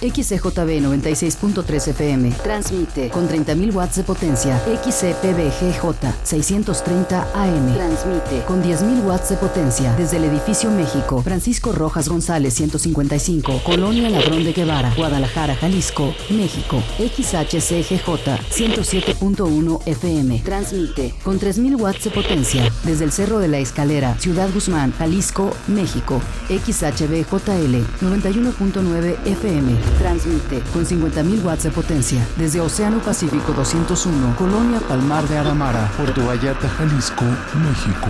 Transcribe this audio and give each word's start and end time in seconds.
XCJB 0.00 0.82
96.3 0.82 1.88
FM. 1.88 2.30
Transmite 2.42 3.08
con 3.08 3.28
30.000 3.28 3.74
watts 3.74 3.96
de 3.96 4.02
potencia. 4.02 4.58
XCPBGJ 4.58 5.84
630 6.22 7.28
AM. 7.34 7.74
Transmite 7.74 8.44
con 8.46 8.62
10.000 8.62 9.04
watts 9.06 9.30
de 9.30 9.36
potencia 9.36 9.94
desde 9.96 10.18
el 10.18 10.24
edificio 10.24 10.70
México. 10.70 11.22
Francisco 11.22 11.72
Rojas 11.72 12.08
González 12.08 12.54
155. 12.54 13.62
Colonia 13.64 14.10
Ladrón 14.10 14.44
de 14.44 14.52
Guevara. 14.52 14.92
Guadalajara, 14.94 15.54
Jalisco, 15.56 16.14
México. 16.28 16.82
XHCGJ 16.98 18.06
107.1 18.50 19.80
FM. 19.86 20.42
Transmite 20.44 21.14
con 21.24 21.40
3.000 21.40 21.80
watts 21.80 22.04
de 22.04 22.10
potencia 22.10 22.70
desde 22.84 23.04
el 23.04 23.12
Cerro 23.12 23.38
de 23.38 23.48
la 23.48 23.58
Escalera, 23.58 24.18
Ciudad 24.18 24.50
Guzmán, 24.52 24.92
Jalisco, 24.92 25.50
México. 25.68 26.20
XHBJL 26.48 27.76
91.9 28.02 29.16
FM. 29.24 29.85
Transmite 29.98 30.62
con 30.72 30.84
50.000 30.84 31.44
watts 31.44 31.64
de 31.64 31.70
potencia 31.70 32.26
desde 32.36 32.60
Océano 32.60 32.98
Pacífico 32.98 33.52
201, 33.52 34.36
Colonia 34.36 34.80
Palmar 34.80 35.26
de 35.28 35.38
Aramara, 35.38 35.90
Puerto 35.96 36.24
Vallarta, 36.26 36.68
Jalisco, 36.68 37.24
México. 37.24 38.08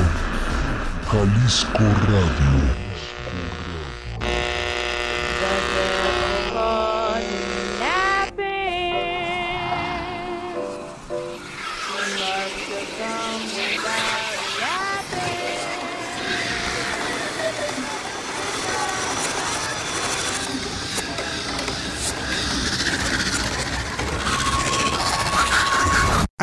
Jalisco 1.10 1.84
Radio. 2.08 2.85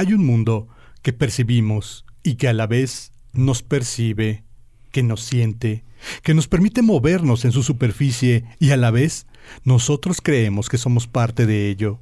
Hay 0.03 0.11
un 0.11 0.25
mundo 0.25 0.67
que 1.01 1.13
percibimos 1.13 2.03
y 2.23 2.35
que 2.35 2.49
a 2.49 2.53
la 2.53 2.67
vez 2.67 3.13
nos 3.31 3.63
percibe, 3.63 4.43
que 4.91 5.01
nos 5.01 5.21
siente, 5.21 5.85
que 6.23 6.33
nos 6.33 6.49
permite 6.49 6.81
movernos 6.81 7.45
en 7.45 7.53
su 7.53 7.63
superficie 7.63 8.43
y 8.59 8.71
a 8.71 8.77
la 8.77 8.91
vez 8.91 9.27
nosotros 9.63 10.19
creemos 10.21 10.67
que 10.67 10.77
somos 10.77 11.07
parte 11.07 11.45
de 11.45 11.69
ello. 11.69 12.01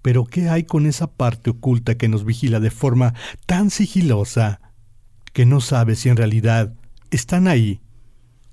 Pero 0.00 0.26
¿qué 0.26 0.48
hay 0.48 0.62
con 0.62 0.86
esa 0.86 1.08
parte 1.08 1.50
oculta 1.50 1.96
que 1.96 2.06
nos 2.06 2.24
vigila 2.24 2.60
de 2.60 2.70
forma 2.70 3.14
tan 3.46 3.70
sigilosa 3.70 4.60
que 5.32 5.44
no 5.44 5.60
sabe 5.60 5.96
si 5.96 6.10
en 6.10 6.16
realidad 6.16 6.72
están 7.10 7.48
ahí 7.48 7.80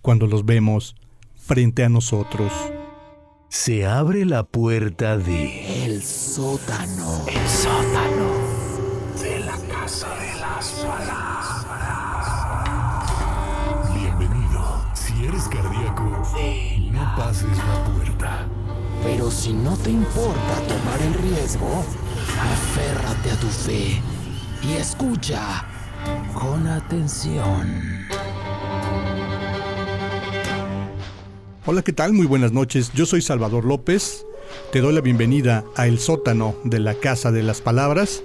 cuando 0.02 0.26
los 0.26 0.44
vemos 0.44 0.96
frente 1.36 1.84
a 1.84 1.90
nosotros? 1.90 2.52
Se 3.48 3.86
abre 3.86 4.26
la 4.26 4.42
puerta 4.42 5.20
de... 5.20 5.86
El 5.86 6.02
sótano. 6.02 7.26
El 7.28 7.48
sótano. 7.48 8.35
Casa 9.86 10.10
de 10.16 10.40
las 10.40 10.72
palabras. 10.84 11.68
Bienvenido. 13.94 14.84
Si 14.96 15.28
eres 15.28 15.44
cardíaco, 15.44 16.24
no 16.92 17.16
pases 17.16 17.56
la 17.56 17.94
puerta. 17.94 18.48
Pero 19.04 19.30
si 19.30 19.54
no 19.54 19.78
te 19.78 19.92
importa 19.92 20.56
tomar 20.68 21.00
el 21.04 21.14
riesgo, 21.14 21.86
aférrate 22.52 23.30
a 23.30 23.40
tu 23.40 23.46
fe 23.46 24.02
y 24.64 24.74
escucha 24.74 25.64
con 26.34 26.66
atención. 26.66 28.08
Hola, 31.68 31.84
¿qué 31.84 31.94
tal? 31.94 32.14
Muy 32.14 32.26
buenas 32.26 32.52
noches. 32.52 32.92
Yo 32.96 33.06
soy 33.06 33.22
Salvador 33.22 33.66
López. 33.66 34.26
Te 34.72 34.82
doy 34.82 34.96
la 34.96 35.02
bienvenida 35.02 35.64
a 35.76 35.86
El 35.86 36.00
sótano 36.00 36.56
de 36.64 36.80
la 36.80 36.96
Casa 36.96 37.32
de 37.32 37.44
las 37.44 37.62
Palabras. 37.62 38.24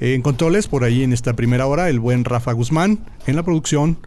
Eh, 0.00 0.14
en 0.14 0.22
controles, 0.22 0.66
por 0.66 0.84
ahí 0.84 1.02
en 1.02 1.12
esta 1.12 1.34
primera 1.34 1.66
hora, 1.66 1.88
el 1.88 2.00
buen 2.00 2.24
Rafa 2.24 2.52
Guzmán. 2.52 3.00
En 3.26 3.36
la 3.36 3.42
producción, 3.42 3.98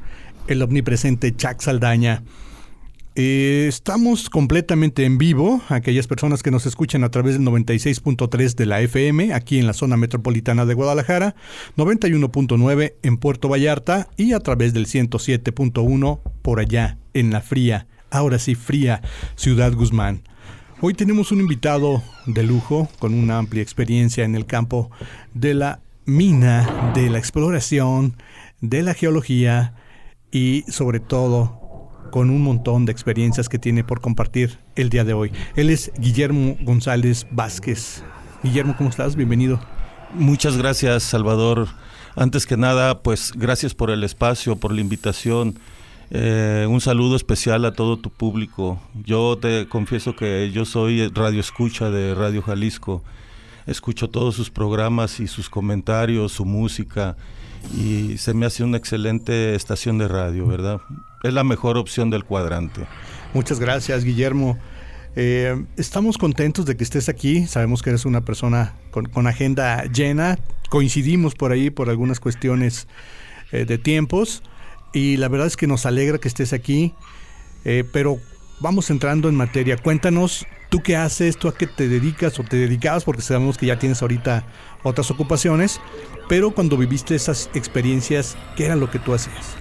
el 0.47 0.61
omnipresente 0.61 1.35
Chuck 1.35 1.61
Saldaña. 1.61 2.23
Eh, 3.15 3.67
estamos 3.69 4.31
completamente 4.31 5.05
en 5.05 5.19
vivo, 5.19 5.61
aquellas 5.69 6.07
personas 6.07 6.41
que 6.41 6.49
nos 6.49 6.65
escuchan 6.65 7.03
a 7.03 7.11
través 7.11 7.35
del 7.35 7.43
96.3 7.43 8.55
de 8.55 8.65
la 8.65 8.81
FM, 8.81 9.33
aquí 9.35 9.59
en 9.59 9.67
la 9.67 9.73
zona 9.73 9.97
metropolitana 9.97 10.65
de 10.65 10.73
Guadalajara, 10.73 11.35
91.9 11.77 12.95
en 13.03 13.17
Puerto 13.17 13.49
Vallarta 13.49 14.09
y 14.17 14.33
a 14.33 14.39
través 14.39 14.73
del 14.73 14.87
107.1 14.87 16.21
por 16.41 16.59
allá 16.59 16.97
en 17.13 17.29
la 17.29 17.41
fría, 17.41 17.85
ahora 18.09 18.39
sí 18.39 18.55
fría, 18.55 19.03
Ciudad 19.35 19.73
Guzmán. 19.73 20.23
Hoy 20.81 20.95
tenemos 20.95 21.31
un 21.31 21.39
invitado 21.39 22.01
de 22.25 22.41
lujo 22.41 22.89
con 22.97 23.13
una 23.13 23.37
amplia 23.37 23.61
experiencia 23.61 24.25
en 24.25 24.33
el 24.33 24.47
campo 24.47 24.89
de 25.35 25.53
la 25.53 25.82
mina, 26.05 26.91
de 26.93 27.09
la 27.09 27.17
exploración, 27.17 28.17
de 28.61 28.83
la 28.83 28.93
geología 28.93 29.75
y 30.31 30.63
sobre 30.67 30.99
todo 30.99 31.89
con 32.11 32.29
un 32.29 32.41
montón 32.41 32.85
de 32.85 32.91
experiencias 32.91 33.49
que 33.49 33.57
tiene 33.57 33.83
por 33.83 33.99
compartir 33.99 34.59
el 34.75 34.89
día 34.89 35.03
de 35.03 35.13
hoy. 35.13 35.31
Él 35.55 35.69
es 35.69 35.91
Guillermo 35.97 36.57
González 36.61 37.25
Vázquez. 37.31 38.03
Guillermo, 38.43 38.75
¿cómo 38.77 38.89
estás? 38.89 39.15
Bienvenido. 39.15 39.59
Muchas 40.13 40.57
gracias, 40.57 41.03
Salvador. 41.03 41.67
Antes 42.15 42.45
que 42.45 42.57
nada, 42.57 43.01
pues 43.01 43.33
gracias 43.35 43.73
por 43.73 43.89
el 43.89 44.03
espacio, 44.03 44.55
por 44.55 44.71
la 44.71 44.81
invitación. 44.81 45.57
Eh, 46.11 46.67
un 46.69 46.79
saludo 46.81 47.15
especial 47.15 47.65
a 47.65 47.73
todo 47.73 47.97
tu 47.97 48.11
público. 48.11 48.79
Yo 49.03 49.39
te 49.41 49.67
confieso 49.67 50.15
que 50.15 50.51
yo 50.51 50.65
soy 50.65 51.07
radio 51.07 51.39
escucha 51.39 51.89
de 51.89 52.13
Radio 52.13 52.43
Jalisco. 52.43 53.03
Escucho 53.65 54.09
todos 54.09 54.35
sus 54.35 54.49
programas 54.49 55.19
y 55.19 55.27
sus 55.27 55.49
comentarios, 55.49 56.31
su 56.31 56.45
música 56.45 57.15
y 57.77 58.17
se 58.17 58.33
me 58.33 58.45
hace 58.45 58.63
una 58.63 58.77
excelente 58.77 59.55
estación 59.55 59.97
de 59.97 60.07
radio, 60.07 60.45
¿verdad? 60.45 60.81
Es 61.23 61.33
la 61.33 61.43
mejor 61.43 61.77
opción 61.77 62.09
del 62.09 62.25
cuadrante. 62.25 62.85
Muchas 63.33 63.59
gracias, 63.59 64.03
Guillermo. 64.03 64.57
Eh, 65.15 65.63
estamos 65.77 66.17
contentos 66.17 66.65
de 66.65 66.75
que 66.75 66.83
estés 66.83 67.07
aquí. 67.07 67.47
Sabemos 67.47 67.81
que 67.81 67.91
eres 67.91 68.05
una 68.05 68.21
persona 68.21 68.73
con, 68.91 69.05
con 69.05 69.27
agenda 69.27 69.85
llena. 69.85 70.37
Coincidimos 70.69 71.35
por 71.35 71.51
ahí 71.51 71.69
por 71.69 71.89
algunas 71.89 72.19
cuestiones 72.19 72.87
eh, 73.51 73.65
de 73.65 73.77
tiempos. 73.77 74.43
Y 74.91 75.17
la 75.17 75.29
verdad 75.29 75.47
es 75.47 75.57
que 75.57 75.67
nos 75.67 75.85
alegra 75.85 76.17
que 76.17 76.27
estés 76.27 76.53
aquí. 76.53 76.93
Eh, 77.65 77.85
pero 77.91 78.19
vamos 78.59 78.89
entrando 78.89 79.29
en 79.29 79.35
materia. 79.35 79.77
Cuéntanos, 79.77 80.45
¿tú 80.69 80.81
qué 80.81 80.95
haces? 80.95 81.37
¿Tú 81.37 81.47
a 81.47 81.55
qué 81.55 81.67
te 81.67 81.87
dedicas 81.87 82.39
o 82.39 82.43
te 82.43 82.57
dedicabas? 82.57 83.03
Porque 83.03 83.21
sabemos 83.21 83.57
que 83.57 83.65
ya 83.67 83.79
tienes 83.79 84.01
ahorita 84.01 84.45
otras 84.83 85.11
ocupaciones. 85.11 85.79
Pero 86.29 86.51
cuando 86.51 86.77
viviste 86.77 87.15
esas 87.15 87.49
experiencias, 87.53 88.37
¿qué 88.55 88.65
era 88.65 88.75
lo 88.75 88.89
que 88.89 88.99
tú 88.99 89.13
hacías? 89.13 89.55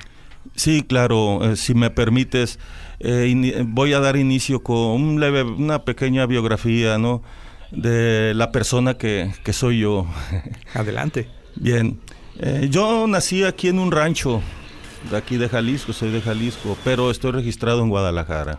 Sí, 0.54 0.82
claro, 0.86 1.44
eh, 1.52 1.56
si 1.56 1.74
me 1.74 1.90
permites, 1.90 2.58
eh, 3.00 3.64
voy 3.66 3.94
a 3.94 4.00
dar 4.00 4.16
inicio 4.16 4.62
con 4.62 4.76
un 4.76 5.20
leve- 5.20 5.42
una 5.42 5.84
pequeña 5.84 6.26
biografía, 6.26 6.98
¿no? 6.98 7.22
De 7.70 8.34
la 8.34 8.52
persona 8.52 8.94
que, 8.98 9.32
que 9.44 9.52
soy 9.52 9.80
yo. 9.80 10.06
Adelante. 10.74 11.28
Bien, 11.56 12.00
eh, 12.38 12.68
yo 12.70 13.06
nací 13.06 13.44
aquí 13.44 13.68
en 13.68 13.78
un 13.78 13.90
rancho, 13.92 14.42
de 15.10 15.16
aquí 15.16 15.36
de 15.38 15.48
Jalisco, 15.48 15.92
soy 15.92 16.10
de 16.10 16.20
Jalisco, 16.20 16.76
pero 16.84 17.10
estoy 17.10 17.32
registrado 17.32 17.82
en 17.82 17.88
Guadalajara. 17.88 18.58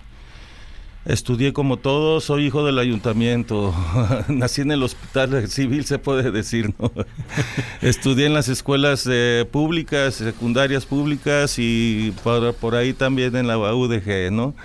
Estudié 1.05 1.51
como 1.51 1.75
todos, 1.75 2.23
soy 2.23 2.45
hijo 2.45 2.65
del 2.65 2.79
ayuntamiento, 2.79 3.75
nací 4.29 4.61
en 4.61 4.71
el 4.71 4.83
hospital 4.83 5.49
civil, 5.49 5.83
se 5.83 5.99
puede 5.99 6.31
decir. 6.31 6.73
Estudié 7.81 8.27
en 8.27 8.33
las 8.33 8.47
escuelas 8.47 9.05
eh, 9.11 9.45
públicas, 9.51 10.15
secundarias 10.15 10.85
públicas 10.85 11.55
y 11.57 12.13
por, 12.23 12.53
por 12.53 12.75
ahí 12.75 12.93
también 12.93 13.35
en 13.35 13.47
la 13.47 13.57
UDG, 13.57 14.31
¿no? 14.31 14.55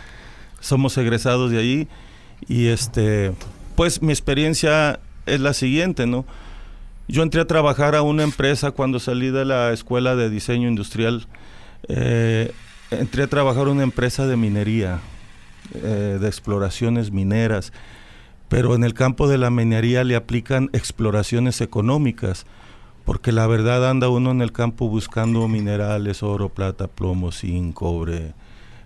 Somos 0.61 0.97
egresados 0.97 1.51
de 1.51 1.59
ahí 1.59 1.89
y 2.47 2.69
este, 2.69 3.33
pues 3.75 4.01
mi 4.01 4.13
experiencia 4.13 5.01
es 5.27 5.41
la 5.41 5.55
siguiente, 5.55 6.07
¿no? 6.07 6.25
Yo 7.09 7.25
entré 7.25 7.41
a 7.41 7.47
trabajar 7.47 7.97
a 7.97 8.03
una 8.03 8.23
empresa 8.23 8.71
cuando 8.71 9.01
salí 9.01 9.31
de 9.31 9.45
la 9.45 9.73
escuela 9.73 10.15
de 10.15 10.31
diseño 10.31 10.69
industrial. 10.69 11.27
eh, 11.89 12.53
entré 12.91 13.25
a 13.25 13.27
trabajar 13.27 13.67
a 13.67 13.71
una 13.71 13.83
empresa 13.83 14.27
de 14.27 14.37
minería, 14.37 15.01
eh, 15.75 16.19
de 16.21 16.27
exploraciones 16.27 17.13
mineras, 17.13 17.73
pero 18.49 18.75
en 18.75 18.85
el 18.85 18.95
campo 18.95 19.29
de 19.29 19.39
la 19.39 19.51
minería 19.51 20.05
le 20.05 20.17
aplican 20.17 20.71
exploraciones 20.73 21.61
económicas, 21.61 22.47
porque 23.05 23.33
la 23.33 23.47
verdad 23.47 23.89
anda 23.89 24.09
uno 24.09 24.31
en 24.31 24.43
el 24.43 24.53
campo 24.53 24.89
buscando 24.89 25.47
minerales, 25.49 26.23
oro, 26.23 26.49
plata, 26.49 26.89
plomo, 26.89 27.33
zinc, 27.33 27.75
cobre, 27.75 28.35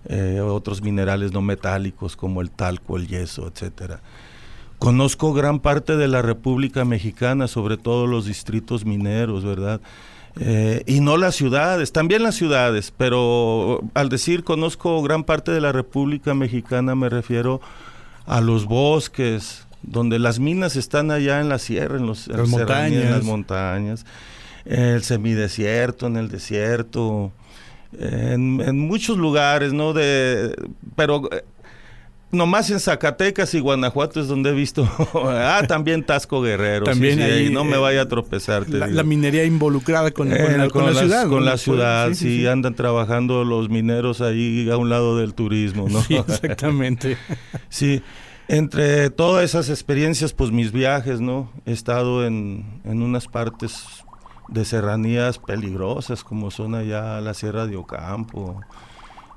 eh, 0.05 0.41
otros 0.41 0.81
minerales 0.81 1.31
no 1.31 1.41
metálicos 1.41 2.15
como 2.15 2.41
el 2.41 2.51
talco, 2.51 2.97
el 2.97 3.07
yeso, 3.07 3.47
etcétera. 3.47 4.01
Conozco 4.79 5.31
gran 5.31 5.59
parte 5.59 5.95
de 5.95 6.09
la 6.09 6.21
República 6.21 6.83
Mexicana, 6.83 7.47
sobre 7.47 7.77
todo 7.77 8.05
los 8.05 8.25
distritos 8.25 8.85
mineros, 8.85 9.45
¿verdad? 9.45 9.79
Eh, 10.39 10.83
y 10.87 10.99
no 10.99 11.17
las 11.17 11.35
ciudades, 11.35 11.91
también 11.91 12.23
las 12.23 12.35
ciudades, 12.35 12.91
pero 12.95 13.81
al 13.93 14.09
decir 14.09 14.43
conozco 14.43 15.01
gran 15.03 15.23
parte 15.23 15.51
de 15.51 15.61
la 15.61 15.71
República 15.71 16.33
Mexicana 16.33 16.95
me 16.95 17.07
refiero 17.07 17.61
a 18.25 18.41
los 18.41 18.65
bosques, 18.65 19.67
donde 19.83 20.17
las 20.17 20.39
minas 20.39 20.75
están 20.75 21.11
allá 21.11 21.39
en 21.39 21.49
la 21.49 21.59
sierra, 21.59 21.97
en, 21.97 22.07
los, 22.07 22.27
en 22.27 22.37
Las 22.37 22.49
la 22.49 22.57
serranía, 22.57 22.85
en 22.85 22.93
montañas. 22.93 23.11
las 23.11 23.23
montañas, 23.23 24.05
el 24.65 25.03
semidesierto, 25.03 26.07
en 26.07 26.17
el 26.17 26.29
desierto, 26.29 27.31
en, 27.99 28.59
en 28.61 28.79
muchos 28.79 29.17
lugares, 29.17 29.71
¿no? 29.71 29.93
De, 29.93 30.55
pero 30.95 31.29
eh, 31.31 31.43
nomás 32.33 32.69
en 32.69 32.79
Zacatecas 32.79 33.53
y 33.53 33.59
Guanajuato 33.59 34.19
es 34.19 34.27
donde 34.27 34.49
he 34.49 34.53
visto. 34.53 34.87
ah, 35.13 35.61
también 35.67 36.03
Tasco 36.03 36.41
Guerrero. 36.41 36.85
También 36.85 37.15
sí, 37.17 37.21
ahí, 37.23 37.49
no 37.49 37.63
me 37.63 37.77
eh, 37.77 37.79
vaya 37.79 38.01
a 38.01 38.07
tropezar. 38.07 38.67
La, 38.69 39.03
minería 39.03 39.45
involucrada 39.45 40.11
con, 40.11 40.29
con 40.29 40.37
Eh, 40.37 40.57
la, 40.57 40.69
con 40.69 40.85
la 40.85 40.91
las- 40.91 40.99
ciudad. 40.99 41.27
Con 41.29 41.45
la 41.45 41.57
ciudad, 41.57 42.13
sí. 42.13 42.45
andan 42.47 42.75
trabajando 42.75 43.43
los 43.45 43.69
mineros 43.69 44.21
ahí 44.21 44.69
a 44.69 44.77
un 44.77 44.89
lado 44.89 45.17
del 45.17 45.33
turismo, 45.33 45.87
¿no? 45.89 46.01
Sí, 46.01 46.15
exactamente. 46.15 47.17
Sí, 47.69 48.01
entre 48.47 49.09
todas 49.09 49.43
esas 49.45 49.69
experiencias, 49.69 50.33
pues 50.33 50.51
mis 50.51 50.71
viajes, 50.71 51.21
¿no? 51.21 51.51
He 51.65 51.71
estado 51.71 52.25
en, 52.25 52.81
en 52.83 53.01
unas 53.01 53.27
partes 53.27 53.83
de 54.49 54.65
serranías 54.65 55.39
peligrosas, 55.39 56.23
como 56.23 56.51
son 56.51 56.75
allá 56.75 57.19
la 57.21 57.33
Sierra 57.33 57.65
de 57.65 57.77
Ocampo, 57.77 58.59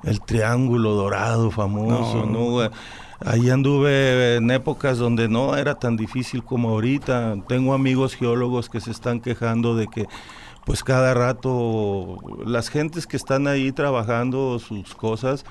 el 0.07 0.21
Triángulo 0.23 0.93
Dorado 0.95 1.51
famoso, 1.51 2.25
No. 2.25 2.61
¿no? 2.61 2.71
Ahí 3.25 3.49
anduve 3.49 4.37
en 4.37 4.51
épocas 4.51 4.99
donde 4.99 5.29
no 5.29 5.57
era 5.57 5.77
tan 5.77 5.97
difícil 5.97 6.45
como 6.45 6.71
ahorita. 6.71 7.37
Tengo 7.49 7.73
amigos 7.73 8.15
geólogos 8.15 8.69
que 8.69 8.81
se 8.81 8.91
están 8.91 9.21
quejando 9.21 9.75
de 9.75 9.87
que 9.89 10.07
pues 10.67 10.85
cada 10.85 11.15
rato 11.15 12.19
las 12.45 12.69
gentes 12.69 13.07
que 13.07 13.17
están 13.17 13.47
ahí 13.47 13.73
trabajando 13.73 14.59
sus 14.59 14.95
cosas, 14.95 15.45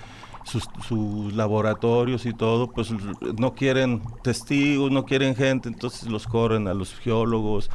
sus, 0.44 0.68
sus 0.88 1.34
laboratorios 1.34 2.26
y 2.26 2.34
todo, 2.34 2.70
pues 2.70 2.92
no 3.40 3.56
quieren 3.56 4.02
testigos, 4.22 4.92
no 4.92 5.06
quieren 5.06 5.36
gente, 5.36 5.70
entonces 5.70 6.08
los 6.10 6.28
corren 6.28 6.68
a 6.68 6.74
los 6.74 6.94
geólogos, 6.94 7.72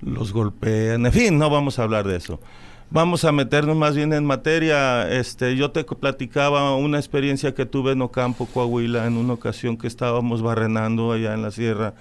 los 0.00 0.32
golpean, 0.32 1.04
en 1.04 1.12
fin, 1.12 1.36
no 1.38 1.50
vamos 1.50 1.78
a 1.78 1.82
hablar 1.82 2.06
de 2.06 2.16
eso. 2.16 2.40
Vamos 2.90 3.24
a 3.24 3.32
meternos 3.32 3.76
más 3.76 3.94
bien 3.94 4.12
en 4.14 4.24
materia. 4.24 5.10
Este, 5.10 5.56
yo 5.56 5.70
te 5.72 5.84
platicaba 5.84 6.74
una 6.76 6.98
experiencia 6.98 7.54
que 7.54 7.66
tuve 7.66 7.92
en 7.92 8.00
Ocampo, 8.02 8.46
Coahuila, 8.46 9.06
en 9.06 9.18
una 9.18 9.34
ocasión 9.34 9.76
que 9.76 9.86
estábamos 9.86 10.40
barrenando 10.40 11.12
allá 11.12 11.34
en 11.34 11.42
la 11.42 11.50
sierra. 11.50 11.94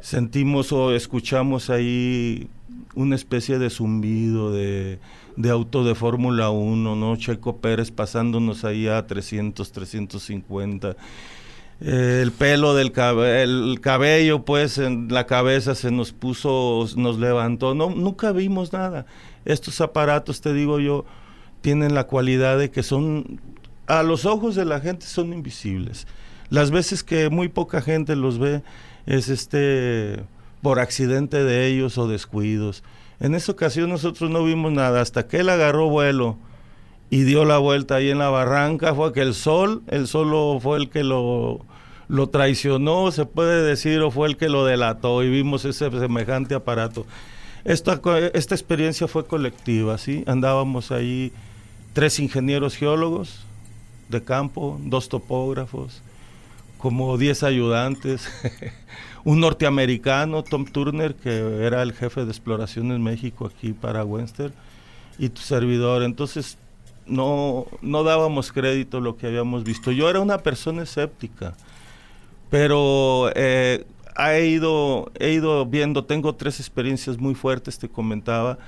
Sentimos 0.00 0.72
o 0.72 0.94
escuchamos 0.94 1.70
ahí 1.70 2.48
una 2.94 3.14
especie 3.16 3.58
de 3.58 3.70
zumbido 3.70 4.52
de, 4.52 4.98
de 5.36 5.50
auto 5.50 5.84
de 5.84 5.94
Fórmula 5.94 6.50
1, 6.50 6.96
¿no? 6.96 7.16
Checo 7.16 7.56
Pérez 7.56 7.90
pasándonos 7.90 8.64
ahí 8.66 8.86
a 8.86 9.06
300, 9.06 9.72
350. 9.72 10.96
Eh, 11.80 12.20
el 12.22 12.30
pelo 12.30 12.74
del 12.74 12.92
cabe- 12.92 13.42
el 13.42 13.78
cabello, 13.80 14.44
pues, 14.44 14.76
en 14.76 15.08
la 15.08 15.24
cabeza 15.26 15.74
se 15.74 15.90
nos 15.90 16.12
puso, 16.12 16.86
nos 16.96 17.18
levantó. 17.18 17.74
No, 17.74 17.88
nunca 17.88 18.32
vimos 18.32 18.72
nada. 18.74 19.06
Estos 19.44 19.80
aparatos, 19.80 20.40
te 20.40 20.52
digo 20.52 20.80
yo, 20.80 21.04
tienen 21.60 21.94
la 21.94 22.04
cualidad 22.04 22.58
de 22.58 22.70
que 22.70 22.82
son, 22.82 23.40
a 23.86 24.02
los 24.02 24.26
ojos 24.26 24.54
de 24.54 24.64
la 24.64 24.80
gente 24.80 25.06
son 25.06 25.32
invisibles. 25.32 26.06
Las 26.50 26.70
veces 26.70 27.02
que 27.02 27.30
muy 27.30 27.48
poca 27.48 27.80
gente 27.80 28.16
los 28.16 28.38
ve 28.38 28.62
es 29.06 29.28
este 29.28 30.24
por 30.62 30.80
accidente 30.80 31.44
de 31.44 31.66
ellos 31.66 31.98
o 31.98 32.08
descuidos. 32.08 32.82
En 33.20 33.34
esa 33.34 33.52
ocasión 33.52 33.90
nosotros 33.90 34.30
no 34.30 34.44
vimos 34.44 34.72
nada 34.72 35.00
hasta 35.00 35.26
que 35.26 35.40
él 35.40 35.48
agarró 35.50 35.88
vuelo 35.88 36.38
y 37.10 37.22
dio 37.22 37.44
la 37.44 37.58
vuelta 37.58 37.96
ahí 37.96 38.10
en 38.10 38.18
la 38.18 38.30
barranca 38.30 38.94
fue 38.94 39.12
que 39.12 39.20
el 39.20 39.34
sol, 39.34 39.82
el 39.88 40.06
sol 40.06 40.60
fue 40.60 40.78
el 40.78 40.88
que 40.88 41.04
lo, 41.04 41.64
lo 42.08 42.28
traicionó, 42.28 43.10
se 43.12 43.26
puede 43.26 43.62
decir, 43.62 44.00
o 44.00 44.10
fue 44.10 44.28
el 44.28 44.36
que 44.36 44.48
lo 44.48 44.64
delató 44.64 45.22
y 45.22 45.30
vimos 45.30 45.64
ese 45.64 45.90
semejante 45.90 46.54
aparato. 46.54 47.06
Esta, 47.64 48.00
esta 48.34 48.54
experiencia 48.54 49.08
fue 49.08 49.26
colectiva, 49.26 49.96
¿sí? 49.96 50.22
Andábamos 50.26 50.92
ahí 50.92 51.32
tres 51.94 52.18
ingenieros 52.18 52.76
geólogos 52.76 53.40
de 54.08 54.22
campo, 54.22 54.78
dos 54.82 55.08
topógrafos, 55.08 56.02
como 56.76 57.16
10 57.16 57.42
ayudantes, 57.44 58.28
un 59.24 59.40
norteamericano, 59.40 60.42
Tom 60.42 60.66
Turner, 60.66 61.14
que 61.14 61.64
era 61.64 61.82
el 61.82 61.94
jefe 61.94 62.26
de 62.26 62.30
exploración 62.30 62.92
en 62.92 63.02
México 63.02 63.46
aquí 63.46 63.72
para 63.72 64.04
Webster, 64.04 64.52
y 65.18 65.30
tu 65.30 65.40
servidor. 65.40 66.02
Entonces, 66.02 66.58
no, 67.06 67.66
no 67.80 68.02
dábamos 68.02 68.52
crédito 68.52 68.98
a 68.98 69.00
lo 69.00 69.16
que 69.16 69.26
habíamos 69.26 69.64
visto. 69.64 69.92
Yo 69.92 70.10
era 70.10 70.20
una 70.20 70.38
persona 70.38 70.82
escéptica, 70.82 71.54
pero 72.50 73.30
eh, 73.34 73.86
he, 74.16 74.46
ido, 74.46 75.10
he 75.18 75.32
ido 75.32 75.66
viendo, 75.66 76.04
tengo 76.04 76.34
tres 76.34 76.60
experiencias 76.60 77.18
muy 77.18 77.34
fuertes, 77.34 77.78
te 77.78 77.88
comentaba. 77.88 78.58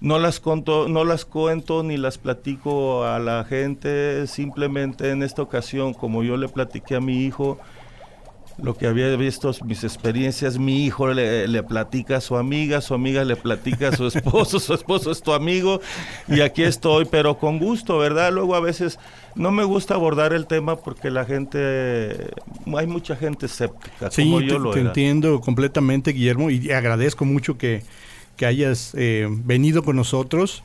No 0.00 0.18
las, 0.18 0.38
conto, 0.38 0.88
no 0.88 1.04
las 1.04 1.24
cuento 1.24 1.82
ni 1.82 1.96
las 1.96 2.18
platico 2.18 3.04
a 3.04 3.18
la 3.18 3.44
gente, 3.44 4.26
simplemente 4.28 5.10
en 5.10 5.22
esta 5.22 5.42
ocasión, 5.42 5.92
como 5.92 6.22
yo 6.22 6.36
le 6.36 6.48
platiqué 6.48 6.94
a 6.94 7.00
mi 7.00 7.24
hijo, 7.24 7.58
lo 8.60 8.76
que 8.76 8.86
había 8.86 9.14
visto, 9.16 9.52
mis 9.64 9.84
experiencias, 9.84 10.58
mi 10.58 10.84
hijo 10.84 11.08
le, 11.12 11.46
le 11.46 11.62
platica 11.62 12.16
a 12.16 12.20
su 12.20 12.36
amiga, 12.36 12.80
su 12.80 12.92
amiga 12.92 13.24
le 13.24 13.36
platica 13.36 13.88
a 13.88 13.96
su 13.96 14.06
esposo, 14.08 14.58
su 14.60 14.74
esposo 14.74 15.10
es 15.12 15.22
tu 15.22 15.32
amigo, 15.32 15.80
y 16.26 16.40
aquí 16.40 16.64
estoy, 16.64 17.04
pero 17.04 17.38
con 17.38 17.58
gusto, 17.58 17.98
¿verdad? 17.98 18.32
Luego 18.32 18.54
a 18.56 18.60
veces 18.60 18.98
no 19.36 19.52
me 19.52 19.62
gusta 19.62 19.94
abordar 19.94 20.32
el 20.32 20.46
tema 20.46 20.76
porque 20.76 21.10
la 21.10 21.24
gente, 21.24 22.30
hay 22.76 22.86
mucha 22.86 23.14
gente 23.14 23.46
escéptica, 23.46 24.10
Sí, 24.10 24.24
como 24.24 24.40
te, 24.40 24.46
yo 24.46 24.58
lo 24.58 24.72
te 24.72 24.80
era. 24.80 24.88
entiendo 24.88 25.40
completamente, 25.40 26.12
Guillermo, 26.12 26.50
y 26.50 26.70
agradezco 26.72 27.24
mucho 27.24 27.56
que, 27.58 27.84
que 28.36 28.46
hayas 28.46 28.92
eh, 28.96 29.28
venido 29.30 29.82
con 29.84 29.94
nosotros. 29.96 30.62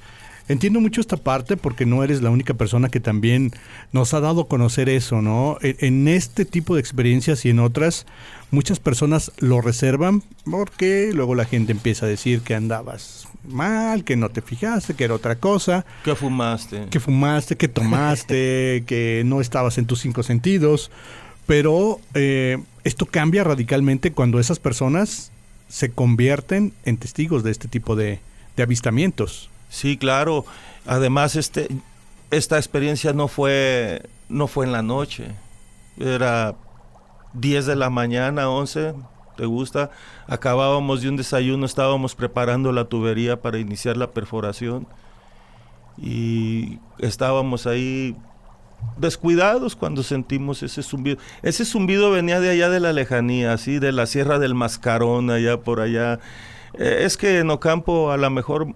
Entiendo 0.50 0.82
mucho 0.82 1.00
esta 1.00 1.18
parte 1.18 1.56
porque 1.56 1.86
no 1.86 2.04
eres 2.04 2.22
la 2.22 2.30
única 2.30 2.54
persona 2.54 2.90
que 2.90 3.00
también 3.00 3.52
nos 3.92 4.14
ha 4.14 4.20
dado 4.20 4.42
a 4.42 4.48
conocer 4.48 4.90
eso, 4.90 5.22
¿no? 5.22 5.58
En, 5.62 5.78
en 5.80 6.08
este 6.08 6.46
tipo 6.46 6.76
de 6.76 6.82
experiencias 6.82 7.46
y 7.46 7.50
en 7.50 7.60
otras, 7.60 8.06
muchas 8.52 8.80
personas 8.80 9.32
lo 9.40 9.62
reservan 9.62 10.22
porque 10.44 11.12
luego 11.14 11.34
la 11.36 11.46
gente 11.46 11.72
empieza 11.72 12.06
a 12.06 12.10
decir 12.10 12.42
que 12.42 12.56
andabas 12.56 13.28
mal, 13.48 14.04
que 14.04 14.16
no 14.16 14.30
te 14.30 14.42
fijaste, 14.42 14.94
que 14.94 15.04
era 15.04 15.14
otra 15.14 15.36
cosa, 15.36 15.86
¿Qué 16.04 16.16
fumaste? 16.16 16.88
que 16.90 17.00
fumaste, 17.00 17.56
que 17.56 17.68
tomaste, 17.68 18.84
que 18.88 19.24
no 19.26 19.42
estabas 19.42 19.78
en 19.78 19.86
tus 19.86 20.02
cinco 20.02 20.24
sentidos. 20.24 20.92
Pero 21.46 22.00
eh, 22.14 22.58
esto 22.84 23.06
cambia 23.06 23.44
radicalmente 23.44 24.14
cuando 24.14 24.40
esas 24.40 24.60
personas 24.60 25.32
se 25.68 25.92
convierten 25.92 26.74
en 26.86 26.98
testigos 26.98 27.44
de 27.44 27.52
este 27.52 27.68
tipo 27.68 27.96
de, 27.96 28.20
de 28.56 28.64
avistamientos. 28.64 29.50
Sí, 29.74 29.98
claro. 29.98 30.46
Además, 30.86 31.36
este, 31.36 31.68
esta 32.30 32.58
experiencia 32.58 33.12
no 33.12 33.28
fue, 33.28 34.04
no 34.30 34.46
fue 34.46 34.68
en 34.68 34.72
la 34.72 34.84
noche. 34.84 35.32
Era 36.00 36.54
10 37.34 37.66
de 37.66 37.76
la 37.76 37.90
mañana, 37.90 38.52
11, 38.52 38.94
¿te 39.36 39.46
gusta? 39.48 39.90
Acabábamos 40.28 41.02
de 41.02 41.10
un 41.10 41.18
desayuno, 41.18 41.66
estábamos 41.66 42.14
preparando 42.14 42.72
la 42.72 42.86
tubería 42.86 43.42
para 43.42 43.58
iniciar 43.58 43.98
la 43.98 44.12
perforación. 44.12 44.86
Y 45.98 46.78
estábamos 47.00 47.66
ahí 47.66 48.16
descuidados 48.98 49.76
cuando 49.76 50.04
sentimos 50.04 50.62
ese 50.62 50.84
zumbido. 50.84 51.18
Ese 51.42 51.66
zumbido 51.66 52.12
venía 52.12 52.40
de 52.40 52.52
allá 52.52 52.70
de 52.70 52.80
la 52.80 52.94
lejanía, 52.94 53.54
así 53.54 53.80
de 53.80 53.92
la 53.92 54.06
Sierra 54.06 54.38
del 54.38 54.54
Mascarón, 54.54 55.32
allá 55.32 55.62
por 55.62 55.82
allá. 55.82 56.20
Eh, 56.76 57.00
es 57.06 57.18
que 57.18 57.40
en 57.40 57.50
Ocampo 57.50 58.12
a 58.12 58.18
lo 58.18 58.30
mejor, 58.30 58.68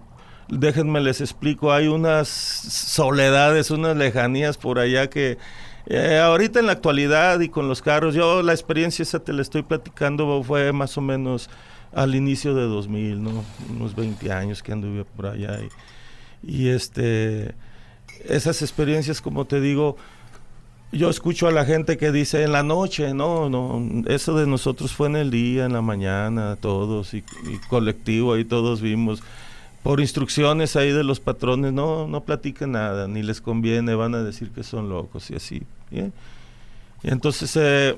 déjenme 0.48 1.00
les 1.00 1.20
explico, 1.20 1.72
hay 1.72 1.88
unas 1.88 2.28
soledades, 2.28 3.70
unas 3.70 3.96
lejanías 3.96 4.56
por 4.56 4.78
allá 4.78 5.08
que 5.08 5.38
eh, 5.86 6.18
ahorita 6.18 6.60
en 6.60 6.66
la 6.66 6.72
actualidad 6.72 7.40
y 7.40 7.48
con 7.48 7.68
los 7.68 7.80
carros, 7.80 8.14
yo 8.14 8.42
la 8.42 8.52
experiencia 8.52 9.02
esa 9.02 9.20
te 9.20 9.32
la 9.32 9.42
estoy 9.42 9.62
platicando 9.62 10.42
fue 10.42 10.72
más 10.72 10.98
o 10.98 11.00
menos 11.00 11.48
al 11.94 12.14
inicio 12.14 12.54
de 12.54 12.64
2000, 12.64 13.22
¿no? 13.22 13.44
Unos 13.70 13.94
20 13.96 14.30
años 14.30 14.62
que 14.62 14.72
anduve 14.72 15.04
por 15.04 15.26
allá 15.26 15.58
y, 16.42 16.68
este 16.68 17.54
esas 18.28 18.62
experiencias, 18.62 19.20
como 19.20 19.46
te 19.46 19.60
digo, 19.60 19.96
yo 20.92 21.08
escucho 21.08 21.46
a 21.46 21.52
la 21.52 21.64
gente 21.64 21.96
que 21.96 22.10
dice 22.10 22.42
en 22.42 22.52
la 22.52 22.62
noche, 22.62 23.14
no, 23.14 23.48
no, 23.48 24.04
eso 24.08 24.36
de 24.36 24.46
nosotros 24.46 24.92
fue 24.92 25.08
en 25.08 25.16
el 25.16 25.30
día, 25.30 25.64
en 25.66 25.72
la 25.72 25.82
mañana, 25.82 26.56
todos 26.56 27.14
y, 27.14 27.18
y 27.18 27.58
colectivo, 27.68 28.34
ahí 28.34 28.44
todos 28.44 28.80
vimos. 28.80 29.22
Por 29.88 30.00
instrucciones 30.00 30.76
ahí 30.76 30.92
de 30.92 31.02
los 31.02 31.18
patrones, 31.18 31.72
no, 31.72 32.06
no 32.06 32.22
platiquen 32.22 32.72
nada, 32.72 33.08
ni 33.08 33.22
les 33.22 33.40
conviene, 33.40 33.94
van 33.94 34.14
a 34.14 34.22
decir 34.22 34.50
que 34.50 34.62
son 34.62 34.90
locos 34.90 35.30
y 35.30 35.36
así. 35.36 35.62
Y 35.90 36.12
entonces, 37.04 37.56
eh, 37.56 37.96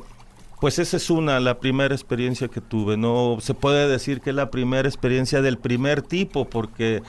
pues 0.60 0.78
esa 0.78 0.98
es 0.98 1.10
una, 1.10 1.40
la 1.40 1.58
primera 1.58 1.92
experiencia 1.92 2.46
que 2.46 2.60
tuve. 2.60 2.96
No 2.96 3.38
se 3.40 3.54
puede 3.54 3.88
decir 3.88 4.20
que 4.20 4.30
es 4.30 4.36
la 4.36 4.52
primera 4.52 4.88
experiencia 4.88 5.42
del 5.42 5.58
primer 5.58 6.00
tipo, 6.00 6.48
porque 6.48 7.02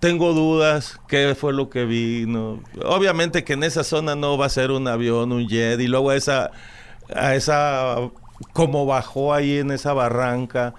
tengo 0.00 0.32
dudas 0.32 0.98
qué 1.06 1.36
fue 1.38 1.52
lo 1.52 1.68
que 1.68 1.84
vi. 1.84 2.24
No. 2.26 2.62
Obviamente 2.82 3.44
que 3.44 3.52
en 3.52 3.62
esa 3.62 3.84
zona 3.84 4.14
no 4.16 4.38
va 4.38 4.46
a 4.46 4.48
ser 4.48 4.70
un 4.70 4.88
avión, 4.88 5.32
un 5.32 5.46
jet, 5.46 5.78
y 5.82 5.86
luego 5.86 6.12
esa, 6.12 6.50
a 7.14 7.34
esa, 7.34 7.96
como 8.54 8.86
bajó 8.86 9.34
ahí 9.34 9.58
en 9.58 9.70
esa 9.70 9.92
barranca, 9.92 10.72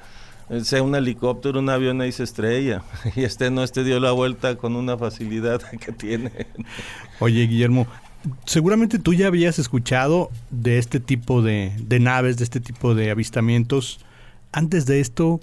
sea 0.64 0.84
un 0.84 0.96
helicóptero, 0.96 1.60
un 1.60 1.70
avión 1.70 2.02
ahí 2.02 2.12
se 2.12 2.24
estrella. 2.24 2.84
Y 3.16 3.24
este 3.24 3.50
no, 3.52 3.64
este 3.64 3.84
dio 3.84 4.00
la 4.00 4.12
vuelta 4.12 4.56
con 4.56 4.76
una 4.76 4.98
facilidad 4.98 5.62
que 5.80 5.92
tiene. 5.92 6.32
Oye, 7.20 7.48
Guillermo, 7.48 7.88
seguramente 8.46 9.00
tú 9.00 9.14
ya 9.14 9.28
habías 9.28 9.60
escuchado 9.60 10.30
de 10.52 10.78
este 10.78 11.00
tipo 11.00 11.42
de, 11.42 11.74
de 11.80 12.00
naves, 12.00 12.38
de 12.38 12.44
este 12.44 12.60
tipo 12.60 12.96
de 12.96 13.12
avistamientos. 13.12 14.00
Antes 14.52 14.86
de 14.86 15.00
esto, 15.00 15.40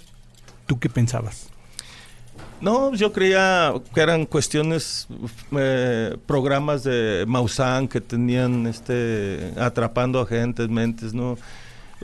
¿tú 0.65 0.79
qué 0.79 0.89
pensabas? 0.89 1.53
No, 2.63 2.95
yo 2.95 3.11
creía 3.11 3.73
que 3.93 3.99
eran 3.99 4.25
cuestiones, 4.25 5.07
eh, 5.51 6.15
programas 6.25 6.85
de 6.85 7.25
Maussan 7.27 7.89
que 7.89 7.99
tenían 7.99 8.67
este 8.67 9.51
atrapando 9.57 10.21
a 10.21 10.25
gentes, 10.25 10.69
mentes, 10.69 11.13
¿no? 11.13 11.37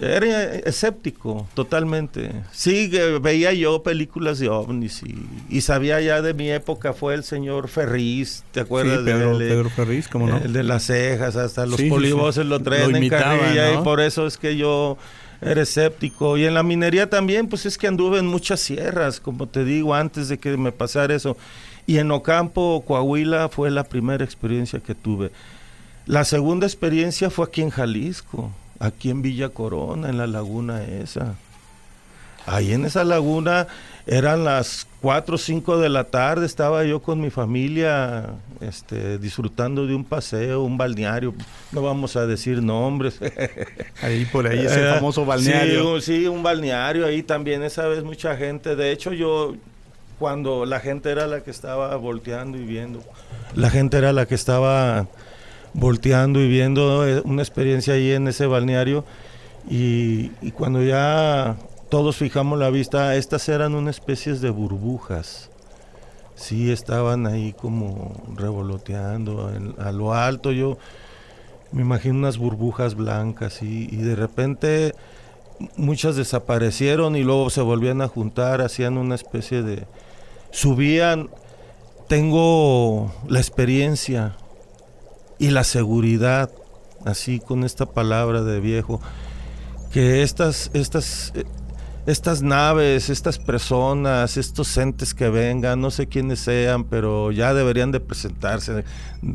Era 0.02 0.56
escéptico, 0.56 1.48
totalmente. 1.54 2.32
Sí, 2.52 2.90
veía 3.22 3.54
yo 3.54 3.84
películas 3.84 4.40
de 4.40 4.50
ovnis 4.50 5.04
y, 5.50 5.62
sabía 5.62 6.00
ya 6.00 6.22
de 6.22 6.34
mi 6.34 6.50
época 6.50 6.94
fue 6.94 7.14
el 7.14 7.24
señor 7.24 7.68
Ferriz, 7.68 8.44
¿te 8.52 8.62
acuerdas? 8.62 9.00
Sí, 9.00 9.06
Pedro, 9.06 9.38
de, 9.38 9.50
Pedro 9.50 9.70
Ferriz, 9.70 10.08
¿cómo 10.08 10.28
no? 10.28 10.38
El 10.38 10.54
de 10.54 10.64
las 10.64 10.84
cejas, 10.84 11.36
hasta 11.36 11.66
los 11.66 11.76
Sí, 11.76 11.84
sí, 11.84 11.90
polivoces 11.90 12.44
sí. 12.44 12.50
lo 12.50 12.60
traen 12.62 12.92
Lo 12.92 12.98
en 12.98 13.10
carrilla 13.10 13.74
¿no? 13.74 13.82
y 13.82 13.84
por 13.84 14.00
eso 14.00 14.26
es 14.26 14.38
que 14.38 14.56
yo 14.56 14.98
era 15.42 15.62
escéptico. 15.62 16.38
Y 16.38 16.46
en 16.46 16.54
la 16.54 16.64
minería 16.64 17.10
también, 17.10 17.48
pues 17.48 17.66
es 17.66 17.78
que 17.78 17.88
anduve 17.88 18.20
en 18.20 18.28
muchas 18.28 18.60
sierras, 18.60 19.20
como 19.20 19.48
te 19.48 19.64
digo, 19.64 19.96
antes 19.96 20.30
de 20.30 20.38
que 20.38 20.58
me 20.58 20.72
pasara 20.72 21.16
eso. 21.16 21.38
Y 21.88 21.98
en 21.98 22.12
Ocampo, 22.12 22.84
Coahuila, 22.86 23.50
fue 23.50 23.72
la 23.72 23.84
primera 23.84 24.24
experiencia 24.24 24.80
que 24.80 24.96
tuve. 24.96 25.32
La 26.06 26.24
segunda 26.24 26.66
experiencia 26.66 27.30
fue 27.30 27.46
aquí 27.46 27.62
en 27.62 27.70
Jalisco, 27.70 28.52
aquí 28.80 29.10
en 29.10 29.22
Villa 29.22 29.50
Corona, 29.50 30.10
en 30.10 30.18
la 30.18 30.28
laguna 30.28 30.84
esa. 30.84 31.36
Ahí 32.46 32.74
en 32.74 32.86
esa 32.86 33.04
laguna 33.04 33.68
eran 34.08 34.44
las 34.44 34.88
4 35.02 35.36
o 35.36 35.38
5 35.38 35.78
de 35.78 35.90
la 35.90 36.06
tarde, 36.06 36.48
estaba 36.48 36.84
yo 36.84 37.00
con 37.00 37.22
mi 37.22 37.30
familia 37.30 38.30
este, 38.60 39.20
disfrutando 39.20 39.86
de 39.86 39.94
un 39.94 40.04
paseo, 40.04 40.64
un 40.64 40.76
balneario, 40.78 41.36
no 41.72 41.84
vamos 41.84 42.16
a 42.16 42.26
decir 42.26 42.64
nombres. 42.64 43.20
Ahí 44.02 44.26
por 44.26 44.48
ahí 44.48 44.66
ese 44.66 44.90
Eh, 44.90 44.94
famoso 44.96 45.26
balneario. 45.26 46.00
Sí, 46.02 46.22
Sí, 46.22 46.28
un 46.28 46.42
balneario 46.42 47.06
ahí 47.06 47.22
también, 47.22 47.62
esa 47.62 47.88
vez 47.88 48.04
mucha 48.04 48.36
gente. 48.36 48.76
De 48.76 48.92
hecho, 48.92 49.14
yo, 49.14 49.56
cuando 50.18 50.66
la 50.66 50.80
gente 50.80 51.12
era 51.12 51.28
la 51.28 51.44
que 51.44 51.52
estaba 51.52 51.96
volteando 51.98 52.58
y 52.58 52.64
viendo, 52.64 53.04
la 53.54 53.70
gente 53.70 53.98
era 53.98 54.12
la 54.12 54.26
que 54.26 54.34
estaba 54.36 55.08
volteando 55.74 56.40
y 56.40 56.48
viendo 56.48 57.08
eh, 57.08 57.22
una 57.26 57.42
experiencia 57.42 57.94
ahí 57.94 58.12
en 58.12 58.28
ese 58.28 58.46
balneario. 58.46 59.06
Y, 59.70 60.30
cuando 60.52 60.82
ya 60.84 61.58
todos 61.90 62.18
fijamos 62.18 62.58
la 62.58 62.70
vista, 62.70 63.16
estas 63.16 63.48
eran 63.50 63.76
unas 63.76 63.98
especies 63.98 64.42
de 64.42 64.50
burbujas. 64.50 65.50
Sí, 66.36 66.72
estaban 66.72 67.28
ahí 67.28 67.54
como 67.54 68.14
revoloteando 68.36 69.52
a 69.78 69.92
lo 69.92 70.14
alto. 70.14 70.52
Yo 70.52 70.78
me 71.72 71.82
imagino 71.82 72.16
unas 72.16 72.38
burbujas 72.38 72.96
blancas 72.96 73.62
y 73.62 73.88
de 73.98 74.16
repente 74.16 74.94
muchas 75.76 76.16
desaparecieron 76.16 77.16
y 77.16 77.24
luego 77.24 77.50
se 77.50 77.62
volvían 77.62 78.02
a 78.02 78.08
juntar, 78.08 78.62
hacían 78.62 78.98
una 78.98 79.16
especie 79.16 79.62
de... 79.64 79.86
subían. 80.52 81.30
Tengo 82.08 83.14
la 83.28 83.40
experiencia 83.40 84.36
y 85.40 85.50
la 85.52 85.64
seguridad, 85.64 86.52
así 87.06 87.40
con 87.40 87.64
esta 87.64 87.86
palabra 87.88 88.44
de 88.44 88.60
viejo, 88.60 89.02
que 89.92 90.22
estas, 90.22 90.70
estas, 90.74 91.32
eh, 91.34 91.46
estas 92.10 92.42
naves, 92.42 93.10
estas 93.10 93.38
personas, 93.38 94.38
estos 94.38 94.76
entes 94.78 95.14
que 95.14 95.30
vengan, 95.30 95.80
no 95.80 95.92
sé 95.92 96.08
quiénes 96.08 96.40
sean, 96.40 96.84
pero 96.86 97.32
ya 97.32 97.54
deberían 97.54 97.92
de 97.92 98.00
presentarse, 98.00 98.84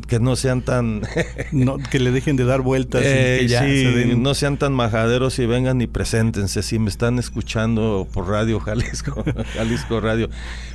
que 0.07 0.19
no 0.19 0.35
sean 0.35 0.61
tan... 0.61 1.01
No, 1.51 1.77
que 1.77 1.99
le 1.99 2.11
dejen 2.11 2.35
de 2.35 2.43
dar 2.45 2.61
vueltas 2.61 3.01
y 3.01 3.05
Eh, 3.07 3.37
que 3.41 3.47
ya 3.47 3.61
sí, 3.61 3.83
se 3.83 3.91
den- 3.91 4.21
no 4.23 4.33
sean 4.33 4.57
tan 4.57 4.73
majaderos 4.73 5.39
y 5.39 5.45
vengan 5.45 5.79
y 5.81 5.87
preséntense 5.87 6.61
si 6.63 6.79
me 6.79 6.89
están 6.89 7.17
escuchando 7.19 8.07
por 8.11 8.27
Radio 8.27 8.59
Jalisco, 8.65 9.23
Jalisco 9.55 10.01
Radio. 10.01 10.29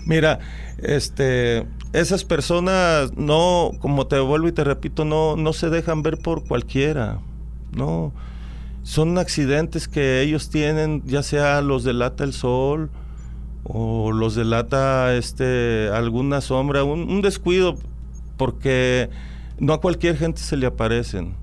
Mira, 0.07 0.39
este, 0.79 1.67
esas 1.93 2.25
personas 2.25 3.13
no, 3.17 3.73
como 3.81 4.07
te 4.07 4.19
vuelvo 4.21 4.49
y 4.49 4.53
te 4.53 4.65
repito, 4.65 5.05
no, 5.05 5.37
no 5.37 5.53
se 5.53 5.69
dejan 5.71 6.03
ver 6.03 6.17
por 6.19 6.45
cualquiera, 6.47 7.19
no. 7.73 8.13
Son 8.91 9.19
accidentes 9.19 9.87
que 9.87 10.21
ellos 10.21 10.51
tienen, 10.51 11.05
ya 11.07 11.23
sea 11.23 11.61
los 11.61 11.85
delata 11.85 12.25
el 12.25 12.33
sol 12.33 12.91
o 13.63 14.11
los 14.11 14.35
delata 14.35 15.15
este 15.15 15.89
alguna 15.95 16.41
sombra, 16.41 16.83
un, 16.83 17.23
descuido, 17.23 17.77
porque 18.37 19.09
no 19.61 19.75
a 19.75 19.81
cualquier 19.81 20.17
gente 20.17 20.41
se 20.41 20.57
le 20.57 20.67
aparecen. 20.67 21.35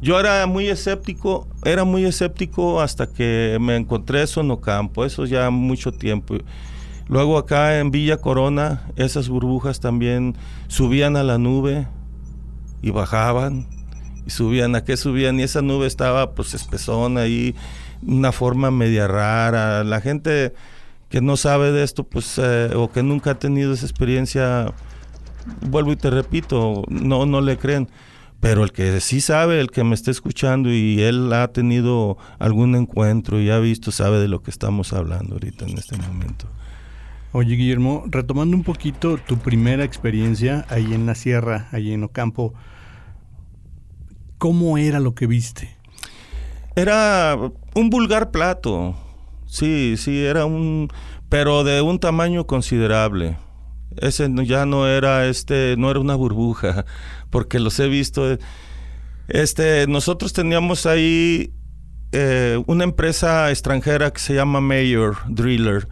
Yo 0.00 0.20
era 0.20 0.46
muy 0.46 0.68
escéptico, 0.68 1.48
era 1.64 1.82
muy 1.82 2.04
escéptico 2.04 2.80
hasta 2.80 3.08
que 3.08 3.58
me 3.60 3.74
encontré 3.74 4.22
eso 4.22 4.40
en 4.40 4.52
Ocampo, 4.52 5.04
eso 5.04 5.26
ya 5.26 5.50
mucho 5.50 5.90
tiempo. 5.90 6.36
Luego 7.08 7.38
acá 7.38 7.80
en 7.80 7.90
Villa 7.90 8.18
Corona, 8.18 8.86
esas 8.94 9.28
burbujas 9.28 9.80
también 9.80 10.36
subían 10.68 11.16
a 11.16 11.24
la 11.24 11.38
nube 11.38 11.88
y 12.82 12.90
bajaban 12.90 13.66
y 14.26 14.30
subían, 14.30 14.74
¿a 14.74 14.84
qué 14.84 14.96
subían? 14.96 15.38
Y 15.40 15.42
esa 15.42 15.62
nube 15.62 15.86
estaba 15.86 16.34
pues 16.34 16.54
espesona 16.54 17.22
ahí, 17.22 17.54
una 18.02 18.32
forma 18.32 18.70
media 18.70 19.06
rara. 19.06 19.84
La 19.84 20.00
gente 20.00 20.52
que 21.08 21.20
no 21.20 21.36
sabe 21.36 21.72
de 21.72 21.84
esto, 21.84 22.04
pues, 22.04 22.38
eh, 22.38 22.70
o 22.74 22.90
que 22.90 23.02
nunca 23.02 23.32
ha 23.32 23.38
tenido 23.38 23.72
esa 23.72 23.86
experiencia, 23.86 24.72
vuelvo 25.60 25.92
y 25.92 25.96
te 25.96 26.10
repito, 26.10 26.82
no, 26.88 27.26
no 27.26 27.40
le 27.40 27.56
creen. 27.56 27.88
Pero 28.40 28.62
el 28.62 28.72
que 28.72 29.00
sí 29.00 29.20
sabe, 29.20 29.60
el 29.60 29.70
que 29.70 29.84
me 29.84 29.94
está 29.94 30.10
escuchando 30.10 30.70
y 30.70 31.00
él 31.00 31.32
ha 31.32 31.48
tenido 31.48 32.18
algún 32.38 32.74
encuentro 32.74 33.40
y 33.40 33.48
ha 33.48 33.58
visto, 33.58 33.90
sabe 33.90 34.18
de 34.18 34.28
lo 34.28 34.42
que 34.42 34.50
estamos 34.50 34.92
hablando 34.92 35.34
ahorita 35.34 35.64
en 35.64 35.78
este 35.78 35.96
momento. 35.96 36.46
Oye, 37.32 37.56
Guillermo, 37.56 38.04
retomando 38.06 38.56
un 38.56 38.62
poquito 38.62 39.16
tu 39.16 39.38
primera 39.38 39.82
experiencia 39.82 40.66
ahí 40.68 40.92
en 40.92 41.06
la 41.06 41.14
sierra, 41.14 41.68
ahí 41.72 41.92
en 41.92 42.04
Ocampo, 42.04 42.54
¿cómo 44.44 44.76
era 44.76 45.00
lo 45.00 45.14
que 45.14 45.26
viste? 45.26 45.74
Era 46.76 47.34
un 47.74 47.88
vulgar 47.88 48.30
plato. 48.30 48.94
Sí, 49.46 49.94
sí, 49.96 50.22
era 50.22 50.44
un 50.44 50.90
pero 51.30 51.64
de 51.64 51.80
un 51.80 51.98
tamaño 51.98 52.46
considerable. 52.46 53.38
Ese 53.96 54.30
ya 54.44 54.66
no 54.66 54.86
era 54.86 55.28
este, 55.28 55.76
no 55.78 55.90
era 55.90 55.98
una 55.98 56.14
burbuja, 56.14 56.84
porque 57.30 57.58
los 57.58 57.80
he 57.80 57.88
visto. 57.88 58.36
Este, 59.28 59.86
nosotros 59.86 60.34
teníamos 60.34 60.84
ahí 60.84 61.54
eh, 62.12 62.62
una 62.66 62.84
empresa 62.84 63.48
extranjera 63.48 64.12
que 64.12 64.20
se 64.20 64.34
llama 64.34 64.60
Mayor 64.60 65.16
Driller. 65.26 65.88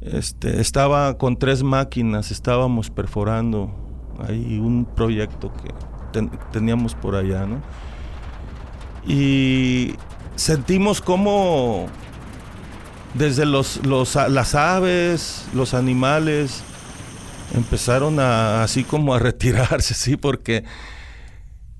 Este, 0.00 0.58
estaba 0.58 1.18
con 1.18 1.36
tres 1.36 1.62
máquinas, 1.62 2.30
estábamos 2.30 2.88
perforando 2.88 3.70
ahí 4.26 4.58
un 4.58 4.86
proyecto 4.86 5.52
que 5.52 5.93
ten- 6.14 6.30
teníamos 6.52 6.94
por 6.94 7.14
allá, 7.16 7.44
¿no? 7.44 7.60
y 9.06 9.94
sentimos 10.34 11.02
como 11.02 11.86
desde 13.12 13.44
los, 13.44 13.84
los 13.84 14.14
las 14.14 14.54
aves, 14.54 15.46
los 15.54 15.74
animales 15.74 16.62
empezaron 17.54 18.18
a 18.18 18.62
así 18.62 18.82
como 18.82 19.14
a 19.14 19.18
retirarse, 19.28 19.92
sí, 19.92 20.16
porque 20.16 20.64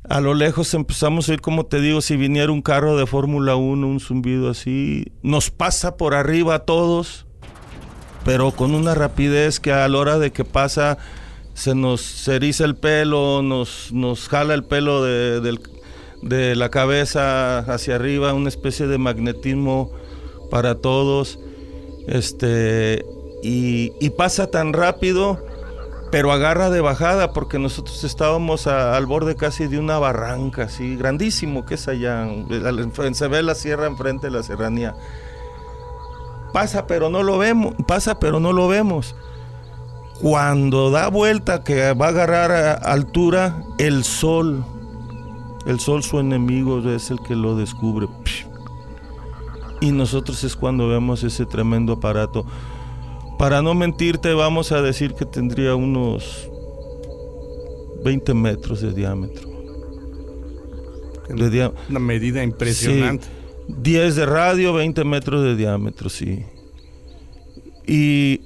a 0.06 0.20
lo 0.20 0.34
lejos 0.34 0.74
empezamos 0.74 1.28
a 1.28 1.32
oír, 1.32 1.40
como 1.40 1.64
te 1.64 1.80
digo, 1.80 2.02
si 2.02 2.16
viniera 2.16 2.52
un 2.52 2.60
carro 2.60 2.94
de 2.98 3.06
Fórmula 3.06 3.56
1, 3.56 3.86
un 3.86 4.00
zumbido 4.00 4.50
así, 4.50 5.06
nos 5.22 5.50
pasa 5.50 5.96
por 5.96 6.14
arriba 6.14 6.56
a 6.56 6.58
todos, 6.60 7.26
pero 8.24 8.50
con 8.52 8.74
una 8.74 8.94
rapidez 8.94 9.60
que 9.60 9.72
a 9.72 9.88
la 9.88 9.96
hora 9.98 10.18
de 10.18 10.30
que 10.30 10.44
pasa 10.44 10.98
se 11.54 11.74
nos 11.74 12.26
eriza 12.28 12.64
el 12.64 12.76
pelo, 12.76 13.42
nos, 13.42 13.92
nos 13.92 14.28
jala 14.28 14.54
el 14.54 14.64
pelo 14.64 15.02
de, 15.02 15.58
de 16.22 16.56
la 16.56 16.68
cabeza 16.70 17.58
hacia 17.60 17.94
arriba, 17.96 18.32
una 18.34 18.48
especie 18.48 18.86
de 18.86 18.98
magnetismo 18.98 19.90
para 20.50 20.76
todos. 20.76 21.38
Este, 22.06 23.04
y, 23.42 24.10
pasa 24.10 24.50
tan 24.50 24.72
rápido, 24.72 25.38
pero 26.10 26.32
agarra 26.32 26.70
de 26.70 26.80
bajada, 26.80 27.32
porque 27.32 27.58
nosotros 27.58 28.04
estábamos 28.04 28.66
al 28.66 29.06
borde 29.06 29.36
casi 29.36 29.66
de 29.66 29.78
una 29.78 29.98
barranca, 29.98 30.64
así, 30.64 30.96
grandísimo 30.96 31.64
que 31.64 31.74
es 31.74 31.88
allá. 31.88 32.22
al- 32.24 33.14
Se 33.14 33.28
ve 33.28 33.42
la 33.42 33.54
sierra 33.54 33.86
enfrente 33.86 34.26
de 34.28 34.32
la 34.32 34.42
serranía. 34.42 34.94
Pasa, 36.52 36.86
pero 36.86 37.10
no 37.10 37.22
lo 37.22 37.38
vemos. 37.38 37.74
Pasa, 37.86 38.18
pero 38.20 38.38
no 38.38 38.52
lo 38.52 38.68
vemos. 38.68 39.14
Cuando 40.20 40.90
da 40.90 41.08
vuelta, 41.08 41.64
que 41.64 41.92
va 41.92 42.06
a 42.06 42.08
agarrar 42.10 42.52
a 42.52 42.72
altura, 42.74 43.62
el 43.78 44.04
sol 44.04 44.64
El 45.66 45.80
sol, 45.80 46.02
su 46.02 46.20
enemigo, 46.20 46.78
es 46.90 47.10
el 47.10 47.20
que 47.20 47.34
lo 47.34 47.56
descubre. 47.56 48.06
Y 49.80 49.92
nosotros 49.92 50.44
es 50.44 50.56
cuando 50.56 50.88
vemos 50.88 51.22
ese 51.24 51.46
tremendo 51.46 51.94
aparato. 51.94 52.44
Para 53.38 53.62
no 53.62 53.74
mentirte, 53.74 54.32
vamos 54.34 54.72
a 54.72 54.82
decir 54.82 55.14
que 55.14 55.24
tendría 55.24 55.74
unos 55.74 56.48
20 58.04 58.34
metros 58.34 58.80
de 58.82 58.92
diámetro. 58.92 59.48
Una 61.88 61.98
medida 61.98 62.42
impresionante. 62.42 63.26
10 63.68 64.16
de 64.16 64.26
radio, 64.26 64.74
20 64.74 65.04
metros 65.04 65.42
de 65.42 65.56
diámetro, 65.56 66.10
sí. 66.10 66.44
Y 67.86 68.42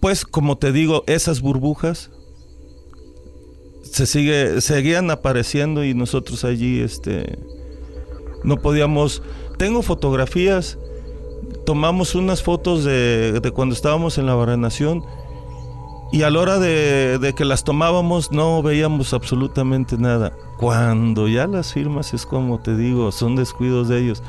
pues 0.00 0.24
como 0.24 0.58
te 0.58 0.72
digo, 0.72 1.04
esas 1.06 1.40
burbujas 1.40 2.10
se 3.82 4.06
sigue, 4.06 4.60
seguían 4.60 5.10
apareciendo 5.10 5.84
y 5.84 5.94
nosotros 5.94 6.44
allí 6.44 6.80
este 6.80 7.38
no 8.44 8.58
podíamos. 8.58 9.22
Tengo 9.56 9.82
fotografías, 9.82 10.78
tomamos 11.66 12.14
unas 12.14 12.42
fotos 12.42 12.84
de, 12.84 13.40
de 13.40 13.50
cuando 13.50 13.74
estábamos 13.74 14.18
en 14.18 14.26
la 14.26 14.34
barrenación 14.34 15.04
y 16.12 16.22
a 16.22 16.30
la 16.30 16.40
hora 16.40 16.58
de, 16.58 17.18
de, 17.18 17.34
que 17.34 17.44
las 17.44 17.64
tomábamos 17.64 18.32
no 18.32 18.62
veíamos 18.62 19.12
absolutamente 19.12 19.98
nada. 19.98 20.32
Cuando 20.56 21.28
ya 21.28 21.46
las 21.46 21.72
firmas 21.72 22.14
es 22.14 22.24
como 22.24 22.60
te 22.60 22.76
digo, 22.76 23.12
son 23.12 23.36
descuidos 23.36 23.88
de 23.88 24.00
ellos. 24.00 24.22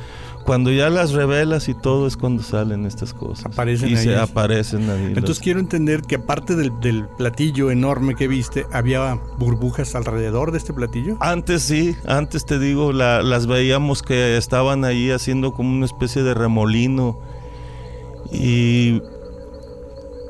Cuando 0.46 0.72
ya 0.72 0.89
las 0.89 1.12
revelas 1.12 1.69
y 1.69 1.75
todo 1.75 2.08
es 2.08 2.17
cuando 2.17 2.41
salen 2.41 2.86
estas 2.86 3.13
cosas. 3.13 3.46
Aparecen 3.46 3.89
y 3.89 3.96
ahí. 3.96 4.03
se 4.03 4.17
aparecen 4.17 4.89
ahí. 4.89 5.13
Entonces 5.15 5.39
quiero 5.39 5.60
entender 5.60 6.01
que 6.01 6.15
aparte 6.15 6.55
del, 6.55 6.72
del, 6.79 7.08
platillo 7.17 7.69
enorme 7.69 8.15
que 8.15 8.27
viste, 8.27 8.65
¿había 8.72 9.15
burbujas 9.38 9.93
alrededor 9.96 10.51
de 10.51 10.58
este 10.58 10.74
platillo? 10.74 11.17
Antes 11.19 11.63
sí, 11.63 11.96
antes 12.05 12.46
te 12.46 12.58
digo, 12.58 12.93
la, 12.93 13.22
las 13.22 13.46
veíamos 13.46 14.01
que 14.01 14.38
estaban 14.38 14.86
ahí 14.86 15.12
haciendo 15.12 15.53
como 15.53 15.72
una 15.72 15.86
especie 15.86 16.24
de 16.24 16.34
remolino. 16.34 17.19
Y 18.31 19.01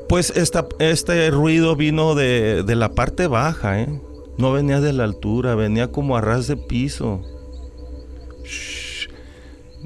pues 0.08 0.30
esta, 0.36 0.66
este 0.80 1.30
ruido 1.30 1.76
vino 1.76 2.14
de, 2.14 2.62
de, 2.62 2.74
la 2.76 2.94
parte 2.94 3.26
baja, 3.26 3.80
¿eh? 3.80 4.00
No 4.38 4.52
venía 4.52 4.80
de 4.80 4.92
la 4.92 5.04
altura, 5.04 5.54
venía 5.54 5.92
como 5.92 6.16
a 6.16 6.20
ras 6.20 6.46
de 6.46 6.56
piso. 6.56 7.22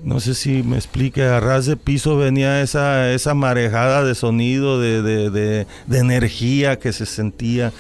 No 0.05 0.21
sé 0.21 0.35
si 0.35 0.63
me 0.63 0.77
explique, 0.77 1.23
a 1.23 1.41
ras 1.41 1.65
de 1.65 1.79
piso 1.79 2.19
venía 2.19 2.61
esa, 2.61 3.11
esa 3.13 3.33
marejada 3.33 4.05
de 4.05 4.15
sonido, 4.15 4.79
de, 4.79 5.01
de, 5.01 5.31
de, 5.31 5.99
energía 5.99 6.79
que 6.79 6.93
se 6.93 7.07
sentía. 7.07 7.73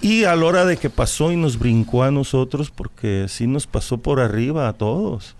Y 0.00 0.22
a 0.24 0.36
la 0.36 0.46
hora 0.46 0.64
de 0.64 0.76
que 0.76 0.90
pasó 0.90 1.32
y 1.32 1.36
nos 1.36 1.58
brincó 1.58 2.04
a 2.04 2.12
nosotros, 2.12 2.70
porque 2.70 3.26
sí 3.28 3.48
nos 3.48 3.66
pasó 3.66 3.98
por 3.98 4.20
arriba 4.20 4.68
a 4.68 4.74
todos. 4.74 5.34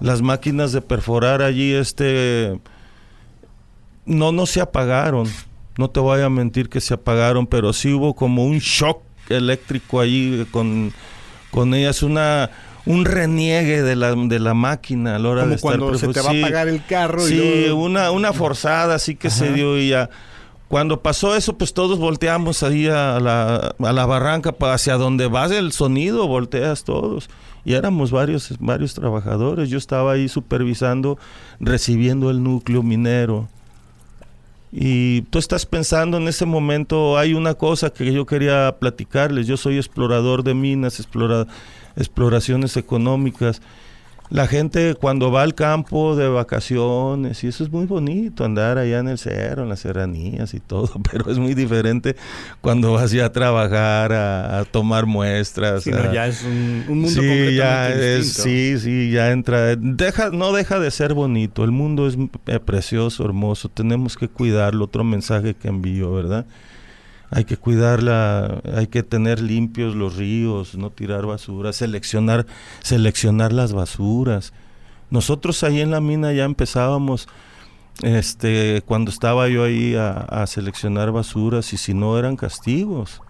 Las 0.00 0.20
máquinas 0.20 0.72
de 0.72 0.82
perforar 0.82 1.40
allí, 1.40 1.72
este 1.72 2.60
no, 4.04 4.32
no 4.32 4.44
se 4.44 4.60
apagaron. 4.60 5.26
No 5.78 5.88
te 5.88 5.98
voy 5.98 6.20
a 6.20 6.28
mentir 6.28 6.68
que 6.68 6.82
se 6.82 6.92
apagaron, 6.92 7.46
pero 7.46 7.72
sí 7.72 7.90
hubo 7.94 8.14
como 8.14 8.44
un 8.44 8.58
shock 8.58 9.00
eléctrico 9.30 9.98
ahí 9.98 10.46
con, 10.50 10.92
con 11.50 11.72
ellas, 11.72 12.02
una 12.02 12.50
un 12.86 13.04
reniegue 13.04 13.82
de 13.82 13.96
la, 13.96 14.14
de 14.14 14.38
la 14.38 14.54
máquina 14.54 15.16
a 15.16 15.18
la 15.18 15.28
hora 15.28 15.40
como 15.42 15.50
de 15.50 15.56
estar 15.56 15.78
cuando 15.78 15.98
se 15.98 16.08
te 16.08 16.20
va 16.20 16.30
sí, 16.30 16.42
a 16.42 16.46
apagar 16.46 16.68
el 16.68 16.84
carro 16.84 17.20
sí, 17.22 17.34
y 17.34 17.60
luego... 17.66 17.82
una, 17.82 18.10
una 18.10 18.32
forzada 18.32 18.94
así 18.94 19.14
que 19.16 19.28
Ajá. 19.28 19.36
se 19.38 19.52
dio 19.52 19.78
y 19.78 19.88
ya. 19.90 20.10
Cuando 20.68 21.02
pasó 21.02 21.36
eso, 21.36 21.56
pues 21.56 21.72
todos 21.72 21.98
volteamos 21.98 22.62
ahí 22.62 22.86
a 22.88 23.20
la, 23.20 23.74
a 23.78 23.92
la 23.92 24.06
barranca 24.06 24.52
pa- 24.52 24.74
hacia 24.74 24.96
donde 24.96 25.28
va 25.28 25.44
el 25.46 25.72
sonido, 25.72 26.26
volteas 26.26 26.84
todos. 26.84 27.28
Y 27.66 27.74
éramos 27.74 28.10
varios, 28.10 28.52
varios 28.58 28.92
trabajadores. 28.94 29.70
Yo 29.70 29.78
estaba 29.78 30.12
ahí 30.12 30.28
supervisando, 30.28 31.16
recibiendo 31.60 32.30
el 32.30 32.42
núcleo 32.42 32.82
minero. 32.82 33.48
Y 34.76 35.22
tú 35.30 35.38
estás 35.38 35.66
pensando 35.66 36.16
en 36.16 36.26
ese 36.26 36.46
momento, 36.46 37.16
hay 37.16 37.32
una 37.32 37.54
cosa 37.54 37.90
que 37.90 38.12
yo 38.12 38.26
quería 38.26 38.74
platicarles. 38.80 39.46
Yo 39.46 39.56
soy 39.56 39.76
explorador 39.76 40.42
de 40.42 40.54
minas, 40.54 40.98
explora, 40.98 41.46
exploraciones 41.94 42.76
económicas. 42.76 43.62
La 44.30 44.46
gente 44.46 44.94
cuando 44.94 45.30
va 45.30 45.42
al 45.42 45.54
campo 45.54 46.16
de 46.16 46.28
vacaciones, 46.28 47.44
y 47.44 47.48
eso 47.48 47.62
es 47.62 47.70
muy 47.70 47.84
bonito, 47.84 48.44
andar 48.44 48.78
allá 48.78 48.98
en 49.00 49.08
el 49.08 49.18
cerro, 49.18 49.64
en 49.64 49.68
las 49.68 49.80
serranías 49.80 50.54
y 50.54 50.60
todo, 50.60 50.90
pero 51.12 51.30
es 51.30 51.38
muy 51.38 51.54
diferente 51.54 52.16
cuando 52.60 52.92
vas 52.92 53.10
ya 53.10 53.26
a 53.26 53.32
trabajar, 53.32 54.12
a, 54.12 54.60
a 54.60 54.64
tomar 54.64 55.06
muestras. 55.06 55.84
Sí, 55.84 55.90
no, 55.90 56.12
ya 56.12 56.26
es 56.26 56.42
un, 56.42 56.84
un 56.88 57.00
mundo 57.02 57.08
sí, 57.08 57.16
completamente 57.16 57.54
ya 57.56 57.90
es, 57.90 58.32
sí, 58.32 58.78
sí, 58.78 59.10
ya 59.10 59.30
entra. 59.30 59.76
Deja, 59.76 60.30
no 60.30 60.52
deja 60.52 60.80
de 60.80 60.90
ser 60.90 61.12
bonito. 61.14 61.62
El 61.62 61.70
mundo 61.70 62.08
es 62.08 62.16
eh, 62.46 62.60
precioso, 62.60 63.24
hermoso. 63.24 63.68
Tenemos 63.68 64.16
que 64.16 64.28
cuidarlo. 64.28 64.86
Otro 64.86 65.04
mensaje 65.04 65.54
que 65.54 65.68
envío, 65.68 66.12
¿verdad? 66.12 66.46
Hay 67.34 67.44
que 67.44 67.56
cuidarla, 67.56 68.62
hay 68.76 68.86
que 68.86 69.02
tener 69.02 69.40
limpios 69.40 69.96
los 69.96 70.16
ríos, 70.16 70.76
no 70.76 70.90
tirar 70.90 71.26
basura, 71.26 71.72
seleccionar, 71.72 72.46
seleccionar 72.80 73.52
las 73.52 73.72
basuras. 73.72 74.52
Nosotros 75.10 75.64
ahí 75.64 75.80
en 75.80 75.90
la 75.90 76.00
mina 76.00 76.32
ya 76.32 76.44
empezábamos, 76.44 77.28
este, 78.02 78.82
cuando 78.86 79.10
estaba 79.10 79.48
yo 79.48 79.64
ahí 79.64 79.96
a, 79.96 80.12
a 80.12 80.46
seleccionar 80.46 81.10
basuras 81.10 81.72
y 81.72 81.76
si 81.76 81.92
no 81.92 82.18
eran 82.18 82.36
castigos. 82.36 83.20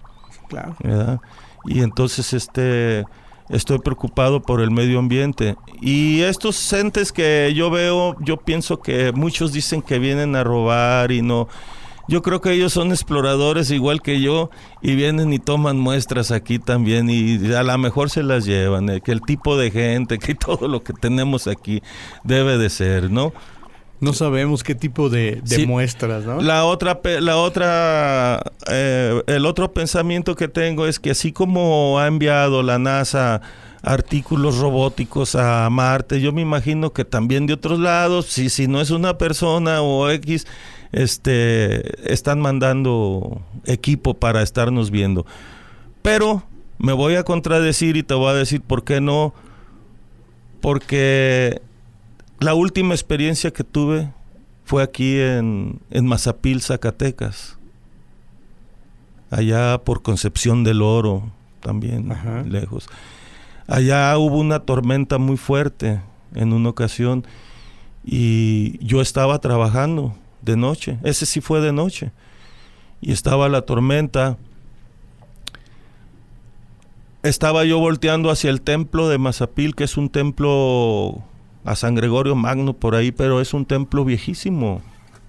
Claro. 0.48 0.76
¿verdad? 0.82 1.20
Y 1.64 1.80
entonces 1.80 2.34
este 2.34 3.04
estoy 3.48 3.78
preocupado 3.78 4.42
por 4.42 4.60
el 4.60 4.70
medio 4.70 4.98
ambiente. 4.98 5.56
Y 5.80 6.22
estos 6.22 6.72
entes 6.72 7.12
que 7.12 7.52
yo 7.54 7.70
veo, 7.70 8.16
yo 8.20 8.36
pienso 8.38 8.80
que 8.80 9.12
muchos 9.12 9.52
dicen 9.52 9.82
que 9.82 9.98
vienen 9.98 10.36
a 10.36 10.44
robar 10.44 11.12
y 11.12 11.22
no. 11.22 11.48
Yo 12.08 12.20
creo 12.22 12.40
que 12.40 12.52
ellos 12.52 12.72
son 12.72 12.90
exploradores 12.90 13.70
igual 13.70 14.02
que 14.02 14.20
yo 14.20 14.50
y 14.82 14.94
vienen 14.94 15.32
y 15.32 15.38
toman 15.38 15.78
muestras 15.78 16.30
aquí 16.30 16.58
también 16.58 17.08
y 17.10 17.52
a 17.54 17.62
lo 17.62 17.78
mejor 17.78 18.10
se 18.10 18.22
las 18.22 18.44
llevan, 18.44 18.90
eh, 18.90 19.00
que 19.00 19.12
el 19.12 19.22
tipo 19.22 19.56
de 19.56 19.70
gente, 19.70 20.18
que 20.18 20.34
todo 20.34 20.68
lo 20.68 20.82
que 20.82 20.92
tenemos 20.92 21.46
aquí 21.46 21.82
debe 22.22 22.58
de 22.58 22.68
ser, 22.70 23.10
¿no? 23.10 23.32
No 24.00 24.12
sabemos 24.12 24.62
qué 24.62 24.74
tipo 24.74 25.08
de, 25.08 25.40
de 25.42 25.56
Sí. 25.56 25.66
muestras, 25.66 26.24
¿no? 26.24 26.40
La 26.42 26.64
otra, 26.66 27.00
la 27.20 27.38
otra, 27.38 28.42
eh, 28.68 29.22
el 29.26 29.46
otro 29.46 29.72
pensamiento 29.72 30.34
que 30.34 30.48
tengo 30.48 30.86
es 30.86 31.00
que 31.00 31.12
así 31.12 31.32
como 31.32 31.98
ha 31.98 32.06
enviado 32.06 32.62
la 32.62 32.78
NASA 32.78 33.40
artículos 33.82 34.58
robóticos 34.58 35.34
a 35.36 35.68
Marte, 35.70 36.20
yo 36.20 36.32
me 36.32 36.42
imagino 36.42 36.92
que 36.92 37.04
también 37.04 37.46
de 37.46 37.52
otros 37.54 37.78
lados, 37.78 38.26
si, 38.26 38.48
si 38.50 38.66
no 38.66 38.80
es 38.80 38.90
una 38.90 39.16
persona 39.18 39.80
o 39.82 40.10
X, 40.10 40.46
este, 40.94 42.12
están 42.12 42.40
mandando 42.40 43.42
equipo 43.66 44.14
para 44.14 44.42
estarnos 44.42 44.92
viendo. 44.92 45.26
Pero 46.02 46.44
me 46.78 46.92
voy 46.92 47.16
a 47.16 47.24
contradecir 47.24 47.96
y 47.96 48.04
te 48.04 48.14
voy 48.14 48.30
a 48.30 48.34
decir 48.34 48.60
por 48.62 48.84
qué 48.84 49.00
no, 49.00 49.34
porque 50.60 51.60
la 52.38 52.54
última 52.54 52.94
experiencia 52.94 53.50
que 53.50 53.64
tuve 53.64 54.12
fue 54.64 54.84
aquí 54.84 55.18
en, 55.18 55.80
en 55.90 56.06
Mazapil, 56.06 56.62
Zacatecas. 56.62 57.58
Allá 59.30 59.78
por 59.78 60.02
Concepción 60.02 60.62
del 60.62 60.80
Oro, 60.80 61.24
también 61.58 62.12
Ajá. 62.12 62.42
lejos. 62.42 62.86
Allá 63.66 64.16
hubo 64.16 64.38
una 64.38 64.60
tormenta 64.60 65.18
muy 65.18 65.36
fuerte 65.36 66.00
en 66.36 66.52
una 66.52 66.68
ocasión 66.68 67.26
y 68.04 68.78
yo 68.84 69.00
estaba 69.00 69.40
trabajando 69.40 70.14
de 70.44 70.56
noche. 70.56 70.98
Ese 71.02 71.26
sí 71.26 71.40
fue 71.40 71.60
de 71.60 71.72
noche. 71.72 72.12
Y 73.00 73.12
estaba 73.12 73.48
la 73.48 73.62
tormenta. 73.62 74.36
Estaba 77.22 77.64
yo 77.64 77.78
volteando 77.78 78.30
hacia 78.30 78.50
el 78.50 78.60
templo 78.60 79.08
de 79.08 79.18
Mazapil, 79.18 79.74
que 79.74 79.84
es 79.84 79.96
un 79.96 80.10
templo 80.10 81.22
a 81.64 81.74
San 81.74 81.94
Gregorio 81.94 82.34
Magno 82.34 82.74
por 82.74 82.94
ahí, 82.94 83.12
pero 83.12 83.40
es 83.40 83.54
un 83.54 83.64
templo 83.64 84.04
viejísimo. 84.04 84.82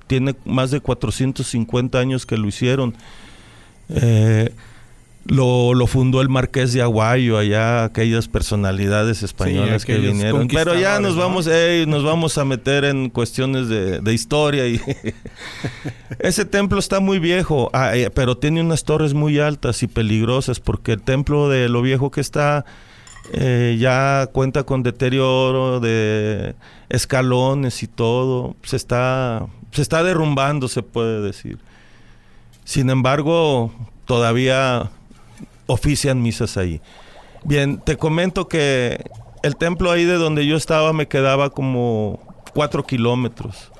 Tiene 0.08 0.36
más 0.46 0.72
de 0.72 0.82
450 0.82 1.98
años 1.98 2.26
que 2.26 2.38
lo 2.38 2.48
hicieron. 2.48 2.96
Eh, 3.90 4.54
lo, 5.26 5.74
lo 5.74 5.88
fundó 5.88 6.22
el 6.22 6.30
Marqués 6.30 6.72
de 6.74 6.84
Aguayo, 6.84 7.38
allá 7.38 7.84
aquellas 7.84 8.28
personalidades 8.28 9.24
españolas 9.24 9.84
que 9.84 9.98
vinieron. 9.98 10.48
Pero 10.48 10.80
ya 10.80 11.00
nos 11.00 11.16
¿no? 11.16 11.22
vamos, 11.22 11.48
ey, 11.48 11.88
nos 11.88 12.04
vamos 12.04 12.38
a 12.38 12.46
meter 12.46 12.86
en 12.86 13.10
cuestiones 13.10 13.68
de, 13.68 14.02
de 14.02 14.14
historia. 14.14 14.68
y 14.68 14.80
Ese 16.20 16.46
templo 16.46 16.78
está 16.78 17.00
muy 17.00 17.18
viejo, 17.18 17.72
ah, 17.74 17.96
eh, 17.98 18.12
pero 18.12 18.38
tiene 18.38 18.62
unas 18.62 18.84
torres 18.84 19.16
muy 19.16 19.40
altas 19.40 19.82
y 19.82 19.88
peligrosas 19.88 20.60
porque 20.60 20.94
el 20.94 21.02
templo 21.02 21.50
de 21.50 21.70
lo 21.70 21.82
viejo 21.82 22.12
que 22.12 22.22
está 22.22 22.64
eh, 23.34 23.78
ya 23.80 24.30
cuenta 24.32 24.64
con 24.64 24.84
deterioro 24.84 25.80
de 25.80 26.56
escalones 26.90 27.82
y 27.82 27.88
todo. 27.88 28.56
Se 28.62 28.76
está, 28.76 29.48
se 29.72 29.82
está 29.82 30.04
derrumbando, 30.04 30.68
se 30.68 30.84
puede 30.84 31.22
decir. 31.22 31.58
Sin 32.64 32.92
embargo, 32.92 33.74
todavía 34.06 34.92
ofician 35.68 36.22
misas 36.22 36.58
ahí. 36.58 36.82
Bien, 37.44 37.80
te 37.80 37.98
comento 37.98 38.48
que 38.48 39.04
el 39.44 39.56
templo 39.56 39.92
ahí 39.92 40.06
de 40.06 40.16
donde 40.16 40.46
yo 40.48 40.58
estaba 40.58 40.94
me 40.94 41.08
quedaba 41.08 41.50
como 41.52 42.20
cuatro 42.54 42.84
kilómetros. 42.86 43.72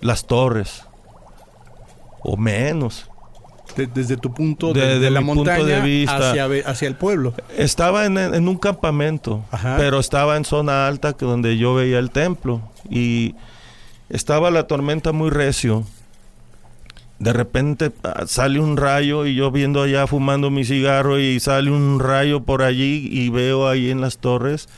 Las 0.00 0.26
torres. 0.26 0.84
O 2.22 2.36
menos. 2.36 3.08
De- 3.76 3.86
desde 3.86 4.16
tu 4.16 4.32
punto 4.32 4.72
de, 4.72 4.80
Desde 4.80 5.00
de 5.00 5.10
la 5.10 5.20
mi 5.20 5.26
punto 5.28 5.50
montaña 5.50 5.76
de 5.76 5.80
vista. 5.80 6.30
Hacia, 6.66 6.86
el 6.88 6.94
pueblo. 6.94 7.34
Estaba 7.56 8.06
en, 8.06 8.18
en 8.18 8.46
un 8.48 8.56
campamento, 8.56 9.42
Ajá. 9.50 9.76
pero 9.78 9.98
estaba 9.98 10.36
en 10.36 10.44
zona 10.44 10.86
alta 10.86 11.14
que 11.14 11.24
donde 11.24 11.56
yo 11.56 11.74
veía 11.74 11.98
el 11.98 12.10
templo 12.10 12.60
y 12.88 13.34
estaba 14.10 14.50
la 14.50 14.66
tormenta 14.66 15.12
muy 15.12 15.30
recio. 15.30 15.84
De 17.18 17.32
repente 17.32 17.92
ah, 18.02 18.24
sale 18.26 18.58
un 18.58 18.76
rayo 18.76 19.24
y 19.24 19.34
yo 19.34 19.50
viendo 19.50 19.82
allá 19.82 20.06
fumando 20.06 20.50
mi 20.50 20.64
cigarro 20.64 21.18
y 21.18 21.38
sale 21.40 21.70
un 21.70 22.00
rayo 22.00 22.42
por 22.42 22.62
allí 22.62 23.08
y 23.10 23.28
veo 23.28 23.68
ahí 23.68 23.90
en 23.90 24.00
las 24.00 24.18
torres, 24.18 24.68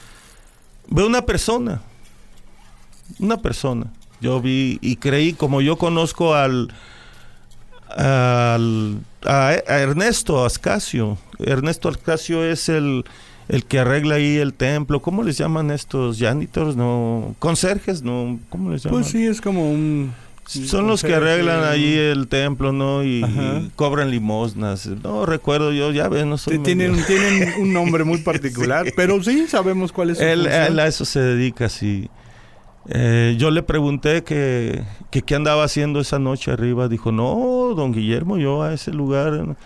veo 0.88 1.06
una 1.06 1.22
persona, 1.22 1.80
una 3.18 3.38
persona. 3.38 3.86
Yo 4.20 4.40
vi 4.40 4.78
y 4.80 4.96
creí, 4.96 5.32
como 5.32 5.60
yo 5.60 5.76
conozco 5.76 6.34
al, 6.34 6.72
al 7.88 8.98
a, 9.24 9.48
a 9.48 9.78
Ernesto 9.80 10.44
Ascasio. 10.44 11.18
Ernesto 11.38 11.88
Ascasio 11.88 12.44
es 12.44 12.68
el, 12.68 13.04
el 13.48 13.64
que 13.64 13.78
arregla 13.78 14.16
ahí 14.16 14.36
el 14.36 14.54
templo. 14.54 15.00
¿Cómo 15.02 15.22
les 15.22 15.36
llaman 15.36 15.70
estos? 15.70 16.18
¿Janitors? 16.18 16.76
No. 16.76 17.34
¿Conserjes? 17.38 18.02
No. 18.02 18.38
¿Cómo 18.48 18.70
les 18.70 18.84
llaman? 18.84 19.00
Pues 19.00 19.12
sí, 19.12 19.26
es 19.26 19.40
como 19.40 19.70
un... 19.70 20.12
Son 20.46 20.86
los 20.86 21.02
que 21.02 21.14
arreglan 21.14 21.64
allí 21.64 21.94
el 21.94 22.28
templo, 22.28 22.72
¿no? 22.72 23.02
Y, 23.04 23.24
cobran 23.74 24.10
limosnas. 24.10 24.86
No 24.86 25.26
recuerdo 25.26 25.72
yo, 25.72 25.90
ya 25.90 26.08
ves, 26.08 26.24
no 26.24 26.38
soy 26.38 26.58
Tienen, 26.60 26.92
medio- 26.92 27.06
tienen 27.06 27.60
un 27.60 27.72
nombre 27.74 28.04
muy 28.04 28.18
particular, 28.18 28.86
pero 28.94 29.22
sí 29.22 29.46
sabemos 29.48 29.90
cuál 29.92 30.10
es 30.10 30.18
su 30.18 30.24
Él, 30.24 30.46
él 30.46 30.78
a 30.78 30.86
eso 30.86 31.04
se 31.04 31.20
dedica, 31.20 31.68
sí. 31.68 32.08
Eh, 32.88 33.34
yo 33.36 33.50
le 33.50 33.64
pregunté 33.64 34.22
que, 34.22 34.84
que 35.10 35.22
qué 35.22 35.34
andaba 35.34 35.64
haciendo 35.64 35.98
esa 35.98 36.18
noche 36.20 36.52
arriba. 36.52 36.86
Dijo, 36.88 37.10
no, 37.10 37.74
don 37.74 37.92
Guillermo, 37.92 38.38
yo 38.38 38.62
a 38.62 38.72
ese 38.72 38.92
lugar 38.92 39.56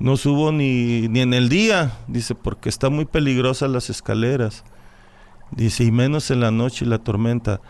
no 0.00 0.16
subo 0.16 0.50
ni, 0.50 1.06
ni 1.08 1.20
en 1.20 1.32
el 1.34 1.48
día. 1.48 1.92
Dice, 2.08 2.34
porque 2.34 2.68
está 2.68 2.90
muy 2.90 3.04
peligrosas 3.04 3.70
las 3.70 3.88
escaleras. 3.90 4.64
Dice, 5.52 5.84
y 5.84 5.92
menos 5.92 6.32
en 6.32 6.40
la 6.40 6.50
noche 6.50 6.84
y 6.84 6.88
la 6.88 6.98
tormenta. 6.98 7.60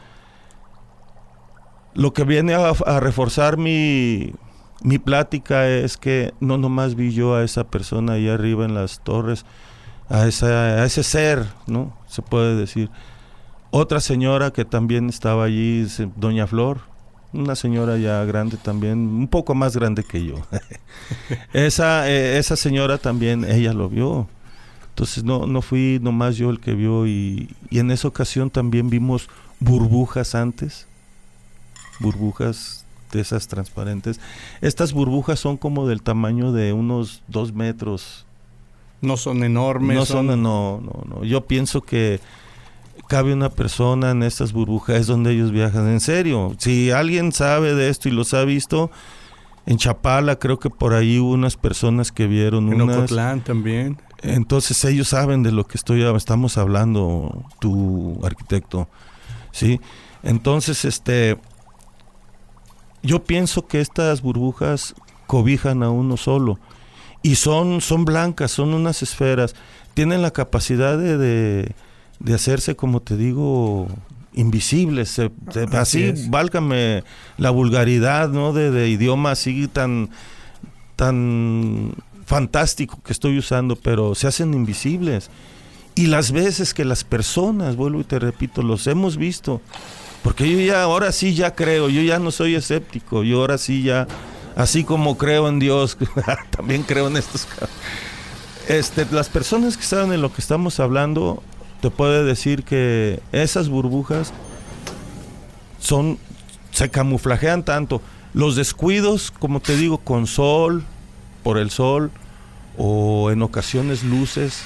Lo 1.96 2.12
que 2.12 2.24
viene 2.24 2.54
a, 2.54 3.00
reforzar 3.00 3.56
mi, 3.56 4.34
mi 4.82 4.98
plática 4.98 5.66
es 5.66 5.96
que 5.96 6.34
no 6.40 6.58
nomás 6.58 6.94
vi 6.94 7.10
yo 7.10 7.34
a 7.34 7.42
esa 7.42 7.64
persona 7.64 8.12
ahí 8.12 8.28
arriba 8.28 8.66
en 8.66 8.74
las 8.74 9.00
torres, 9.02 9.46
a, 10.10 10.26
esa, 10.26 10.46
a 10.46 10.84
ese 10.84 11.02
ser, 11.02 11.46
¿no? 11.66 11.96
Se 12.06 12.20
puede 12.20 12.54
decir. 12.54 12.90
Otra 13.70 14.00
señora 14.00 14.52
que 14.52 14.66
también 14.66 15.08
estaba 15.08 15.44
allí, 15.44 15.86
Doña 16.16 16.46
Flor, 16.46 16.80
una 17.32 17.54
señora 17.56 17.96
ya 17.96 18.22
grande 18.26 18.58
también, 18.58 18.98
un 18.98 19.28
poco 19.28 19.54
más 19.54 19.74
grande 19.74 20.04
que 20.04 20.22
yo. 20.22 20.34
esa, 21.54 22.10
eh, 22.10 22.36
esa 22.36 22.56
señora 22.56 22.98
también, 22.98 23.42
ella 23.44 23.72
lo 23.72 23.88
vio. 23.88 24.28
Entonces 24.90 25.24
no, 25.24 25.46
no 25.46 25.62
fui 25.62 25.98
nomás 26.02 26.36
yo 26.36 26.50
el 26.50 26.60
que 26.60 26.74
vio 26.74 27.06
y, 27.06 27.54
y 27.70 27.78
en 27.78 27.90
esa 27.90 28.06
ocasión 28.06 28.50
también 28.50 28.90
vimos 28.90 29.30
burbujas 29.60 30.34
antes, 30.34 30.86
burbujas 32.00 32.84
de 33.12 33.20
esas 33.20 33.48
transparentes. 33.48 34.20
Estas 34.60 34.92
burbujas 34.92 35.38
son 35.40 35.56
como 35.56 35.86
del 35.86 36.02
tamaño 36.02 36.52
de 36.52 36.72
unos 36.72 37.22
dos 37.28 37.52
metros, 37.52 38.26
No 39.00 39.16
son 39.16 39.44
enormes. 39.44 39.96
no 39.96 40.04
son, 40.06 40.26
no, 40.26 40.36
no, 40.36 41.02
no. 41.06 41.24
Yo 41.24 41.46
pienso 41.46 41.82
que 41.82 42.20
cabe 43.08 43.32
una 43.32 43.50
persona 43.50 44.10
en 44.10 44.22
estas 44.22 44.52
burbujas, 44.52 44.96
es 45.00 45.06
donde 45.06 45.32
ellos 45.32 45.52
viajan. 45.52 45.88
En 45.88 46.00
serio, 46.00 46.54
si 46.58 46.90
alguien 46.90 47.32
sabe 47.32 47.74
de 47.74 47.88
esto 47.88 48.08
y 48.08 48.12
los 48.12 48.34
ha 48.34 48.44
visto, 48.44 48.90
en 49.66 49.78
Chapala 49.78 50.36
creo 50.36 50.58
que 50.58 50.70
por 50.70 50.94
ahí 50.94 51.18
hubo 51.18 51.32
unas 51.32 51.56
personas 51.56 52.12
que 52.12 52.26
vieron 52.26 52.72
En 52.72 52.82
unas. 52.82 52.96
Ocotlán 52.96 53.42
también. 53.42 53.98
Entonces 54.22 54.82
ellos 54.84 55.08
saben 55.08 55.42
de 55.42 55.52
lo 55.52 55.64
que 55.64 55.76
estoy 55.76 56.02
estamos 56.16 56.56
hablando, 56.58 57.44
tu 57.60 58.18
arquitecto, 58.24 58.88
sí. 59.52 59.80
Entonces, 60.22 60.84
este, 60.84 61.38
yo 63.06 63.24
pienso 63.24 63.66
que 63.66 63.80
estas 63.80 64.20
burbujas 64.22 64.94
cobijan 65.26 65.82
a 65.82 65.90
uno 65.90 66.16
solo 66.16 66.58
y 67.22 67.36
son, 67.36 67.80
son 67.80 68.04
blancas, 68.04 68.50
son 68.50 68.74
unas 68.74 69.02
esferas, 69.02 69.54
tienen 69.94 70.22
la 70.22 70.30
capacidad 70.30 70.98
de, 70.98 71.16
de, 71.16 71.72
de 72.20 72.34
hacerse, 72.34 72.76
como 72.76 73.00
te 73.00 73.16
digo, 73.16 73.88
invisibles, 74.34 75.08
se- 75.08 75.30
se- 75.50 75.64
Así 75.76 76.04
así, 76.04 76.28
válgame 76.28 77.02
la 77.38 77.50
vulgaridad, 77.50 78.28
¿no? 78.28 78.52
De, 78.52 78.70
de 78.70 78.88
idioma 78.88 79.30
así 79.32 79.66
tan, 79.66 80.10
tan 80.94 81.94
fantástico 82.24 83.00
que 83.02 83.12
estoy 83.12 83.38
usando, 83.38 83.76
pero 83.76 84.14
se 84.14 84.26
hacen 84.26 84.54
invisibles. 84.54 85.30
Y 85.94 86.08
las 86.08 86.30
veces 86.32 86.74
que 86.74 86.84
las 86.84 87.04
personas, 87.04 87.76
vuelvo 87.76 88.00
y 88.00 88.04
te 88.04 88.18
repito, 88.18 88.62
los 88.62 88.86
hemos 88.86 89.16
visto, 89.16 89.62
porque 90.26 90.50
yo 90.50 90.58
ya, 90.58 90.82
ahora 90.82 91.12
sí 91.12 91.36
ya 91.36 91.54
creo, 91.54 91.88
yo 91.88 92.02
ya 92.02 92.18
no 92.18 92.32
soy 92.32 92.56
escéptico, 92.56 93.22
yo 93.22 93.38
ahora 93.38 93.58
sí 93.58 93.84
ya, 93.84 94.08
así 94.56 94.82
como 94.82 95.16
creo 95.16 95.48
en 95.48 95.60
Dios, 95.60 95.96
también 96.50 96.82
creo 96.82 97.06
en 97.06 97.16
estos 97.16 97.46
este, 98.66 99.06
las 99.12 99.28
personas 99.28 99.76
que 99.76 99.84
saben 99.84 100.10
de 100.10 100.18
lo 100.18 100.32
que 100.32 100.40
estamos 100.40 100.80
hablando, 100.80 101.44
te 101.80 101.90
puede 101.90 102.24
decir 102.24 102.64
que 102.64 103.20
esas 103.30 103.68
burbujas 103.68 104.32
son, 105.78 106.18
se 106.72 106.88
camuflajean 106.88 107.64
tanto. 107.64 108.02
Los 108.34 108.56
descuidos, 108.56 109.30
como 109.30 109.60
te 109.60 109.76
digo, 109.76 109.98
con 109.98 110.26
sol, 110.26 110.82
por 111.44 111.56
el 111.56 111.70
sol, 111.70 112.10
o 112.76 113.30
en 113.30 113.42
ocasiones 113.42 114.02
luces, 114.02 114.64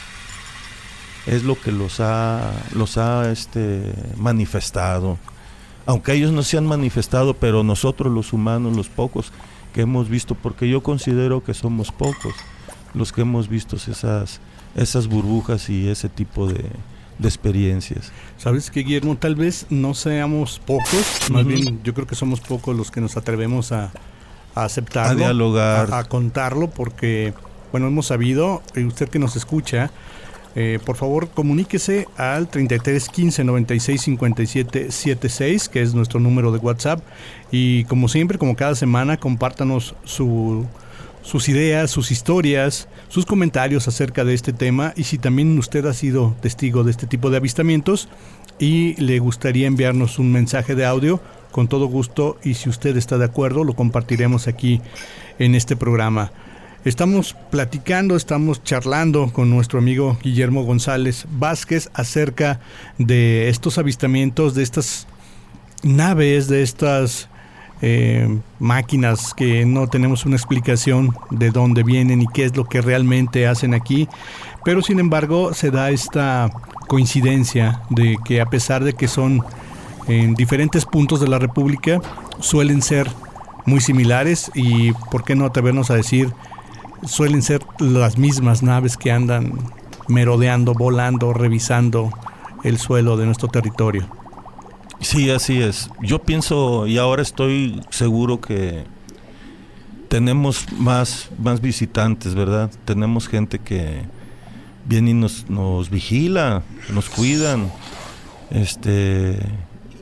es 1.27 1.44
lo 1.44 1.61
que 1.61 1.70
los 1.70 2.01
ha, 2.01 2.51
los 2.73 2.96
ha 2.96 3.31
este, 3.31 3.92
manifestado. 4.16 5.18
Aunque 5.90 6.12
ellos 6.12 6.31
no 6.31 6.42
se 6.44 6.57
han 6.57 6.66
manifestado, 6.66 7.35
pero 7.35 7.64
nosotros 7.64 8.12
los 8.12 8.33
humanos, 8.33 8.76
los 8.76 8.88
pocos 8.88 9.33
que 9.74 9.81
hemos 9.81 10.09
visto, 10.09 10.37
porque 10.37 10.68
yo 10.68 10.83
considero 10.83 11.42
que 11.42 11.53
somos 11.53 11.90
pocos 11.90 12.33
los 12.94 13.12
que 13.12 13.22
hemos 13.22 13.48
visto 13.48 13.74
esas, 13.74 14.40
esas 14.76 15.09
burbujas 15.09 15.68
y 15.68 15.88
ese 15.88 16.09
tipo 16.09 16.46
de, 16.46 16.64
de 17.18 17.29
experiencias. 17.29 18.12
Sabes 18.38 18.70
que 18.70 18.81
Guillermo, 18.85 19.16
tal 19.16 19.35
vez 19.35 19.66
no 19.68 19.94
seamos 19.94 20.61
pocos, 20.64 21.29
más 21.31 21.44
bien 21.44 21.81
yo 21.83 21.92
creo 21.92 22.07
que 22.07 22.14
somos 22.14 22.40
pocos 22.40 22.76
los 22.76 22.90
que 22.92 23.00
nos 23.00 23.16
atrevemos 23.16 23.72
a, 23.72 23.90
a 24.55 24.64
aceptarlo, 24.64 25.12
A 25.24 25.26
dialogar. 25.29 25.92
a, 25.92 25.98
a 25.98 26.05
contarlo, 26.05 26.70
porque, 26.70 27.35
bueno, 27.72 27.88
hemos 27.88 28.07
sabido, 28.07 28.62
y 28.76 28.85
usted 28.85 29.09
que 29.09 29.18
nos 29.18 29.35
escucha, 29.35 29.90
eh, 30.56 30.78
por 30.84 30.96
favor 30.96 31.28
comuníquese 31.28 32.06
al 32.16 32.48
33 32.48 33.08
15 33.08 33.44
96 33.44 34.00
57 34.00 34.90
76, 34.90 35.68
que 35.68 35.82
es 35.82 35.94
nuestro 35.94 36.20
número 36.20 36.52
de 36.52 36.58
WhatsApp, 36.58 37.00
y 37.50 37.84
como 37.84 38.08
siempre, 38.08 38.38
como 38.38 38.56
cada 38.56 38.74
semana, 38.74 39.16
compártanos 39.16 39.94
su 40.04 40.66
sus 41.22 41.48
ideas, 41.48 41.90
sus 41.90 42.10
historias, 42.10 42.88
sus 43.08 43.26
comentarios 43.26 43.88
acerca 43.88 44.24
de 44.24 44.34
este 44.34 44.52
tema. 44.52 44.92
Y 44.96 45.04
si 45.04 45.18
también 45.18 45.58
usted 45.58 45.84
ha 45.86 45.92
sido 45.92 46.34
testigo 46.40 46.84
de 46.84 46.90
este 46.90 47.06
tipo 47.06 47.30
de 47.30 47.36
avistamientos 47.36 48.08
y 48.58 48.94
le 49.02 49.18
gustaría 49.18 49.66
enviarnos 49.66 50.18
un 50.18 50.32
mensaje 50.32 50.74
de 50.74 50.86
audio, 50.86 51.20
con 51.50 51.68
todo 51.68 51.86
gusto. 51.86 52.38
Y 52.42 52.54
si 52.54 52.68
usted 52.68 52.96
está 52.96 53.18
de 53.18 53.24
acuerdo 53.24 53.64
lo 53.64 53.74
compartiremos 53.74 54.48
aquí 54.48 54.80
en 55.38 55.54
este 55.54 55.76
programa. 55.76 56.32
Estamos 56.82 57.36
platicando, 57.50 58.16
estamos 58.16 58.64
charlando 58.64 59.30
con 59.34 59.50
nuestro 59.50 59.78
amigo 59.78 60.16
Guillermo 60.22 60.64
González 60.64 61.26
Vázquez 61.30 61.90
acerca 61.92 62.58
de 62.96 63.50
estos 63.50 63.76
avistamientos, 63.76 64.54
de 64.54 64.62
estas 64.62 65.06
naves, 65.82 66.48
de 66.48 66.62
estas 66.62 67.28
eh, 67.82 68.40
máquinas 68.58 69.34
que 69.34 69.66
no 69.66 69.88
tenemos 69.88 70.24
una 70.24 70.36
explicación 70.36 71.14
de 71.28 71.50
dónde 71.50 71.82
vienen 71.82 72.22
y 72.22 72.26
qué 72.32 72.46
es 72.46 72.56
lo 72.56 72.64
que 72.64 72.80
realmente 72.80 73.46
hacen 73.46 73.74
aquí. 73.74 74.08
Pero 74.64 74.80
sin 74.80 75.00
embargo 75.00 75.52
se 75.52 75.70
da 75.70 75.90
esta 75.90 76.50
coincidencia 76.88 77.82
de 77.90 78.16
que 78.24 78.40
a 78.40 78.46
pesar 78.46 78.84
de 78.84 78.94
que 78.94 79.06
son 79.06 79.44
en 80.08 80.32
diferentes 80.32 80.86
puntos 80.86 81.20
de 81.20 81.28
la 81.28 81.38
República, 81.38 82.00
suelen 82.38 82.80
ser 82.80 83.06
muy 83.66 83.82
similares 83.82 84.50
y, 84.54 84.92
¿por 85.10 85.24
qué 85.24 85.34
no 85.34 85.44
atrevernos 85.44 85.90
a 85.90 85.94
decir, 85.94 86.32
suelen 87.04 87.42
ser 87.42 87.62
las 87.78 88.18
mismas 88.18 88.62
naves 88.62 88.96
que 88.96 89.10
andan 89.10 89.52
merodeando, 90.08 90.74
volando, 90.74 91.32
revisando 91.32 92.10
el 92.64 92.78
suelo 92.78 93.16
de 93.16 93.26
nuestro 93.26 93.48
territorio? 93.48 94.08
Sí, 95.00 95.30
así 95.30 95.60
es. 95.62 95.90
Yo 96.02 96.20
pienso 96.20 96.86
y 96.86 96.98
ahora 96.98 97.22
estoy 97.22 97.80
seguro 97.90 98.40
que 98.40 98.84
tenemos 100.08 100.66
más, 100.72 101.30
más 101.38 101.60
visitantes, 101.60 102.34
¿verdad? 102.34 102.70
Tenemos 102.84 103.28
gente 103.28 103.58
que 103.58 104.02
vienen 104.84 105.16
y 105.16 105.20
nos, 105.20 105.48
nos 105.48 105.88
vigila, 105.88 106.62
nos 106.92 107.08
cuidan. 107.08 107.72
Este, 108.50 109.38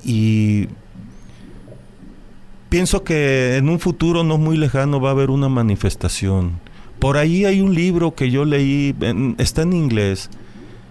y 0.03 0.69
pienso 2.69 3.05
que 3.05 3.57
en 3.57 3.69
un 3.69 3.79
futuro 3.79 4.25
no 4.25 4.39
muy 4.39 4.57
lejano 4.57 5.01
va 5.01 5.11
a 5.11 5.13
haber 5.13 5.31
una 5.31 5.49
manifestación. 5.49 6.59
Por 6.99 7.17
ahí 7.17 7.45
hay 7.45 7.61
un 7.61 7.75
libro 7.75 8.15
que 8.15 8.31
yo 8.31 8.45
leí, 8.45 8.95
está 9.39 9.63
en 9.63 9.73
inglés, 9.73 10.31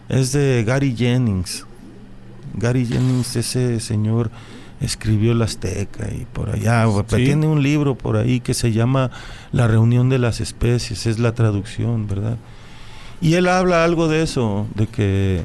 es 0.09 0.31
de 0.31 0.63
Gary 0.65 0.95
Jennings. 0.95 1.65
Gary 2.53 2.85
Jennings, 2.85 3.35
ese 3.35 3.79
señor 3.79 4.31
escribió 4.79 5.31
el 5.31 5.41
Azteca 5.41 6.07
y 6.11 6.25
por 6.25 6.49
allá, 6.49 6.85
tiene 7.07 7.47
un 7.47 7.63
libro 7.63 7.95
por 7.95 8.15
ahí 8.15 8.39
que 8.39 8.53
se 8.53 8.71
llama 8.71 9.11
La 9.51 9.67
reunión 9.67 10.09
de 10.09 10.19
las 10.19 10.39
especies, 10.39 11.05
es 11.05 11.19
la 11.19 11.33
traducción, 11.33 12.07
¿verdad? 12.07 12.37
Y 13.19 13.33
él 13.33 13.47
habla 13.47 13.83
algo 13.83 14.07
de 14.07 14.21
eso, 14.21 14.67
de 14.75 14.87
que 14.87 15.43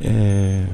eh, 0.00 0.66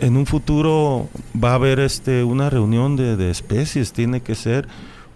en 0.00 0.16
un 0.16 0.26
futuro 0.26 1.08
va 1.42 1.52
a 1.52 1.54
haber 1.54 1.80
este 1.80 2.24
una 2.24 2.50
reunión 2.50 2.96
de, 2.96 3.30
especies, 3.30 3.92
tiene 3.92 4.20
que 4.20 4.34
ser, 4.34 4.68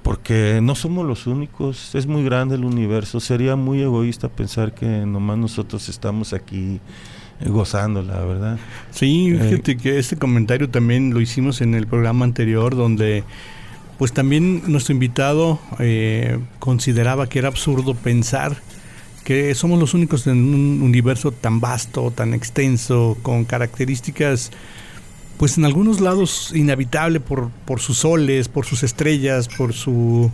porque 0.07 0.61
no 0.63 0.77
somos 0.77 1.05
los 1.05 1.27
únicos, 1.27 1.97
es 1.97 2.07
muy 2.07 2.23
grande 2.23 2.55
el 2.55 2.65
universo, 2.65 3.19
sería 3.19 3.57
muy 3.57 3.83
egoísta 3.83 4.29
pensar 4.29 4.73
que 4.73 4.87
nomás 4.87 5.37
nosotros 5.37 5.89
estamos 5.89 6.33
aquí 6.33 6.79
eh, 7.41 7.49
gozándola, 7.49 8.21
¿verdad? 8.21 8.57
Sí, 8.93 9.31
eh, 9.35 9.49
fíjate 9.51 9.77
que 9.77 9.99
este 9.99 10.17
comentario 10.17 10.71
también 10.71 11.13
lo 11.13 11.21
hicimos 11.21 11.61
en 11.61 11.75
el 11.75 11.89
programa 11.89 12.25
anterior, 12.25 12.77
donde 12.77 13.25
pues 13.99 14.13
también 14.13 14.63
nuestro 14.69 14.93
invitado 14.93 15.59
eh, 15.81 16.39
consideraba 16.61 17.29
que 17.29 17.41
era 17.41 17.49
absurdo 17.49 17.95
pensar 17.97 18.57
que 19.25 19.57
somos 19.57 19.81
los 19.81 19.93
únicos 19.93 20.25
en 20.29 20.37
un 20.37 20.83
universo 20.83 21.33
tan 21.33 21.59
vasto, 21.59 22.13
tan 22.13 22.33
extenso, 22.33 23.19
con 23.23 23.45
características 23.45 24.53
pues 25.39 25.59
en 25.59 25.65
algunos 25.65 26.01
lados 26.01 26.53
inhabitable 26.55 27.21
por, 27.21 27.51
por 27.65 27.81
sus 27.81 27.99
soles, 27.99 28.49
por 28.49 28.65
sus 28.65 28.83
estrellas, 28.83 29.49
por 29.49 29.73
su 29.73 30.31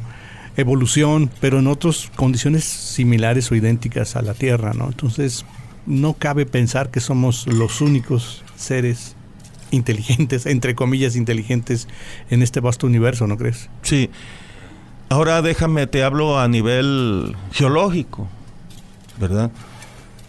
evolución, 0.56 1.30
pero 1.40 1.58
en 1.58 1.66
otras 1.66 2.10
condiciones 2.14 2.64
similares 2.64 3.50
o 3.50 3.54
idénticas 3.54 4.16
a 4.16 4.22
la 4.22 4.34
Tierra, 4.34 4.72
¿no? 4.74 4.86
Entonces, 4.86 5.44
no 5.86 6.14
cabe 6.14 6.46
pensar 6.46 6.90
que 6.90 7.00
somos 7.00 7.46
los 7.46 7.80
únicos 7.80 8.44
seres 8.56 9.16
inteligentes, 9.70 10.46
entre 10.46 10.74
comillas 10.74 11.16
inteligentes, 11.16 11.88
en 12.30 12.42
este 12.42 12.60
vasto 12.60 12.86
universo, 12.86 13.26
¿no 13.26 13.36
crees? 13.36 13.70
Sí. 13.82 14.10
Ahora 15.08 15.42
déjame, 15.42 15.86
te 15.86 16.04
hablo 16.04 16.38
a 16.38 16.48
nivel 16.48 17.36
geológico, 17.52 18.28
¿verdad? 19.18 19.50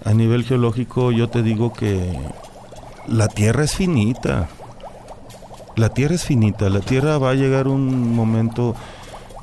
A 0.03 0.13
nivel 0.13 0.43
geológico 0.43 1.11
yo 1.11 1.29
te 1.29 1.43
digo 1.43 1.71
que 1.73 2.17
la 3.07 3.27
Tierra 3.27 3.63
es 3.63 3.75
finita 3.75 4.49
la 5.75 5.89
Tierra 5.89 6.15
es 6.15 6.25
finita, 6.25 6.69
la 6.69 6.81
Tierra 6.81 7.17
va 7.17 7.31
a 7.31 7.35
llegar 7.35 7.67
un 7.67 8.15
momento, 8.15 8.75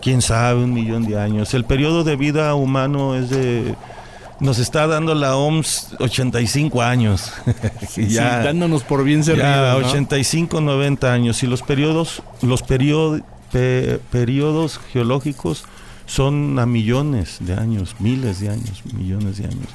quién 0.01 0.23
sabe, 0.23 0.63
un 0.65 0.73
millón 0.73 1.05
de 1.07 1.19
años. 1.19 1.55
El 1.55 1.65
periodo 1.65 2.05
de 2.05 2.17
vida 2.17 2.55
humano 2.55 3.15
es 3.15 3.31
de 3.31 3.75
nos 4.41 4.59
está 4.59 4.87
dando 4.87 5.15
la 5.15 5.37
OMS 5.37 5.97
85 5.99 6.83
años. 6.83 7.33
ya, 7.97 8.43
dándonos 8.43 8.83
por 8.83 9.05
bien 9.05 9.23
servido. 9.23 9.45
Ya 9.45 9.77
85, 9.77 10.61
90 10.61 11.13
años. 11.13 11.43
Y 11.43 11.47
los 11.47 11.63
periodos, 11.63 12.23
los 12.41 12.63
periodos, 12.63 13.21
periodos 14.11 14.81
geológicos 14.93 15.65
son 16.07 16.59
a 16.59 16.67
millones 16.67 17.37
de 17.41 17.55
años, 17.55 17.97
miles 17.99 18.41
de 18.41 18.49
años, 18.49 18.83
millones 18.95 19.39
de 19.39 19.45
años. 19.45 19.69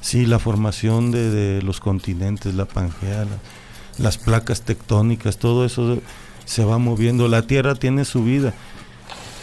Sí, 0.00 0.26
la 0.26 0.40
formación 0.40 1.12
de, 1.12 1.30
de 1.30 1.62
los 1.62 1.78
continentes, 1.78 2.54
la 2.54 2.64
Pangea, 2.64 3.24
las 3.98 4.18
placas 4.18 4.62
tectónicas, 4.62 5.38
todo 5.38 5.64
eso 5.64 5.98
se 6.44 6.64
va 6.64 6.78
moviendo. 6.78 7.28
La 7.28 7.42
Tierra 7.42 7.74
tiene 7.74 8.04
su 8.04 8.24
vida. 8.24 8.54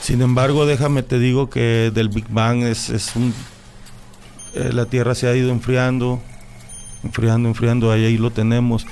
Sin 0.01 0.21
embargo, 0.21 0.65
déjame 0.65 1.03
te 1.03 1.19
digo 1.19 1.49
que 1.49 1.91
del 1.93 2.09
Big 2.09 2.27
Bang 2.29 2.63
es, 2.63 2.89
es. 2.89 3.13
Eh, 4.55 4.71
la 4.73 4.85
Tierra 4.85 5.13
se 5.13 5.27
ha 5.27 5.35
ido 5.35 5.51
enfriando, 5.51 6.19
enfriando, 7.03 7.49
enfriando, 7.49 7.91
ahí, 7.91 8.05
ahí 8.05 8.17
lo 8.17 8.31
tenemos. 8.31 8.85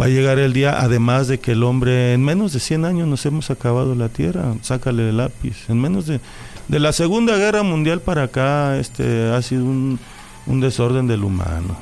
Va 0.00 0.06
a 0.06 0.08
llegar 0.08 0.38
el 0.38 0.54
día, 0.54 0.80
además 0.80 1.28
de 1.28 1.38
que 1.38 1.52
el 1.52 1.62
hombre, 1.62 2.14
en 2.14 2.24
menos 2.24 2.54
de 2.54 2.60
100 2.60 2.86
años 2.86 3.08
nos 3.08 3.26
hemos 3.26 3.50
acabado 3.50 3.94
la 3.94 4.08
Tierra, 4.08 4.54
sácale 4.62 5.10
el 5.10 5.18
lápiz. 5.18 5.68
En 5.68 5.80
menos 5.80 6.06
de, 6.06 6.20
de 6.68 6.80
la 6.80 6.92
Segunda 6.92 7.36
Guerra 7.36 7.62
Mundial 7.62 8.00
para 8.00 8.24
acá, 8.24 8.78
este 8.78 9.30
ha 9.30 9.42
sido 9.42 9.64
un, 9.64 10.00
un 10.46 10.60
desorden 10.60 11.06
del 11.06 11.24
humano. 11.24 11.76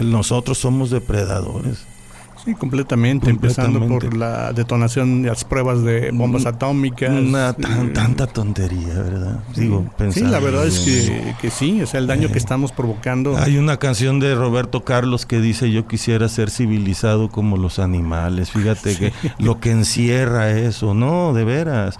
Nosotros 0.00 0.56
somos 0.58 0.90
depredadores. 0.90 1.84
Sí, 2.44 2.54
completamente, 2.54 3.30
empezando 3.30 3.86
por 3.86 4.16
la 4.16 4.52
detonación 4.52 5.22
de 5.22 5.28
las 5.28 5.44
pruebas 5.44 5.84
de 5.84 6.10
bombas 6.10 6.44
atómicas. 6.44 7.10
Una 7.10 7.50
eh, 7.50 7.90
tanta 7.94 8.26
tontería, 8.26 8.94
¿verdad? 8.94 9.44
Digo, 9.54 9.86
sí, 10.10 10.22
la 10.22 10.40
verdad 10.40 10.66
es 10.66 10.80
que, 10.80 11.36
que 11.40 11.50
sí, 11.50 11.80
es 11.80 11.94
el 11.94 12.08
daño 12.08 12.28
que 12.28 12.34
eh, 12.34 12.38
estamos 12.38 12.72
provocando. 12.72 13.36
Hay 13.38 13.58
una 13.58 13.76
canción 13.76 14.18
de 14.18 14.34
Roberto 14.34 14.82
Carlos 14.82 15.24
que 15.24 15.40
dice, 15.40 15.70
yo 15.70 15.86
quisiera 15.86 16.28
ser 16.28 16.50
civilizado 16.50 17.28
como 17.28 17.56
los 17.56 17.78
animales. 17.78 18.50
Fíjate 18.50 18.96
que 18.96 19.12
lo 19.38 19.60
que 19.60 19.70
encierra 19.70 20.50
eso, 20.50 20.94
no, 20.94 21.34
de 21.34 21.44
veras. 21.44 21.98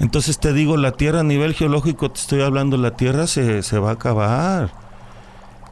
Entonces 0.00 0.40
te 0.40 0.52
digo, 0.52 0.76
la 0.76 0.92
Tierra 0.92 1.20
a 1.20 1.24
nivel 1.24 1.54
geológico, 1.54 2.10
te 2.10 2.20
estoy 2.20 2.42
hablando, 2.42 2.76
la 2.78 2.96
Tierra 2.96 3.28
se, 3.28 3.62
se 3.62 3.78
va 3.78 3.90
a 3.90 3.94
acabar. 3.94 4.87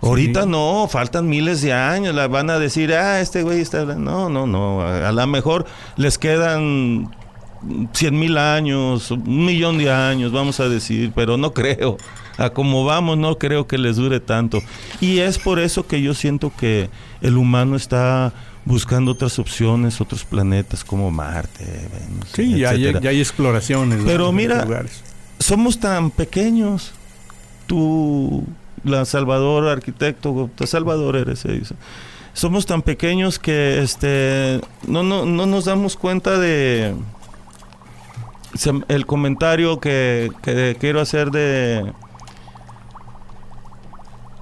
Ahorita 0.02 0.46
no, 0.46 0.86
faltan 0.90 1.28
miles 1.28 1.62
de 1.62 1.72
años, 1.72 2.14
la 2.14 2.28
van 2.28 2.50
a 2.50 2.58
decir, 2.58 2.92
ah, 2.92 3.20
este 3.20 3.42
güey 3.42 3.60
está... 3.60 3.84
No, 3.84 4.28
no, 4.28 4.46
no, 4.46 4.82
a, 4.82 5.10
lo 5.10 5.26
mejor 5.26 5.66
les 5.96 6.18
quedan 6.18 7.10
cien 7.92 8.18
mil 8.18 8.38
años, 8.38 9.10
un 9.10 9.44
millón 9.44 9.78
de 9.78 9.90
años, 9.90 10.32
vamos 10.32 10.60
a 10.60 10.68
decir, 10.68 11.12
pero 11.14 11.36
no 11.36 11.52
creo. 11.52 11.96
A 12.38 12.50
como 12.50 12.84
vamos, 12.84 13.16
no 13.16 13.38
creo 13.38 13.66
que 13.66 13.78
les 13.78 13.96
dure 13.96 14.20
tanto. 14.20 14.62
Y 15.00 15.18
es 15.20 15.38
por 15.38 15.58
eso 15.58 15.86
que 15.86 16.02
yo 16.02 16.12
siento 16.12 16.52
que 16.54 16.90
el 17.22 17.38
humano 17.38 17.76
está 17.76 18.32
buscando 18.66 19.12
otras 19.12 19.38
opciones, 19.38 20.00
otros 20.00 20.24
planetas 20.24 20.84
como 20.84 21.10
Marte, 21.10 21.64
Venus, 21.64 22.28
Sí, 22.34 22.58
ya 22.58 22.70
hay, 22.70 22.92
ya 23.00 23.08
hay, 23.08 23.20
exploraciones. 23.20 24.02
Pero 24.04 24.32
mira, 24.32 24.66
somos 25.38 25.80
tan 25.80 26.10
pequeños. 26.10 26.92
Tú 27.66 28.44
la 28.86 29.04
Salvador 29.04 29.68
arquitecto, 29.68 30.50
Salvador 30.64 31.16
eres, 31.16 31.40
se 31.40 31.52
dice. 31.52 31.74
Somos 32.32 32.66
tan 32.66 32.82
pequeños 32.82 33.38
que 33.38 33.82
este 33.82 34.60
no, 34.86 35.02
no, 35.02 35.24
no 35.24 35.46
nos 35.46 35.64
damos 35.64 35.96
cuenta 35.96 36.38
de 36.38 36.94
el 38.88 39.06
comentario 39.06 39.80
que, 39.80 40.30
que 40.42 40.76
quiero 40.78 41.00
hacer 41.00 41.30
de 41.30 41.92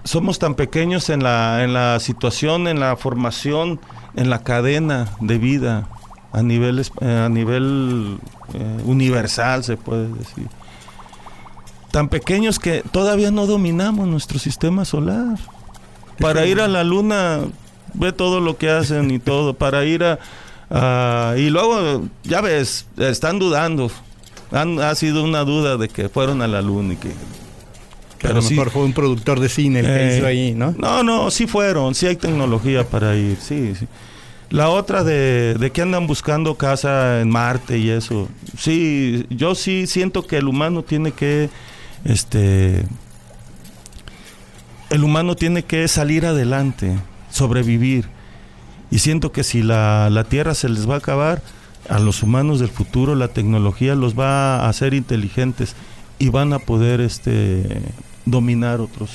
somos 0.05 0.39
tan 0.39 0.55
pequeños 0.55 1.09
en 1.09 1.23
la, 1.23 1.65
en 1.65 1.73
la 1.73 1.99
situación, 1.99 2.69
en 2.69 2.79
la 2.79 2.97
formación, 2.97 3.81
en 4.17 4.29
la 4.29 4.43
cadena 4.43 5.09
de 5.21 5.39
vida 5.39 5.89
a 6.33 6.43
nivel, 6.43 6.85
a 7.01 7.29
nivel 7.29 8.19
eh, 8.53 8.83
universal, 8.85 9.65
se 9.65 9.77
puede 9.77 10.09
decir 10.09 10.49
tan 11.95 12.09
pequeños 12.09 12.59
que 12.59 12.83
todavía 12.91 13.31
no 13.31 13.47
dominamos 13.47 14.09
nuestro 14.09 14.41
sistema 14.41 14.85
solar. 14.85 15.39
Para 16.19 16.45
ir 16.45 16.61
a 16.61 16.67
la 16.67 16.83
luna, 16.83 17.43
ve 17.93 18.13
todo 18.13 18.41
lo 18.41 18.59
que 18.59 18.69
hacen 18.69 19.13
y 19.13 19.21
todo. 19.21 19.55
Para 19.55 19.85
ir 19.85 20.03
a... 20.03 21.37
y 21.39 21.51
luego, 21.51 22.03
ya 22.25 22.41
ves, 22.41 22.89
están 22.99 23.39
dudando. 23.39 23.93
ha 24.51 24.95
sido 24.97 25.23
una 25.23 25.45
duda 25.45 25.77
de 25.77 25.89
que 25.89 26.09
fueron 26.09 26.43
a 26.43 26.49
la 26.49 26.63
luna 26.63 26.95
y 26.95 26.97
que... 26.97 27.13
pero 28.21 28.39
a 28.39 28.43
lo 28.43 28.51
mejor 28.51 28.71
fue 28.71 28.83
un 28.83 28.93
productor 28.93 29.39
de 29.39 29.49
cine 29.49 29.79
el 29.79 29.87
que 29.87 30.15
eh, 30.15 30.17
hizo 30.17 30.27
ahí, 30.27 30.53
¿no? 30.53 30.75
No, 30.77 31.05
no, 31.05 31.31
sí 31.31 31.47
fueron, 31.47 31.95
sí 31.95 32.09
hay 32.09 32.17
tecnología 32.17 32.83
para 32.83 33.15
ir, 33.15 33.37
sí, 33.41 33.73
sí. 33.79 33.87
La 34.51 34.69
otra 34.69 35.05
de, 35.05 35.55
de, 35.55 35.71
que 35.71 35.83
andan 35.83 36.09
buscando 36.09 36.57
casa 36.57 37.21
en 37.21 37.31
Marte 37.31 37.79
y 37.79 37.91
eso. 37.91 38.29
Sí, 38.59 39.27
yo 39.31 39.55
sí 39.55 39.87
siento 39.87 40.27
que 40.27 40.39
el 40.39 40.49
humano 40.49 40.83
tiene 40.83 41.13
que 41.13 41.51
este, 42.05 42.85
el 44.91 45.05
humano 45.05 45.35
tiene 45.35 45.65
que 45.65 45.87
salir 45.89 46.27
adelante, 46.27 46.97
sobrevivir. 47.31 48.09
Y 48.91 48.99
siento 48.99 49.33
que 49.33 49.43
si 49.43 49.63
la, 49.63 50.09
la, 50.11 50.25
Tierra 50.25 50.55
se 50.55 50.69
les 50.69 50.89
va 50.89 50.95
a 50.95 50.99
acabar, 50.99 51.43
a 51.89 51.99
los 51.99 52.23
humanos 52.23 52.61
del 52.61 52.69
futuro 52.69 53.15
la 53.15 53.29
tecnología 53.29 53.95
los 53.95 54.19
va 54.19 54.61
a 54.61 54.69
hacer 54.69 54.95
inteligentes 54.95 55.75
y 56.19 56.29
van 56.29 56.53
a 56.53 56.59
poder 56.59 57.01
este, 57.01 57.83
dominar 58.25 58.81
otros, 58.81 59.11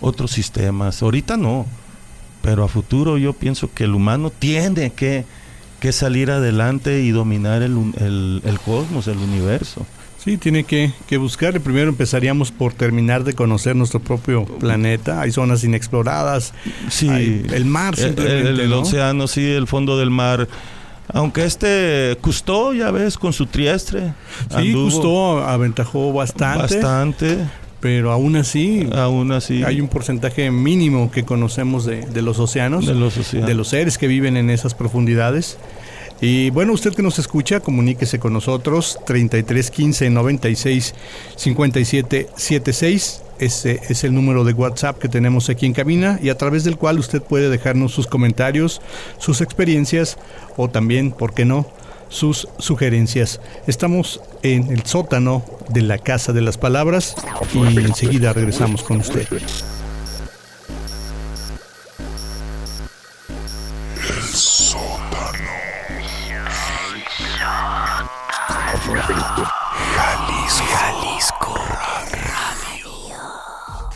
otros 0.00 0.30
sistemas. 0.30 1.02
Ahorita 1.02 1.36
no, 1.36 1.66
pero 2.42 2.64
a 2.64 2.68
futuro 2.68 3.18
yo 3.18 3.32
pienso 3.32 3.72
que 3.72 3.84
el 3.84 3.94
humano 3.94 4.30
tiene 4.30 4.90
que, 4.90 5.24
que 5.80 5.92
salir 5.92 6.30
adelante 6.30 7.02
y 7.02 7.10
dominar 7.10 7.62
el, 7.62 7.76
el, 7.98 8.42
el 8.44 8.60
cosmos, 8.60 9.08
el 9.08 9.18
universo. 9.18 9.84
Sí, 10.22 10.36
tiene 10.36 10.64
que, 10.64 10.92
que 11.08 11.16
buscar. 11.16 11.58
Primero 11.60 11.88
empezaríamos 11.88 12.50
por 12.52 12.74
terminar 12.74 13.24
de 13.24 13.32
conocer 13.32 13.74
nuestro 13.74 14.00
propio 14.00 14.44
planeta. 14.44 15.22
Hay 15.22 15.32
zonas 15.32 15.64
inexploradas. 15.64 16.52
Sí. 16.90 17.08
Hay 17.08 17.46
el 17.52 17.64
mar 17.64 17.94
El- 17.96 18.04
simplemente. 18.08 18.50
El, 18.50 18.60
el 18.60 18.70
¿no? 18.70 18.80
océano, 18.80 19.26
sí, 19.26 19.50
el 19.50 19.66
fondo 19.66 19.96
del 19.98 20.10
mar. 20.10 20.46
Aunque 21.12 21.44
este 21.44 22.16
Custó, 22.20 22.72
ya 22.74 22.90
ves, 22.90 23.16
con 23.18 23.32
su 23.32 23.46
triestre. 23.46 24.12
Sí, 24.56 24.72
justo 24.74 25.38
aventajó 25.42 26.12
bastante, 26.12 26.74
Bastante. 26.76 27.38
pero 27.80 28.12
aún 28.12 28.36
así 28.36 28.86
Aún 28.94 29.32
así. 29.32 29.64
hay 29.64 29.80
un 29.80 29.88
porcentaje 29.88 30.50
mínimo 30.52 31.10
que 31.10 31.24
conocemos 31.24 31.84
de, 31.86 32.02
de 32.06 32.22
los 32.22 32.38
océanos, 32.38 32.86
De 32.86 32.94
los 32.94 33.16
océanos. 33.16 33.48
de 33.48 33.54
los 33.54 33.68
seres 33.68 33.96
que 33.98 34.06
viven 34.06 34.36
en 34.36 34.50
esas 34.50 34.74
profundidades. 34.74 35.56
Y 36.20 36.50
bueno, 36.50 36.74
usted 36.74 36.92
que 36.92 37.02
nos 37.02 37.18
escucha, 37.18 37.60
comuníquese 37.60 38.18
con 38.18 38.34
nosotros 38.34 38.98
33 39.06 39.70
15 39.70 40.10
96 40.10 40.94
57 41.36 42.28
76. 42.36 43.22
Ese 43.38 43.80
es 43.88 44.04
el 44.04 44.12
número 44.12 44.44
de 44.44 44.52
WhatsApp 44.52 44.98
que 44.98 45.08
tenemos 45.08 45.48
aquí 45.48 45.64
en 45.64 45.72
cabina 45.72 46.18
y 46.22 46.28
a 46.28 46.36
través 46.36 46.64
del 46.64 46.76
cual 46.76 46.98
usted 46.98 47.22
puede 47.22 47.48
dejarnos 47.48 47.92
sus 47.92 48.06
comentarios, 48.06 48.82
sus 49.16 49.40
experiencias 49.40 50.18
o 50.58 50.68
también, 50.68 51.10
¿por 51.10 51.32
qué 51.32 51.46
no?, 51.46 51.66
sus 52.10 52.48
sugerencias. 52.58 53.40
Estamos 53.66 54.20
en 54.42 54.70
el 54.70 54.84
sótano 54.84 55.42
de 55.70 55.80
la 55.80 55.96
Casa 55.96 56.34
de 56.34 56.42
las 56.42 56.58
Palabras 56.58 57.14
y 57.54 57.78
enseguida 57.78 58.34
regresamos 58.34 58.82
con 58.82 58.98
usted. 58.98 59.26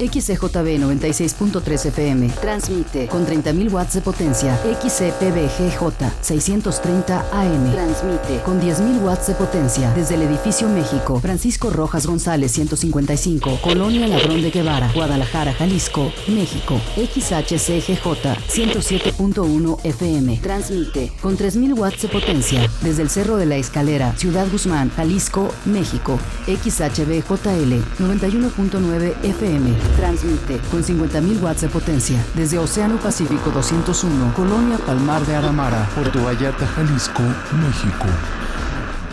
XCJB 0.09 0.79
96.3 0.79 1.87
FM. 1.87 2.29
Transmite 2.41 3.07
con 3.09 3.27
30.000 3.27 3.73
watts 3.73 3.95
de 3.95 4.01
potencia. 4.01 4.57
XCPBGJ 4.57 5.83
630 6.21 7.27
AM. 7.33 7.73
Transmite 7.73 8.43
con 8.45 8.61
10.000 8.61 9.03
watts 9.03 9.29
de 9.29 9.35
potencia 9.35 9.93
desde 9.95 10.17
el 10.17 10.23
edificio 10.23 10.69
México. 10.69 11.21
Francisco 11.21 11.71
Rojas 11.71 12.07
González 12.07 12.53
155. 12.53 13.61
Colonia 13.63 14.07
Ladrón 14.07 14.43
de 14.43 14.51
Guevara. 14.51 14.91
Guadalajara, 14.93 15.53
Jalisco, 15.55 16.13
México. 16.29 16.81
XHCGJ 16.97 18.05
107.1 18.49 19.79
FM. 19.85 20.39
Transmite 20.43 21.13
con 21.21 21.37
3.000 21.37 21.79
watts 21.79 22.03
de 22.03 22.09
potencia 22.09 22.71
desde 22.83 23.03
el 23.03 23.11
Cerro 23.11 23.37
de 23.37 23.47
la 23.47 23.57
Escalera. 23.57 24.17
Ciudad 24.17 24.47
Guzmán, 24.51 24.91
Jalisco, 24.91 25.49
México. 25.65 26.19
XHBJL 26.47 27.75
91.9 27.99 29.15
FM. 29.23 29.94
Transmite 29.97 30.61
con 30.71 30.83
50.000 30.83 31.41
watts 31.41 31.63
de 31.63 31.69
potencia 31.69 32.25
desde 32.35 32.59
Océano 32.59 32.97
Pacífico 32.97 33.51
201, 33.51 34.35
Colonia 34.35 34.79
Palmar 34.79 35.25
de 35.25 35.37
Aramara. 35.37 35.89
Puerto 35.95 36.23
Vallarta, 36.25 36.67
Jalisco, 36.67 37.23
México. 37.23 38.07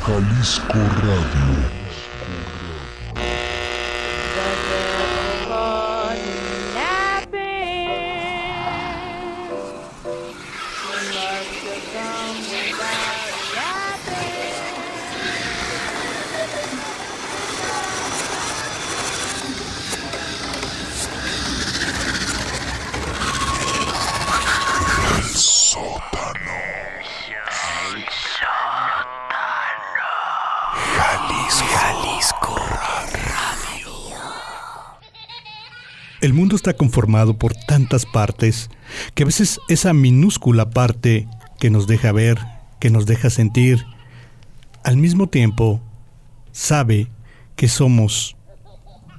Jalisco 0.06 0.78
Radio. 1.04 1.81
Mundo 36.52 36.58
está 36.58 36.74
conformado 36.74 37.38
por 37.38 37.56
tantas 37.56 38.06
partes 38.06 38.70
que 39.16 39.24
a 39.24 39.26
veces 39.26 39.62
esa 39.70 39.94
minúscula 39.94 40.70
parte 40.70 41.30
que 41.62 41.70
nos 41.70 41.88
deja 41.88 42.12
ver, 42.12 42.40
que 42.82 42.90
nos 42.90 43.06
deja 43.06 43.30
sentir, 43.30 43.86
al 44.84 44.98
mismo 44.98 45.28
tiempo 45.28 45.82
sabe 46.52 47.08
que 47.56 47.70
somos 47.70 48.36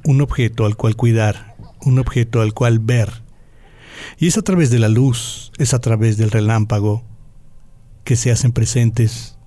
un 0.04 0.20
objeto 0.20 0.66
al 0.66 0.76
cual 0.76 0.94
cuidar, 0.94 1.56
un 1.80 1.98
objeto 1.98 2.42
al 2.42 2.52
cual 2.52 2.80
ver. 2.80 3.22
Y 4.18 4.26
es 4.26 4.36
a 4.36 4.42
través 4.42 4.68
de 4.68 4.78
la 4.78 4.90
luz, 4.90 5.52
es 5.56 5.72
a 5.72 5.80
través 5.80 6.18
del 6.18 6.30
relámpago 6.30 7.02
que 8.04 8.16
se 8.16 8.30
hacen 8.30 8.52
presentes 8.52 9.38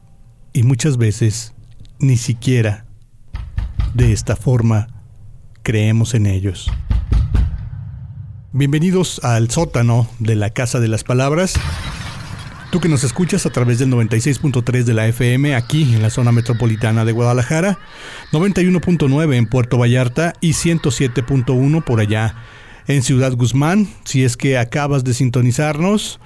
y 0.53 0.63
muchas 0.63 0.97
veces 0.97 1.53
ni 1.99 2.17
siquiera 2.17 2.87
de 3.93 4.11
esta 4.11 4.35
forma 4.35 4.87
creemos 5.61 6.15
en 6.15 6.25
ellos. 6.25 6.71
Bienvenidos 8.57 9.19
al 9.21 9.51
sótano 9.51 10.07
de 10.19 10.33
la 10.35 10.49
Casa 10.49 10.79
de 10.79 10.87
las 10.87 11.03
Palabras. 11.03 11.55
Tú 12.71 12.79
que 12.79 12.87
nos 12.87 13.03
escuchas 13.03 13.45
a 13.45 13.49
través 13.49 13.79
del 13.79 13.91
96.3 13.91 14.83
de 14.83 14.93
la 14.93 15.07
FM 15.07 15.55
aquí 15.55 15.83
en 15.93 16.01
la 16.01 16.09
zona 16.09 16.31
metropolitana 16.31 17.03
de 17.03 17.11
Guadalajara, 17.11 17.77
91.9 18.31 19.35
en 19.35 19.47
Puerto 19.47 19.77
Vallarta 19.77 20.35
y 20.39 20.51
107.1 20.51 21.83
por 21.83 21.99
allá 21.99 22.33
en 22.87 23.03
Ciudad 23.03 23.33
Guzmán. 23.33 23.89
Si 24.05 24.23
es 24.23 24.37
que 24.37 24.57
acabas 24.57 25.03
de 25.03 25.13
sintonizarnos, 25.13 26.21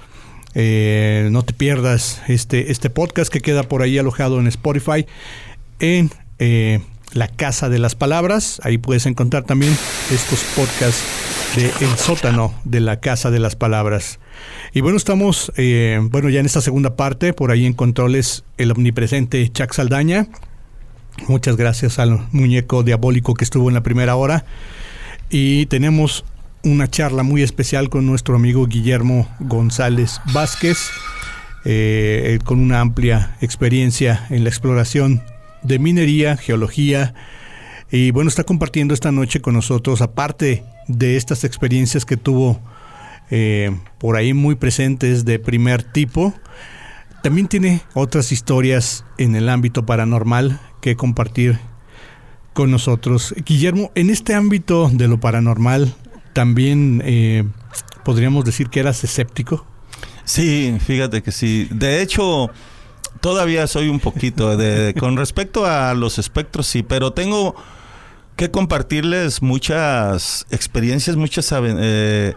eh, 0.54 1.30
no 1.32 1.42
te 1.42 1.52
pierdas 1.52 2.22
este, 2.28 2.70
este 2.70 2.90
podcast 2.90 3.32
que 3.32 3.40
queda 3.40 3.64
por 3.64 3.82
ahí 3.82 3.98
alojado 3.98 4.38
en 4.38 4.46
Spotify 4.46 5.04
en 5.80 6.12
eh, 6.38 6.78
la 7.12 7.28
Casa 7.28 7.68
de 7.68 7.78
las 7.78 7.94
Palabras. 7.94 8.60
Ahí 8.64 8.78
puedes 8.78 9.06
encontrar 9.06 9.44
también 9.44 9.76
estos 10.12 10.40
podcasts 10.56 11.02
de 11.56 11.66
El 11.84 11.96
sótano 11.96 12.54
de 12.64 12.80
la 12.80 13.00
Casa 13.00 13.30
de 13.30 13.38
las 13.38 13.56
Palabras. 13.56 14.18
Y 14.72 14.80
bueno, 14.80 14.96
estamos, 14.96 15.52
eh, 15.56 15.98
bueno, 16.02 16.28
ya 16.28 16.40
en 16.40 16.46
esta 16.46 16.60
segunda 16.60 16.96
parte, 16.96 17.32
por 17.32 17.50
ahí 17.50 17.66
en 17.66 17.72
controles, 17.72 18.44
el 18.56 18.70
omnipresente 18.70 19.48
Chuck 19.50 19.72
Saldaña. 19.72 20.28
Muchas 21.26 21.56
gracias 21.56 21.98
al 21.98 22.26
muñeco 22.32 22.82
diabólico 22.82 23.34
que 23.34 23.44
estuvo 23.44 23.68
en 23.68 23.74
la 23.74 23.82
primera 23.82 24.16
hora. 24.16 24.44
Y 25.28 25.66
tenemos 25.66 26.24
una 26.62 26.88
charla 26.88 27.22
muy 27.22 27.42
especial 27.42 27.88
con 27.88 28.06
nuestro 28.06 28.36
amigo 28.36 28.66
Guillermo 28.66 29.28
González 29.40 30.20
Vázquez, 30.32 30.90
eh, 31.64 32.38
con 32.44 32.60
una 32.60 32.80
amplia 32.80 33.36
experiencia 33.40 34.26
en 34.30 34.44
la 34.44 34.50
exploración 34.50 35.22
de 35.62 35.78
minería, 35.78 36.36
geología, 36.36 37.14
y 37.90 38.12
bueno, 38.12 38.28
está 38.28 38.44
compartiendo 38.44 38.94
esta 38.94 39.10
noche 39.10 39.40
con 39.40 39.54
nosotros, 39.54 40.00
aparte 40.00 40.62
de 40.86 41.16
estas 41.16 41.44
experiencias 41.44 42.04
que 42.04 42.16
tuvo 42.16 42.60
eh, 43.30 43.76
por 43.98 44.16
ahí 44.16 44.32
muy 44.32 44.54
presentes 44.54 45.24
de 45.24 45.38
primer 45.38 45.82
tipo, 45.82 46.34
también 47.22 47.48
tiene 47.48 47.82
otras 47.94 48.32
historias 48.32 49.04
en 49.18 49.34
el 49.34 49.48
ámbito 49.48 49.84
paranormal 49.86 50.60
que 50.80 50.96
compartir 50.96 51.58
con 52.52 52.70
nosotros. 52.70 53.34
Guillermo, 53.44 53.90
en 53.94 54.10
este 54.10 54.34
ámbito 54.34 54.88
de 54.92 55.08
lo 55.08 55.20
paranormal, 55.20 55.94
también 56.32 57.02
eh, 57.04 57.44
podríamos 58.04 58.44
decir 58.44 58.68
que 58.68 58.80
eras 58.80 59.02
escéptico. 59.04 59.66
Sí, 60.24 60.76
fíjate 60.84 61.22
que 61.22 61.32
sí. 61.32 61.68
De 61.70 62.02
hecho, 62.02 62.50
todavía 63.20 63.66
soy 63.66 63.88
un 63.88 64.00
poquito 64.00 64.56
de, 64.56 64.94
con 64.98 65.16
respecto 65.16 65.66
a 65.66 65.94
los 65.94 66.18
espectros, 66.18 66.66
sí, 66.66 66.82
pero 66.82 67.12
tengo 67.12 67.54
que 68.36 68.50
compartirles 68.50 69.42
muchas 69.42 70.46
experiencias, 70.50 71.16
muchas 71.16 71.52
eh, 71.52 72.34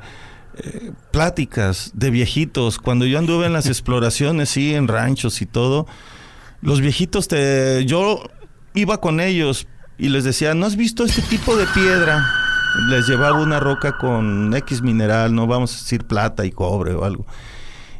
eh, 0.57 0.91
pláticas 1.11 1.91
de 1.93 2.09
viejitos. 2.09 2.77
Cuando 2.77 3.05
yo 3.05 3.17
anduve 3.17 3.45
en 3.45 3.53
las 3.53 3.65
exploraciones, 3.67 4.49
sí, 4.49 4.73
en 4.75 4.87
ranchos 4.87 5.41
y 5.41 5.45
todo, 5.45 5.87
los 6.61 6.81
viejitos, 6.81 7.27
te, 7.27 7.85
yo 7.85 8.21
iba 8.73 8.99
con 8.99 9.19
ellos 9.19 9.67
y 9.97 10.09
les 10.09 10.23
decía, 10.23 10.53
¿no 10.53 10.65
has 10.65 10.75
visto 10.75 11.05
este 11.05 11.21
tipo 11.21 11.55
de 11.55 11.65
piedra? 11.67 12.25
Les 12.89 13.07
llevaba 13.07 13.39
una 13.39 13.59
roca 13.59 13.97
con 13.97 14.53
X 14.53 14.81
mineral, 14.81 15.33
no 15.33 15.47
vamos 15.47 15.73
a 15.73 15.77
decir 15.77 16.05
plata 16.05 16.45
y 16.45 16.51
cobre 16.51 16.93
o 16.93 17.05
algo. 17.05 17.25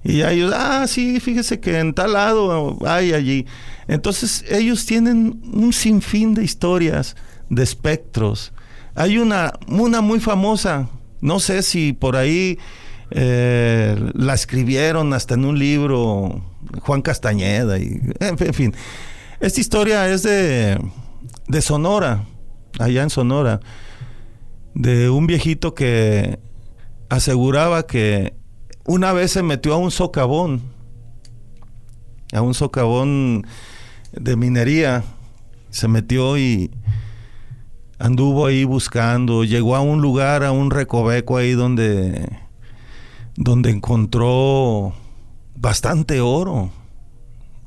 Y 0.03 0.21
ellos, 0.21 0.53
ah, 0.55 0.85
sí, 0.87 1.19
fíjese 1.19 1.59
que 1.59 1.79
en 1.79 1.93
tal 1.93 2.13
lado 2.13 2.77
hay 2.85 3.13
allí. 3.13 3.45
Entonces 3.87 4.43
ellos 4.49 4.85
tienen 4.85 5.41
un 5.53 5.71
sinfín 5.71 6.33
de 6.33 6.43
historias, 6.43 7.15
de 7.49 7.63
espectros. 7.63 8.53
Hay 8.95 9.17
una, 9.17 9.53
una 9.67 10.01
muy 10.01 10.19
famosa, 10.19 10.89
no 11.21 11.39
sé 11.39 11.63
si 11.63 11.93
por 11.93 12.15
ahí 12.15 12.59
eh, 13.11 14.11
la 14.13 14.33
escribieron 14.33 15.13
hasta 15.13 15.35
en 15.35 15.45
un 15.45 15.57
libro 15.57 16.43
Juan 16.81 17.01
Castañeda. 17.01 17.79
Y, 17.79 18.01
en 18.19 18.53
fin, 18.53 18.75
esta 19.39 19.59
historia 19.59 20.09
es 20.09 20.23
de, 20.23 20.79
de 21.47 21.61
Sonora, 21.61 22.25
allá 22.77 23.03
en 23.03 23.09
Sonora, 23.09 23.61
de 24.73 25.09
un 25.09 25.27
viejito 25.27 25.73
que 25.73 26.39
aseguraba 27.09 27.85
que 27.85 28.33
una 28.85 29.13
vez 29.13 29.31
se 29.31 29.43
metió 29.43 29.73
a 29.73 29.77
un 29.77 29.91
socavón, 29.91 30.61
a 32.33 32.41
un 32.41 32.53
socavón 32.53 33.45
de 34.11 34.35
minería, 34.35 35.03
se 35.69 35.87
metió 35.87 36.37
y 36.37 36.71
anduvo 37.99 38.45
ahí 38.45 38.65
buscando, 38.65 39.43
llegó 39.43 39.75
a 39.75 39.81
un 39.81 40.01
lugar, 40.01 40.43
a 40.43 40.51
un 40.51 40.69
recoveco 40.71 41.37
ahí 41.37 41.53
donde, 41.53 42.29
donde 43.35 43.69
encontró 43.69 44.93
bastante 45.55 46.19
oro, 46.19 46.69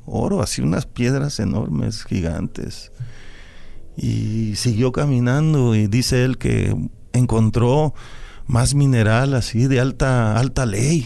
oro, 0.05 0.41
así 0.41 0.61
unas 0.61 0.85
piedras 0.85 1.39
enormes, 1.39 2.03
gigantes. 2.03 2.91
Y 3.95 4.55
siguió 4.55 4.91
caminando 4.91 5.73
y 5.73 5.87
dice 5.87 6.23
él 6.23 6.37
que 6.37 6.75
encontró 7.13 7.95
más 8.47 8.73
mineral 8.73 9.33
así 9.33 9.67
de 9.67 9.79
alta, 9.79 10.37
alta 10.37 10.65
ley. 10.65 11.05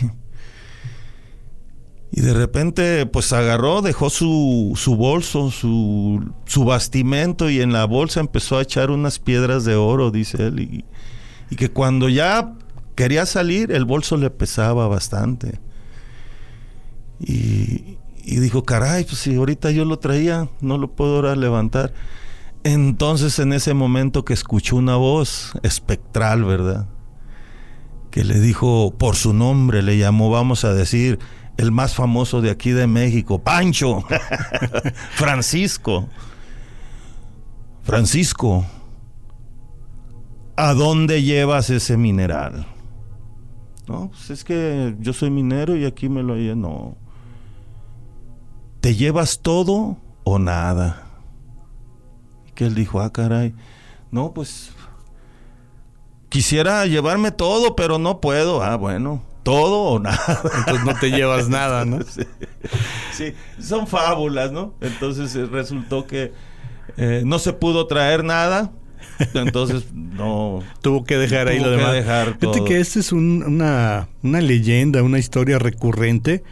Y 2.13 2.21
de 2.21 2.33
repente, 2.33 3.05
pues 3.05 3.31
agarró, 3.31 3.81
dejó 3.81 4.09
su, 4.09 4.73
su 4.75 4.95
bolso, 4.97 5.49
su, 5.49 6.33
su, 6.45 6.65
bastimento 6.65 7.49
y 7.49 7.61
en 7.61 7.71
la 7.71 7.85
bolsa 7.85 8.19
empezó 8.19 8.57
a 8.57 8.63
echar 8.63 8.91
unas 8.91 9.17
piedras 9.17 9.63
de 9.63 9.75
oro, 9.75 10.11
dice 10.11 10.47
él. 10.47 10.59
Y, 10.59 11.55
que 11.55 11.69
cuando 11.69 12.09
ya 12.09 12.53
quería 12.95 13.25
salir, 13.25 13.71
el 13.71 13.85
bolso 13.85 14.17
le 14.17 14.29
pesaba 14.29 14.87
bastante. 14.87 15.59
Y, 17.19 17.97
y 18.23 18.39
dijo, 18.39 18.63
caray, 18.63 19.05
pues 19.05 19.19
si 19.19 19.35
ahorita 19.35 19.71
yo 19.71 19.85
lo 19.85 19.99
traía, 19.99 20.49
no 20.59 20.77
lo 20.77 20.91
puedo 20.91 21.15
ahora 21.15 21.35
levantar. 21.35 21.93
Entonces 22.63 23.39
en 23.39 23.53
ese 23.53 23.73
momento 23.73 24.25
que 24.25 24.33
escuchó 24.33 24.75
una 24.75 24.97
voz 24.97 25.53
espectral, 25.63 26.43
¿verdad? 26.43 26.87
Que 28.11 28.23
le 28.23 28.39
dijo 28.39 28.93
por 28.97 29.15
su 29.15 29.33
nombre, 29.33 29.81
le 29.81 29.97
llamó, 29.97 30.29
vamos 30.29 30.65
a 30.65 30.73
decir, 30.73 31.19
el 31.57 31.71
más 31.71 31.95
famoso 31.95 32.41
de 32.41 32.51
aquí 32.51 32.71
de 32.71 32.85
México, 32.87 33.39
Pancho, 33.39 34.03
Francisco. 35.11 36.07
Francisco, 37.83 38.65
¿a 40.55 40.73
dónde 40.73 41.23
llevas 41.23 41.69
ese 41.69 41.97
mineral? 41.97 42.67
No, 43.87 44.09
pues 44.09 44.29
es 44.29 44.43
que 44.43 44.95
yo 44.99 45.13
soy 45.13 45.31
minero 45.31 45.75
y 45.75 45.85
aquí 45.85 46.07
me 46.07 46.21
lo 46.21 46.35
No. 46.55 46.95
¿Te 48.81 48.95
llevas 48.95 49.39
todo 49.41 49.97
o 50.23 50.37
nada? 50.37 51.07
que 52.55 52.65
él 52.65 52.75
dijo, 52.75 53.01
ah, 53.01 53.11
caray, 53.11 53.55
no, 54.11 54.33
pues 54.33 54.70
quisiera 56.31 56.85
llevarme 56.85 57.31
todo, 57.31 57.75
pero 57.75 57.99
no 57.99 58.21
puedo. 58.21 58.63
Ah, 58.63 58.77
bueno, 58.77 59.21
todo 59.43 59.81
o 59.81 59.99
nada. 59.99 60.41
Entonces 60.59 60.85
no 60.85 60.95
te 60.99 61.11
llevas 61.11 61.49
nada, 61.49 61.85
¿no? 61.85 61.99
sí, 63.11 63.33
son 63.59 63.85
fábulas, 63.85 64.51
¿no? 64.51 64.73
Entonces 64.81 65.35
eh, 65.35 65.45
resultó 65.45 66.07
que 66.07 66.31
eh, 66.97 67.21
no 67.25 67.37
se 67.37 67.53
pudo 67.53 67.85
traer 67.85 68.23
nada. 68.23 68.71
Entonces 69.33 69.93
no 69.93 70.63
tuvo 70.81 71.03
que 71.03 71.17
dejar 71.17 71.49
ahí 71.49 71.59
lo 71.59 71.69
demás. 71.69 71.91
Dejar 71.91 72.37
Fíjate 72.39 72.63
que 72.63 72.79
esta 72.79 72.99
es 72.99 73.11
una, 73.11 74.07
una 74.23 74.41
leyenda, 74.41 75.03
una 75.03 75.19
historia 75.19 75.59
recurrente 75.59 76.43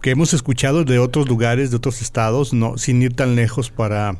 que 0.00 0.10
hemos 0.10 0.32
escuchado 0.32 0.84
de 0.84 0.98
otros 0.98 1.28
lugares, 1.28 1.70
de 1.70 1.76
otros 1.76 2.00
estados, 2.00 2.54
no, 2.54 2.78
sin 2.78 3.02
ir 3.02 3.14
tan 3.14 3.36
lejos 3.36 3.70
para 3.70 4.16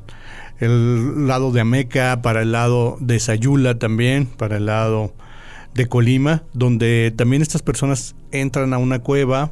el 0.61 1.27
lado 1.27 1.53
de 1.53 1.63
Ameca, 1.63 2.21
para 2.23 2.43
el 2.43 2.53
lado 2.53 2.97
de 3.01 3.19
Sayula 3.19 3.79
también, 3.79 4.27
para 4.27 4.59
el 4.59 4.67
lado 4.67 5.13
de 5.75 5.87
Colima, 5.87 6.43
donde 6.53 7.13
también 7.17 7.43
estas 7.43 7.63
personas 7.63 8.15
entran 8.31 8.73
a 8.75 8.79
una 8.79 8.99
cueva. 8.99 9.51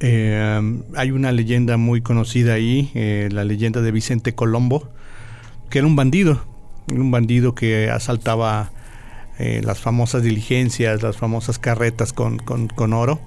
Eh, 0.00 0.80
hay 0.96 1.10
una 1.10 1.30
leyenda 1.32 1.76
muy 1.76 2.00
conocida 2.00 2.54
ahí, 2.54 2.90
eh, 2.94 3.28
la 3.30 3.44
leyenda 3.44 3.82
de 3.82 3.92
Vicente 3.92 4.34
Colombo, 4.34 4.88
que 5.70 5.78
era 5.78 5.86
un 5.86 5.96
bandido, 5.96 6.42
un 6.90 7.10
bandido 7.10 7.54
que 7.54 7.90
asaltaba 7.90 8.72
eh, 9.38 9.60
las 9.64 9.80
famosas 9.80 10.22
diligencias, 10.22 11.02
las 11.02 11.16
famosas 11.16 11.58
carretas 11.58 12.12
con, 12.12 12.38
con, 12.38 12.68
con 12.68 12.92
oro 12.92 13.20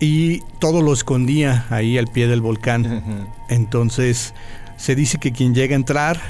y 0.00 0.40
todo 0.60 0.82
lo 0.82 0.92
escondía 0.92 1.66
ahí 1.70 1.98
al 1.98 2.06
pie 2.06 2.28
del 2.28 2.40
volcán. 2.40 3.28
Entonces 3.48 4.34
se 4.76 4.94
dice 4.94 5.18
que 5.18 5.32
quien 5.32 5.54
llega 5.54 5.74
a 5.74 5.76
entrar 5.76 6.20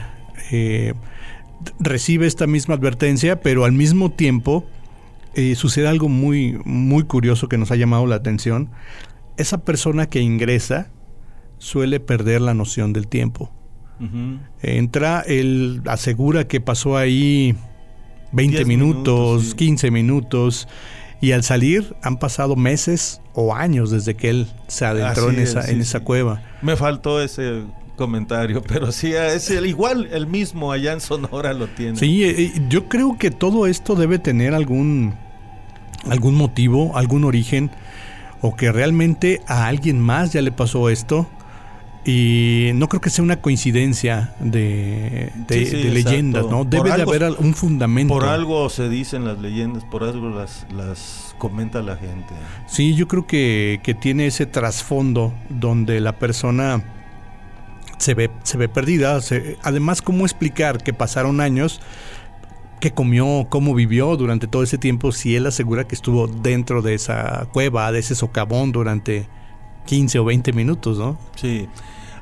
eh, 0.51 0.95
recibe 1.79 2.27
esta 2.27 2.47
misma 2.47 2.75
advertencia, 2.75 3.41
pero 3.41 3.65
al 3.65 3.73
mismo 3.73 4.11
tiempo 4.11 4.65
eh, 5.35 5.55
sucede 5.55 5.89
algo 5.89 6.09
muy, 6.09 6.59
muy 6.65 7.05
curioso 7.05 7.49
que 7.49 7.59
nos 7.59 7.71
ha 7.71 7.77
llamado 7.77 8.07
la 8.07 8.17
atención. 8.17 8.71
Esa 9.37 9.59
persona 9.59 10.07
que 10.07 10.21
ingresa 10.21 10.89
suele 11.59 12.01
perder 12.01 12.41
la 12.41 12.55
noción 12.55 12.93
del 12.93 13.09
tiempo. 13.09 13.53
Entra, 14.61 15.23
él 15.27 15.81
asegura 15.87 16.47
que 16.47 16.61
pasó 16.61 16.99
ahí 16.99 17.57
20 18.33 18.67
minutos, 18.67 19.55
15 19.55 19.91
minutos, 19.91 20.69
y 21.23 21.33
al 21.33 21.43
salir 21.43 21.97
han 22.03 22.19
pasado 22.19 22.57
meses 22.57 23.23
o 23.33 23.55
años 23.55 23.91
desde 23.91 24.15
que 24.15 24.29
él 24.29 24.49
se 24.67 24.85
adentró 24.85 25.31
en, 25.31 25.39
esa, 25.39 25.71
en 25.71 25.81
esa 25.81 26.01
cueva. 26.01 26.43
Me 26.61 26.77
faltó 26.77 27.23
ese 27.23 27.63
comentario, 27.97 28.63
pero 28.67 28.93
sí, 28.93 29.13
es 29.13 29.51
el, 29.51 29.67
igual 29.67 30.09
el 30.13 30.27
mismo 30.27 30.71
allá 30.71 30.93
en 30.93 31.01
Sonora 31.01 31.53
lo 31.53 31.67
tiene. 31.67 31.99
Sí, 31.99 32.23
eh, 32.25 32.53
yo 32.69 32.89
creo 32.89 33.19
que 33.19 33.31
todo 33.31 33.67
esto 33.67 33.97
debe 33.97 34.19
tener 34.19 34.55
algún, 34.55 35.15
algún 36.09 36.37
motivo, 36.37 36.97
algún 36.97 37.25
origen, 37.25 37.71
o 38.41 38.55
que 38.55 38.71
realmente 38.71 39.41
a 39.49 39.67
alguien 39.67 40.01
más 40.01 40.33
ya 40.33 40.43
le 40.43 40.53
pasó 40.53 40.91
esto. 40.91 41.29
Y 42.09 42.71
no 42.77 42.89
creo 42.89 43.01
que 43.01 43.11
sea 43.11 43.25
una 43.25 43.41
coincidencia 43.41 44.33
de, 44.39 45.33
leyendas, 45.49 46.47
¿no? 46.47 46.65
Debe 46.65 46.93
de 46.93 47.03
haber 47.03 47.33
un 47.37 47.53
fundamento. 47.53 48.15
Por 48.15 48.27
algo 48.27 48.71
se 48.71 48.89
dicen 48.89 49.25
las 49.25 49.41
leyendas, 49.41 49.83
por 49.83 50.05
algo 50.05 50.31
las, 50.31 50.69
las 50.73 51.35
comenta 51.37 51.83
la 51.83 51.97
gente. 51.97 52.33
Sí, 52.69 52.95
yo 52.95 53.09
creo 53.09 53.27
que, 53.27 53.81
que 53.83 53.95
tiene 53.95 54.29
ese 54.29 54.47
trasfondo 54.47 55.35
donde 55.49 55.99
la 55.99 56.13
persona 56.13 56.85
se 57.99 58.15
ve, 58.15 58.31
se 58.43 58.59
ve 58.59 58.69
perdida. 58.69 59.19
además, 59.63 60.03
¿cómo 60.03 60.25
explicar 60.25 60.83
que 60.83 60.93
pasaron 60.93 61.41
años? 61.41 61.81
qué 62.81 62.93
comió, 62.93 63.47
cómo 63.49 63.75
vivió 63.75 64.17
durante 64.17 64.47
todo 64.47 64.63
ese 64.63 64.79
tiempo, 64.79 65.13
si 65.13 65.35
él 65.35 65.47
asegura 65.47 65.85
que 65.85 65.95
estuvo 65.95 66.27
dentro 66.27 66.83
de 66.83 66.95
esa 66.95 67.49
cueva, 67.53 67.91
de 67.93 68.01
ese 68.01 68.15
socavón 68.15 68.73
durante 68.73 69.29
15 69.87 70.19
o 70.19 70.25
20 70.25 70.53
minutos, 70.53 70.99
¿no? 70.99 71.19
Sí. 71.37 71.69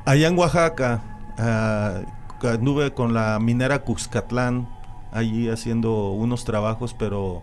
Allá 0.05 0.27
en 0.27 0.37
Oaxaca, 0.37 1.03
uh, 1.37 2.47
anduve 2.47 2.93
con 2.93 3.13
la 3.13 3.39
minera 3.39 3.79
Cuscatlán, 3.79 4.67
allí 5.11 5.49
haciendo 5.49 6.11
unos 6.11 6.45
trabajos, 6.45 6.93
pero 6.93 7.41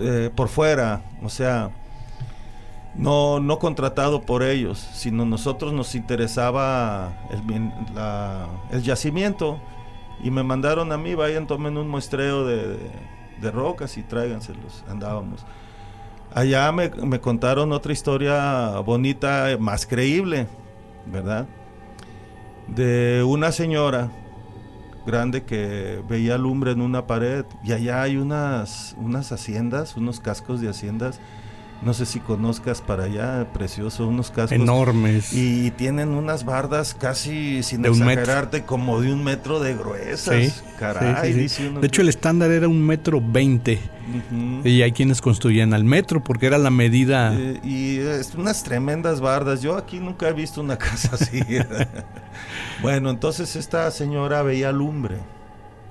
eh, 0.00 0.30
por 0.34 0.48
fuera, 0.48 1.02
o 1.22 1.28
sea, 1.28 1.70
no, 2.98 3.38
no 3.38 3.58
contratado 3.60 4.22
por 4.22 4.42
ellos, 4.42 4.78
sino 4.92 5.24
nosotros 5.24 5.72
nos 5.72 5.94
interesaba 5.94 7.16
el, 7.30 7.72
el 8.70 8.82
yacimiento 8.82 9.60
y 10.22 10.32
me 10.32 10.42
mandaron 10.42 10.90
a 10.90 10.98
mí, 10.98 11.14
vayan, 11.14 11.46
tomen 11.46 11.76
un 11.78 11.88
muestreo 11.88 12.44
de, 12.44 12.76
de, 13.40 13.50
rocas 13.52 13.96
y 13.96 14.02
tráiganselos, 14.02 14.84
andábamos. 14.88 15.46
Allá 16.34 16.70
me, 16.72 16.90
me, 16.90 17.20
contaron 17.20 17.72
otra 17.72 17.92
historia 17.92 18.80
bonita, 18.80 19.56
más 19.60 19.86
creíble, 19.86 20.48
¿verdad? 21.06 21.46
De 22.66 23.22
una 23.22 23.52
señora 23.52 24.10
grande 25.06 25.44
que 25.44 26.02
veía 26.08 26.36
lumbre 26.36 26.72
en 26.72 26.82
una 26.82 27.06
pared 27.06 27.46
y 27.62 27.72
allá 27.72 28.02
hay 28.02 28.16
unas, 28.16 28.94
unas 28.98 29.30
haciendas, 29.30 29.96
unos 29.96 30.18
cascos 30.18 30.60
de 30.60 30.68
haciendas 30.68 31.20
no 31.80 31.94
sé 31.94 32.06
si 32.06 32.18
conozcas 32.18 32.80
para 32.80 33.04
allá, 33.04 33.46
precioso, 33.52 34.08
unos 34.08 34.30
cascos. 34.30 34.52
Enormes. 34.52 35.32
Y 35.32 35.70
tienen 35.72 36.08
unas 36.08 36.44
bardas 36.44 36.94
casi, 36.94 37.62
sin 37.62 37.84
exagerarte, 37.84 38.64
como 38.64 39.00
de 39.00 39.12
un 39.12 39.22
metro 39.22 39.60
de 39.60 39.74
gruesas. 39.76 40.64
Caray. 40.78 41.32
de 41.32 41.86
hecho, 41.86 42.02
el 42.02 42.08
estándar 42.08 42.50
era 42.50 42.66
un 42.66 42.84
metro 42.84 43.22
veinte. 43.24 43.80
Y 44.64 44.82
hay 44.82 44.92
quienes 44.92 45.20
construían 45.20 45.74
al 45.74 45.84
metro 45.84 46.24
porque 46.24 46.46
era 46.46 46.58
la 46.58 46.70
medida. 46.70 47.34
Eh, 47.38 47.60
y 47.62 47.98
es 47.98 48.34
unas 48.34 48.64
tremendas 48.64 49.20
bardas. 49.20 49.60
Yo 49.60 49.76
aquí 49.76 50.00
nunca 50.00 50.28
he 50.28 50.32
visto 50.32 50.60
una 50.60 50.78
casa 50.78 51.10
así. 51.12 51.42
bueno, 52.82 53.10
entonces 53.10 53.54
esta 53.54 53.90
señora 53.90 54.42
veía 54.42 54.72
lumbre. 54.72 55.18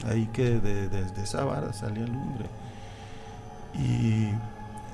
Ahí 0.05 0.27
que 0.33 0.59
de, 0.59 0.89
de 0.89 1.23
esa 1.23 1.45
barda 1.45 1.73
salía 1.73 2.05
lumbre. 2.05 2.45
Y 3.75 4.31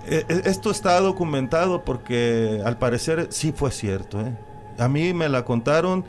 esto 0.05 0.71
está 0.71 0.99
documentado 0.99 1.83
porque 1.83 2.61
al 2.65 2.77
parecer 2.77 3.27
sí 3.31 3.51
fue 3.51 3.71
cierto. 3.71 4.19
¿eh? 4.21 4.35
A 4.77 4.87
mí 4.87 5.13
me 5.13 5.29
la 5.29 5.45
contaron 5.45 6.03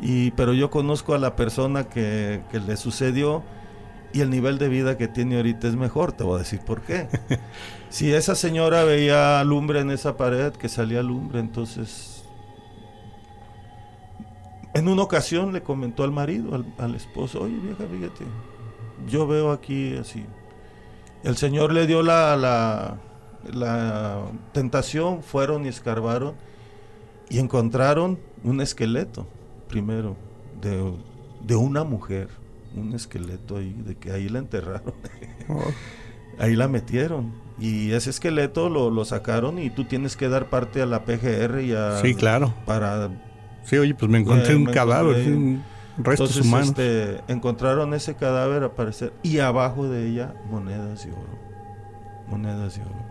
Y, 0.00 0.30
pero 0.32 0.52
yo 0.52 0.70
conozco 0.70 1.14
a 1.14 1.18
la 1.18 1.36
persona 1.36 1.84
que, 1.84 2.42
que 2.50 2.60
le 2.60 2.76
sucedió 2.76 3.42
y 4.12 4.20
el 4.20 4.30
nivel 4.30 4.58
de 4.58 4.68
vida 4.68 4.96
que 4.98 5.08
tiene 5.08 5.36
ahorita 5.36 5.68
es 5.68 5.76
mejor, 5.76 6.12
te 6.12 6.24
voy 6.24 6.36
a 6.36 6.38
decir 6.38 6.60
por 6.60 6.80
qué. 6.82 7.08
si 7.90 8.12
esa 8.12 8.34
señora 8.34 8.82
veía 8.84 9.42
lumbre 9.44 9.80
en 9.80 9.90
esa 9.90 10.16
pared, 10.16 10.52
que 10.52 10.68
salía 10.68 11.02
lumbre, 11.02 11.40
entonces... 11.40 12.24
En 14.72 14.88
una 14.88 15.02
ocasión 15.02 15.52
le 15.52 15.62
comentó 15.62 16.04
al 16.04 16.12
marido, 16.12 16.54
al, 16.54 16.64
al 16.78 16.94
esposo, 16.94 17.42
oye 17.42 17.56
vieja, 17.56 17.84
fíjate, 17.90 18.24
yo 19.08 19.26
veo 19.26 19.50
aquí 19.50 19.96
así. 19.96 20.24
El 21.24 21.36
Señor 21.36 21.72
le 21.72 21.86
dio 21.86 22.02
la, 22.02 22.36
la, 22.36 22.96
la 23.52 24.22
tentación, 24.52 25.22
fueron 25.22 25.64
y 25.66 25.68
escarbaron 25.68 26.34
y 27.28 27.38
encontraron 27.38 28.18
un 28.42 28.60
esqueleto, 28.60 29.26
primero, 29.68 30.16
de, 30.60 30.92
de 31.42 31.56
una 31.56 31.84
mujer 31.84 32.28
un 32.74 32.94
esqueleto 32.94 33.56
ahí, 33.56 33.74
de 33.84 33.96
que 33.96 34.12
ahí 34.12 34.28
la 34.28 34.38
enterraron. 34.38 34.94
Oh. 35.48 35.62
ahí 36.38 36.54
la 36.54 36.68
metieron. 36.68 37.32
Y 37.58 37.92
ese 37.92 38.10
esqueleto 38.10 38.68
lo, 38.68 38.90
lo, 38.90 39.04
sacaron 39.04 39.58
y 39.58 39.70
tú 39.70 39.84
tienes 39.84 40.16
que 40.16 40.28
dar 40.28 40.48
parte 40.48 40.80
a 40.80 40.86
la 40.86 41.04
PGR 41.04 41.60
y 41.62 41.72
a... 41.72 41.98
Sí, 42.00 42.14
claro. 42.14 42.54
Para... 42.64 43.10
Sí, 43.64 43.76
oye, 43.76 43.94
pues 43.94 44.10
me 44.10 44.18
encontré 44.18 44.54
eh, 44.54 44.56
un 44.56 44.64
cadáver, 44.66 45.28
un 45.28 45.62
restos 45.98 46.30
Entonces, 46.30 46.46
humanos. 46.46 46.68
Este, 46.70 47.20
encontraron 47.28 47.92
ese 47.92 48.14
cadáver 48.14 48.64
aparecer 48.64 49.12
y 49.22 49.40
abajo 49.40 49.88
de 49.88 50.08
ella 50.08 50.34
monedas 50.50 51.04
de 51.04 51.12
oro. 51.12 51.38
Monedas 52.28 52.76
de 52.76 52.82
oro. 52.82 53.09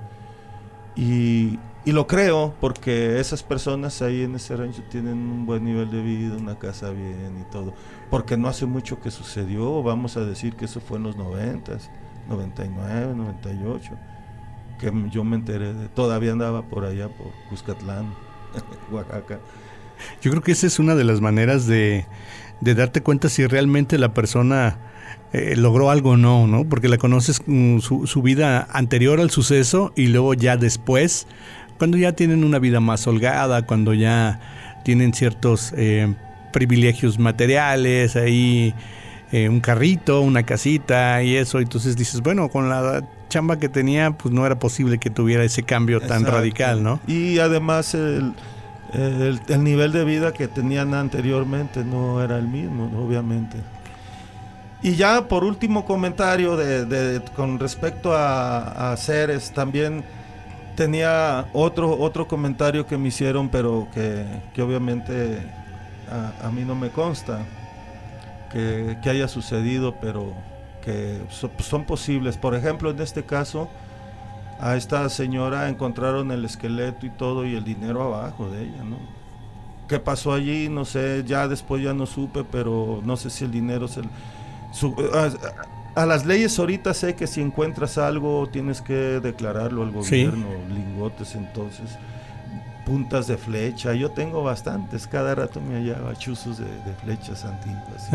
Y, 0.95 1.59
y 1.85 1.91
lo 1.91 2.07
creo 2.07 2.53
porque 2.59 3.19
esas 3.19 3.43
personas 3.43 4.01
ahí 4.01 4.23
en 4.23 4.35
ese 4.35 4.55
rancho 4.55 4.83
tienen 4.89 5.17
un 5.17 5.45
buen 5.45 5.63
nivel 5.63 5.89
de 5.89 6.01
vida, 6.01 6.35
una 6.37 6.57
casa 6.57 6.89
bien 6.91 7.37
y 7.39 7.51
todo 7.51 7.73
porque 8.09 8.37
no 8.37 8.47
hace 8.47 8.65
mucho 8.65 8.99
que 8.99 9.11
sucedió, 9.11 9.83
vamos 9.83 10.17
a 10.17 10.21
decir 10.21 10.55
que 10.55 10.65
eso 10.65 10.79
fue 10.79 10.97
en 10.97 11.03
los 11.03 11.15
90, 11.15 11.77
99, 12.27 13.13
98, 13.15 13.91
que 14.79 14.91
yo 15.11 15.23
me 15.23 15.35
enteré 15.35 15.73
de, 15.73 15.87
todavía 15.89 16.31
andaba 16.31 16.63
por 16.63 16.85
allá, 16.85 17.07
por 17.07 17.27
Cuscatlán, 17.49 18.13
Oaxaca. 18.91 19.39
Yo 20.21 20.31
creo 20.31 20.41
que 20.41 20.53
esa 20.53 20.65
es 20.65 20.79
una 20.79 20.95
de 20.95 21.03
las 21.03 21.21
maneras 21.21 21.67
de, 21.67 22.05
de 22.61 22.75
darte 22.75 23.03
cuenta 23.03 23.29
si 23.29 23.45
realmente 23.45 23.97
la 23.97 24.13
persona 24.13 24.77
eh, 25.33 25.55
logró 25.55 25.89
algo 25.89 26.11
o 26.11 26.17
no, 26.17 26.47
¿no? 26.47 26.65
Porque 26.65 26.87
la 26.87 26.97
conoces 26.97 27.41
mm, 27.45 27.79
su, 27.79 28.07
su, 28.07 28.21
vida 28.21 28.67
anterior 28.71 29.19
al 29.19 29.29
suceso 29.29 29.93
y 29.95 30.07
luego 30.07 30.33
ya 30.33 30.57
después, 30.57 31.27
cuando 31.77 31.97
ya 31.97 32.13
tienen 32.13 32.43
una 32.43 32.59
vida 32.59 32.79
más 32.79 33.05
holgada, 33.07 33.65
cuando 33.65 33.93
ya 33.93 34.39
tienen 34.83 35.13
ciertos... 35.13 35.73
Eh, 35.77 36.13
privilegios 36.51 37.19
materiales, 37.19 38.15
ahí 38.15 38.73
eh, 39.31 39.49
un 39.49 39.59
carrito, 39.59 40.21
una 40.21 40.43
casita 40.43 41.23
y 41.23 41.35
eso. 41.35 41.59
Entonces 41.59 41.95
dices, 41.95 42.21
bueno, 42.21 42.49
con 42.49 42.69
la 42.69 43.03
chamba 43.29 43.59
que 43.59 43.69
tenía, 43.69 44.11
pues 44.11 44.33
no 44.33 44.45
era 44.45 44.57
posible 44.57 44.97
que 44.97 45.09
tuviera 45.09 45.43
ese 45.43 45.63
cambio 45.63 46.01
tan 46.01 46.25
radical, 46.25 46.83
¿no? 46.83 46.99
Y 47.07 47.39
además 47.39 47.93
el, 47.93 48.33
el, 48.93 49.63
nivel 49.63 49.91
de 49.91 50.03
vida 50.03 50.33
que 50.33 50.47
tenían 50.47 50.93
anteriormente 50.93 51.83
no 51.83 52.23
era 52.23 52.37
el 52.37 52.47
mismo, 52.47 52.91
obviamente. 52.97 53.57
Y 54.81 54.95
ya 54.95 55.27
por 55.27 55.43
último 55.43 55.85
comentario 55.85 56.55
de, 56.55 57.21
con 57.35 57.59
respecto 57.59 58.13
a, 58.13 58.91
a 58.91 58.97
seres, 58.97 59.51
también 59.51 60.03
tenía 60.75 61.49
otro, 61.51 61.99
otro 61.99 62.27
comentario 62.27 62.85
que 62.85 62.97
me 62.97 63.09
hicieron, 63.09 63.49
pero 63.49 63.89
que, 63.93 64.25
que 64.53 64.61
obviamente 64.61 65.45
a, 66.41 66.49
mí 66.49 66.63
no 66.63 66.75
me 66.75 66.89
consta 66.89 67.45
que, 68.51 68.97
haya 69.05 69.27
sucedido, 69.27 69.95
pero 69.99 70.33
que 70.81 71.21
son 71.59 71.83
posibles. 71.83 72.37
Por 72.37 72.55
ejemplo, 72.55 72.91
en 72.91 73.01
este 73.01 73.25
caso, 73.25 73.69
a 74.59 74.75
esta 74.75 75.07
señora 75.09 75.69
encontraron 75.69 76.31
el 76.31 76.45
esqueleto 76.45 77.05
y 77.05 77.09
todo 77.09 77.45
y 77.45 77.55
el 77.55 77.63
dinero 77.63 78.01
abajo 78.03 78.49
de 78.49 78.63
ella, 78.63 78.83
¿no? 78.83 78.97
¿Qué 79.87 79.99
pasó 79.99 80.33
allí? 80.33 80.69
No 80.69 80.85
sé, 80.85 81.23
ya 81.25 81.47
después 81.47 81.83
ya 81.83 81.93
no 81.93 82.05
supe, 82.05 82.43
pero 82.43 83.01
no 83.03 83.17
sé 83.17 83.29
si 83.29 83.43
el 83.43 83.51
dinero 83.51 83.87
se... 83.87 84.01
a, 85.95 86.05
las 86.05 86.25
leyes 86.25 86.57
ahorita 86.59 86.93
sé 86.93 87.15
que 87.15 87.27
si 87.27 87.41
encuentras 87.41 87.97
algo 87.97 88.47
tienes 88.47 88.81
que 88.81 88.93
declararlo 88.93 89.83
al 89.83 89.91
gobierno, 89.91 90.47
lingotes 90.69 91.35
entonces 91.35 91.97
puntas 92.89 93.27
de 93.27 93.37
flecha. 93.37 93.93
Yo 93.93 94.09
tengo 94.09 94.43
bastantes, 94.43 95.05
cada 95.05 95.35
rato 95.35 95.61
me 95.61 95.75
hallaba 95.75 96.15
chuzos 96.15 96.57
de, 96.57 96.65
flechas 97.03 97.45
antiguas. 97.45 98.09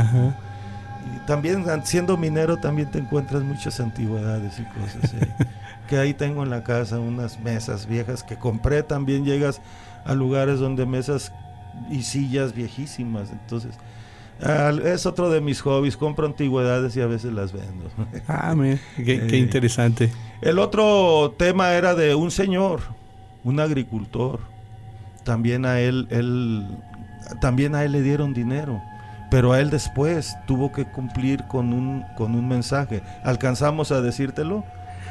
Y 1.04 1.26
también 1.26 1.64
siendo 1.84 2.16
minero 2.16 2.56
también 2.56 2.90
te 2.90 2.98
encuentras 2.98 3.42
muchas 3.42 3.78
antigüedades 3.78 4.58
y 4.58 4.64
cosas. 4.64 5.14
¿eh? 5.14 5.28
que 5.88 5.98
ahí 5.98 6.14
tengo 6.14 6.42
en 6.42 6.50
la 6.50 6.64
casa 6.64 6.98
unas 6.98 7.38
mesas 7.38 7.86
viejas 7.86 8.24
que 8.24 8.36
compré. 8.36 8.82
También 8.82 9.24
llegas 9.24 9.60
a 10.04 10.14
lugares 10.14 10.58
donde 10.58 10.86
mesas 10.86 11.32
y 11.90 12.02
sillas 12.02 12.52
viejísimas. 12.52 13.30
Entonces, 13.30 13.74
es 14.40 15.06
otro 15.06 15.30
de 15.30 15.40
mis 15.40 15.60
hobbies. 15.60 15.96
Compro 15.96 16.26
antigüedades 16.26 16.96
y 16.96 17.00
a 17.00 17.06
veces 17.06 17.32
las 17.32 17.52
vendo. 17.52 17.90
ah, 18.28 18.54
qué, 18.96 19.26
qué 19.26 19.36
eh, 19.36 19.38
interesante. 19.38 20.12
El 20.40 20.58
otro 20.58 21.34
tema 21.38 21.72
era 21.72 21.94
de 21.94 22.14
un 22.14 22.30
señor, 22.30 22.80
un 23.44 23.60
agricultor 23.60 24.40
también 25.24 25.64
a 25.64 25.80
él, 25.80 26.06
él, 26.10 26.66
también 27.40 27.74
a 27.74 27.84
él 27.84 27.92
le 27.92 28.02
dieron 28.02 28.32
dinero, 28.34 28.80
pero 29.30 29.52
a 29.52 29.60
él 29.60 29.70
después 29.70 30.36
tuvo 30.46 30.70
que 30.70 30.84
cumplir 30.84 31.44
con 31.44 31.72
un, 31.72 32.04
con 32.16 32.34
un 32.34 32.46
mensaje. 32.46 33.02
¿Alcanzamos 33.24 33.90
a 33.90 34.00
decírtelo? 34.00 34.64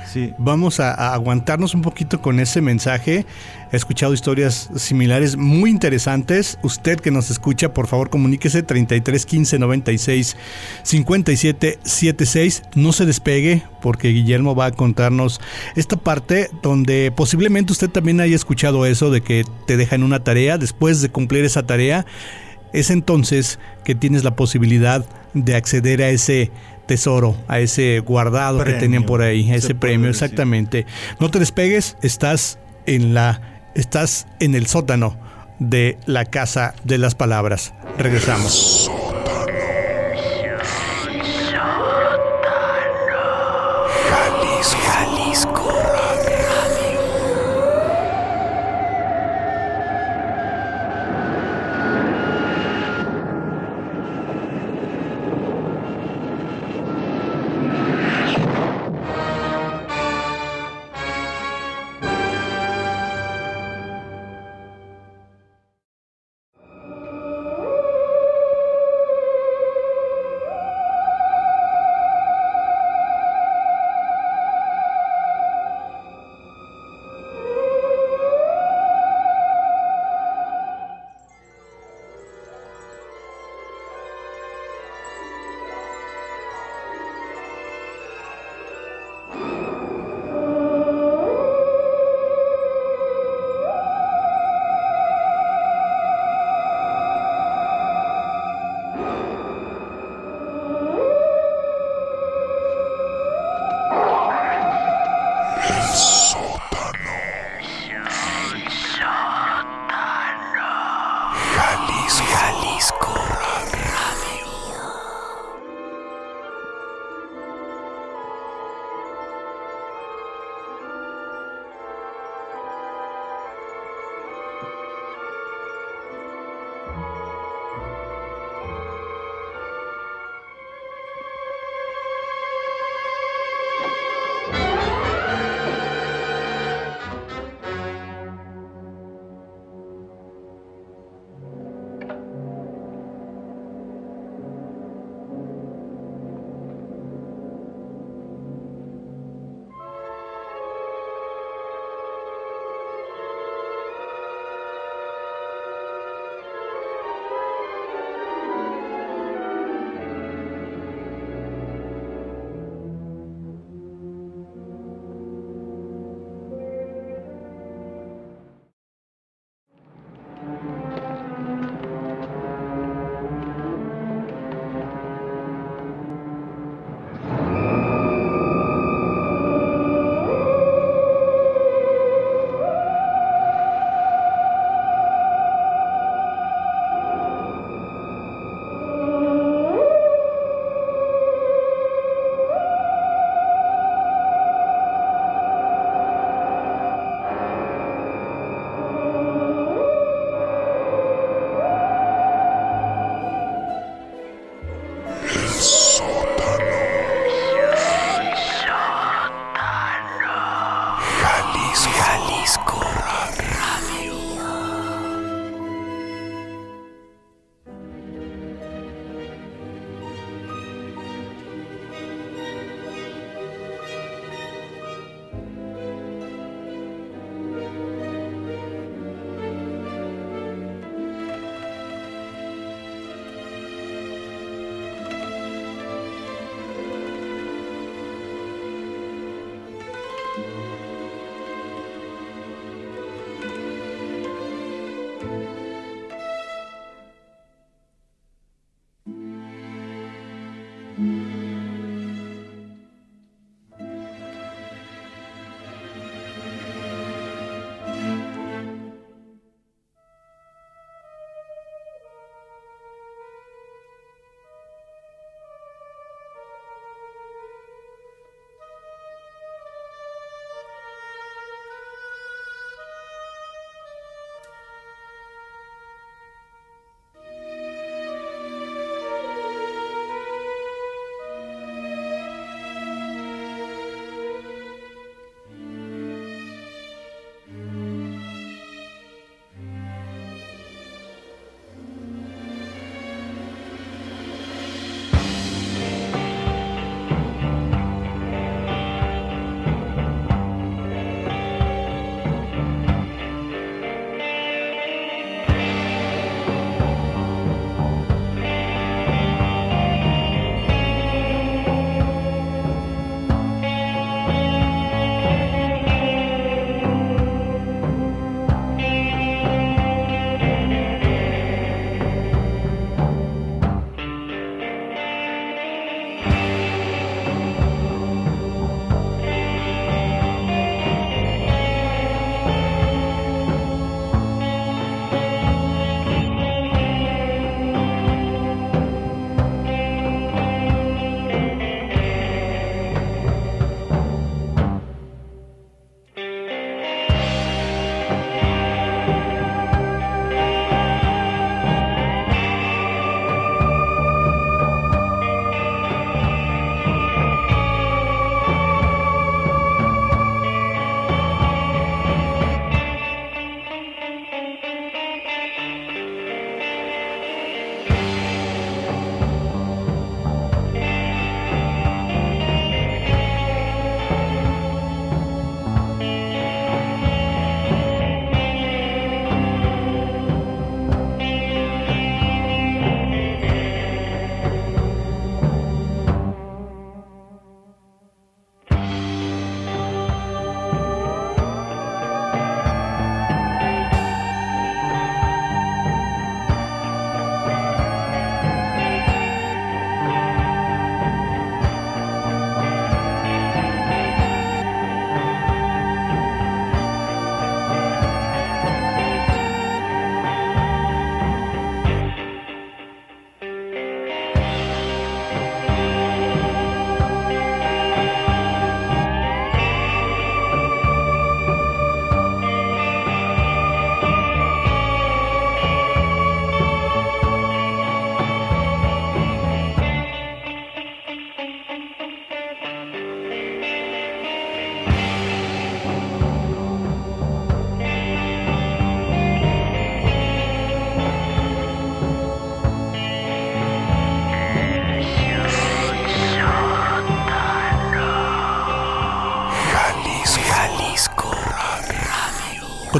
Sí. 0.06 0.34
Vamos 0.38 0.80
a, 0.80 1.14
aguantarnos 1.14 1.74
un 1.74 1.82
poquito 1.82 2.22
con 2.22 2.40
ese 2.40 2.62
mensaje. 2.62 3.26
He 3.72 3.76
escuchado 3.76 4.14
historias 4.14 4.70
similares 4.76 5.38
muy 5.38 5.70
interesantes. 5.70 6.60
Usted 6.62 7.00
que 7.00 7.12
nos 7.12 7.32
escucha, 7.32 7.74
por 7.74 7.88
favor, 7.88 8.10
comuníquese 8.10 8.64
33 8.64 9.26
15 9.26 9.60
96 9.60 10.38
57 10.84 11.80
76. 11.84 12.64
No 12.76 12.92
se 12.92 13.06
despegue 13.06 13.64
porque 13.82 14.10
Guillermo 14.10 14.56
va 14.56 14.68
a 14.68 14.72
contarnos 14.72 15.42
esta 15.76 15.96
parte 15.96 16.50
donde 16.62 17.12
posiblemente 17.16 17.74
usted 17.74 17.90
también 17.90 18.22
haya 18.22 18.36
escuchado 18.36 18.86
eso 18.86 19.10
de 19.10 19.22
que 19.22 19.44
te 19.66 19.78
dejan 19.78 20.04
una 20.04 20.24
tarea. 20.24 20.58
Después 20.58 21.02
de 21.02 21.10
cumplir 21.10 21.46
esa 21.46 21.64
tarea, 21.64 22.06
es 22.74 22.90
entonces 22.90 23.60
que 23.84 23.96
tienes 23.96 24.24
la 24.24 24.36
posibilidad 24.36 25.06
de 25.34 25.56
acceder 25.56 26.02
a 26.02 26.10
ese 26.10 26.52
tesoro, 26.86 27.36
a 27.48 27.60
ese 27.60 28.00
guardado 28.00 28.64
que 28.64 28.74
tenían 28.74 29.04
por 29.06 29.22
ahí, 29.22 29.50
a 29.52 29.56
ese 29.56 29.76
premio, 29.76 30.10
exactamente. 30.10 30.86
No 31.20 31.32
te 31.32 31.40
despegues, 31.40 31.96
estás 32.02 32.60
en 32.86 33.14
la 33.14 33.42
estás 33.76 34.28
en 34.40 34.56
el 34.56 34.68
sótano 34.68 35.18
de 35.60 35.98
la 36.06 36.26
casa 36.26 36.76
de 36.84 36.98
las 36.98 37.16
palabras. 37.16 37.74
Regresamos. 37.98 38.92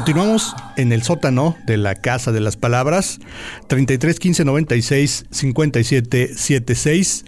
Continuamos 0.04 0.54
en 0.76 0.92
el 0.92 1.02
sótano 1.02 1.56
de 1.64 1.78
la 1.78 1.94
Casa 1.94 2.30
de 2.30 2.40
las 2.40 2.58
Palabras, 2.58 3.20
33 3.68 4.20
15 4.20 4.44
96 4.44 5.24
57 5.30 6.34
76. 6.36 7.24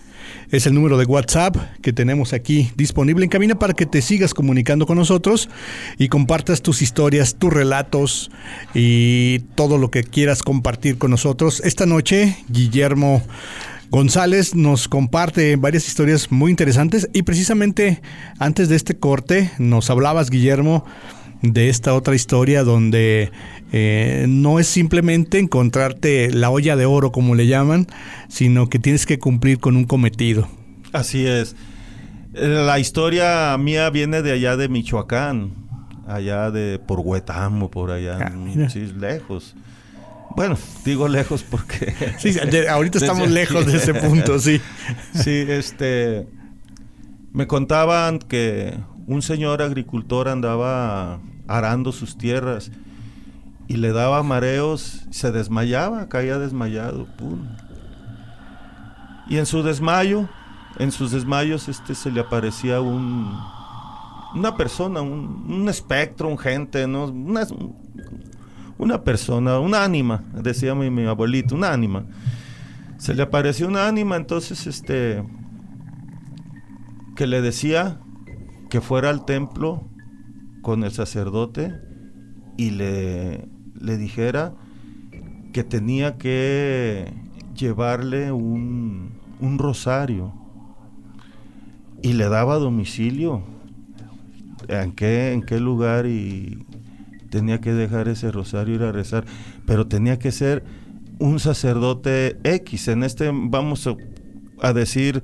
Es 0.50 0.66
el 0.66 0.74
número 0.74 0.98
de 0.98 1.06
WhatsApp 1.06 1.56
que 1.80 1.94
tenemos 1.94 2.34
aquí 2.34 2.70
disponible 2.76 3.24
en 3.24 3.30
cabina 3.30 3.58
para 3.58 3.72
que 3.72 3.86
te 3.86 4.02
sigas 4.02 4.34
comunicando 4.34 4.84
con 4.84 4.98
nosotros 4.98 5.48
y 5.96 6.08
compartas 6.08 6.60
tus 6.60 6.82
historias, 6.82 7.36
tus 7.36 7.50
relatos 7.50 8.30
y 8.74 9.38
todo 9.54 9.78
lo 9.78 9.90
que 9.90 10.04
quieras 10.04 10.42
compartir 10.42 10.98
con 10.98 11.10
nosotros. 11.10 11.62
Esta 11.64 11.86
noche, 11.86 12.36
Guillermo 12.50 13.22
González 13.88 14.54
nos 14.54 14.86
comparte 14.86 15.56
varias 15.56 15.88
historias 15.88 16.30
muy 16.30 16.50
interesantes 16.50 17.08
y 17.14 17.22
precisamente 17.22 18.02
antes 18.38 18.68
de 18.68 18.76
este 18.76 18.98
corte 18.98 19.50
nos 19.58 19.88
hablabas, 19.88 20.28
Guillermo, 20.28 20.84
de 21.42 21.68
esta 21.68 21.94
otra 21.94 22.14
historia 22.14 22.64
donde 22.64 23.30
eh, 23.72 24.26
no 24.28 24.58
es 24.58 24.66
simplemente 24.66 25.38
encontrarte 25.38 26.30
la 26.32 26.50
olla 26.50 26.76
de 26.76 26.86
oro, 26.86 27.12
como 27.12 27.34
le 27.34 27.46
llaman, 27.46 27.86
sino 28.28 28.68
que 28.68 28.78
tienes 28.78 29.06
que 29.06 29.18
cumplir 29.18 29.58
con 29.58 29.76
un 29.76 29.84
cometido. 29.84 30.48
Así 30.92 31.26
es. 31.26 31.56
La 32.32 32.78
historia 32.78 33.56
mía 33.58 33.90
viene 33.90 34.22
de 34.22 34.32
allá 34.32 34.56
de 34.56 34.68
Michoacán, 34.68 35.52
allá 36.06 36.50
de 36.50 36.78
por 36.78 37.00
Huetamo, 37.00 37.70
por 37.70 37.90
allá, 37.90 38.18
ah, 38.20 38.68
sí, 38.68 38.92
lejos. 38.98 39.54
Bueno, 40.36 40.58
digo 40.84 41.08
lejos 41.08 41.42
porque... 41.42 41.94
Sí, 42.18 42.36
ahorita 42.68 42.98
estamos 42.98 43.30
lejos 43.30 43.66
de 43.66 43.78
ese 43.78 43.94
punto, 43.94 44.38
sí. 44.38 44.60
Sí, 45.14 45.44
este... 45.48 46.28
Me 47.32 47.46
contaban 47.46 48.18
que 48.18 48.74
un 49.06 49.22
señor 49.22 49.62
agricultor 49.62 50.28
andaba 50.28 51.20
arando 51.48 51.92
sus 51.92 52.18
tierras 52.18 52.70
y 53.68 53.76
le 53.76 53.92
daba 53.92 54.22
mareos, 54.22 55.06
se 55.10 55.32
desmayaba, 55.32 56.08
caía 56.08 56.38
desmayado. 56.38 57.06
Y 59.28 59.38
en 59.38 59.46
su 59.46 59.62
desmayo, 59.62 60.28
en 60.78 60.92
sus 60.92 61.10
desmayos, 61.10 61.68
este 61.68 61.94
se 61.94 62.10
le 62.10 62.20
aparecía 62.20 62.80
un 62.80 63.32
una 64.36 64.56
persona, 64.56 65.00
un, 65.00 65.66
espectro, 65.68 66.28
un 66.28 66.38
gente, 66.38 66.86
¿no? 66.86 67.06
Una, 67.06 67.46
una 68.76 69.02
persona, 69.02 69.58
una 69.58 69.82
ánima, 69.82 70.22
decía 70.34 70.74
mi, 70.74 71.06
abuelito, 71.06 71.54
una 71.54 71.72
ánima. 71.72 72.04
Se 72.98 73.14
le 73.14 73.22
apareció 73.22 73.66
una 73.66 73.88
ánima, 73.88 74.16
entonces 74.16 74.66
este 74.66 75.24
que 77.14 77.26
le 77.26 77.40
decía 77.40 77.98
que 78.68 78.80
fuera 78.80 79.10
al 79.10 79.24
templo 79.24 79.88
con 80.62 80.84
el 80.84 80.92
sacerdote 80.92 81.74
y 82.56 82.70
le, 82.70 83.48
le 83.80 83.96
dijera 83.96 84.54
que 85.52 85.64
tenía 85.64 86.18
que 86.18 87.12
llevarle 87.54 88.32
un, 88.32 89.12
un 89.40 89.58
rosario. 89.58 90.32
Y 92.02 92.12
le 92.12 92.28
daba 92.28 92.56
domicilio. 92.56 93.42
En 94.68 94.92
qué, 94.92 95.32
en 95.32 95.42
qué 95.42 95.60
lugar 95.60 96.06
y 96.06 96.66
tenía 97.30 97.60
que 97.60 97.72
dejar 97.72 98.08
ese 98.08 98.32
rosario 98.32 98.74
ir 98.74 98.82
a 98.82 98.92
rezar, 98.92 99.24
pero 99.66 99.86
tenía 99.86 100.18
que 100.18 100.32
ser 100.32 100.64
un 101.18 101.38
sacerdote 101.38 102.38
X. 102.42 102.88
En 102.88 103.02
este 103.02 103.30
vamos 103.32 103.88
a 104.60 104.72
decir 104.72 105.22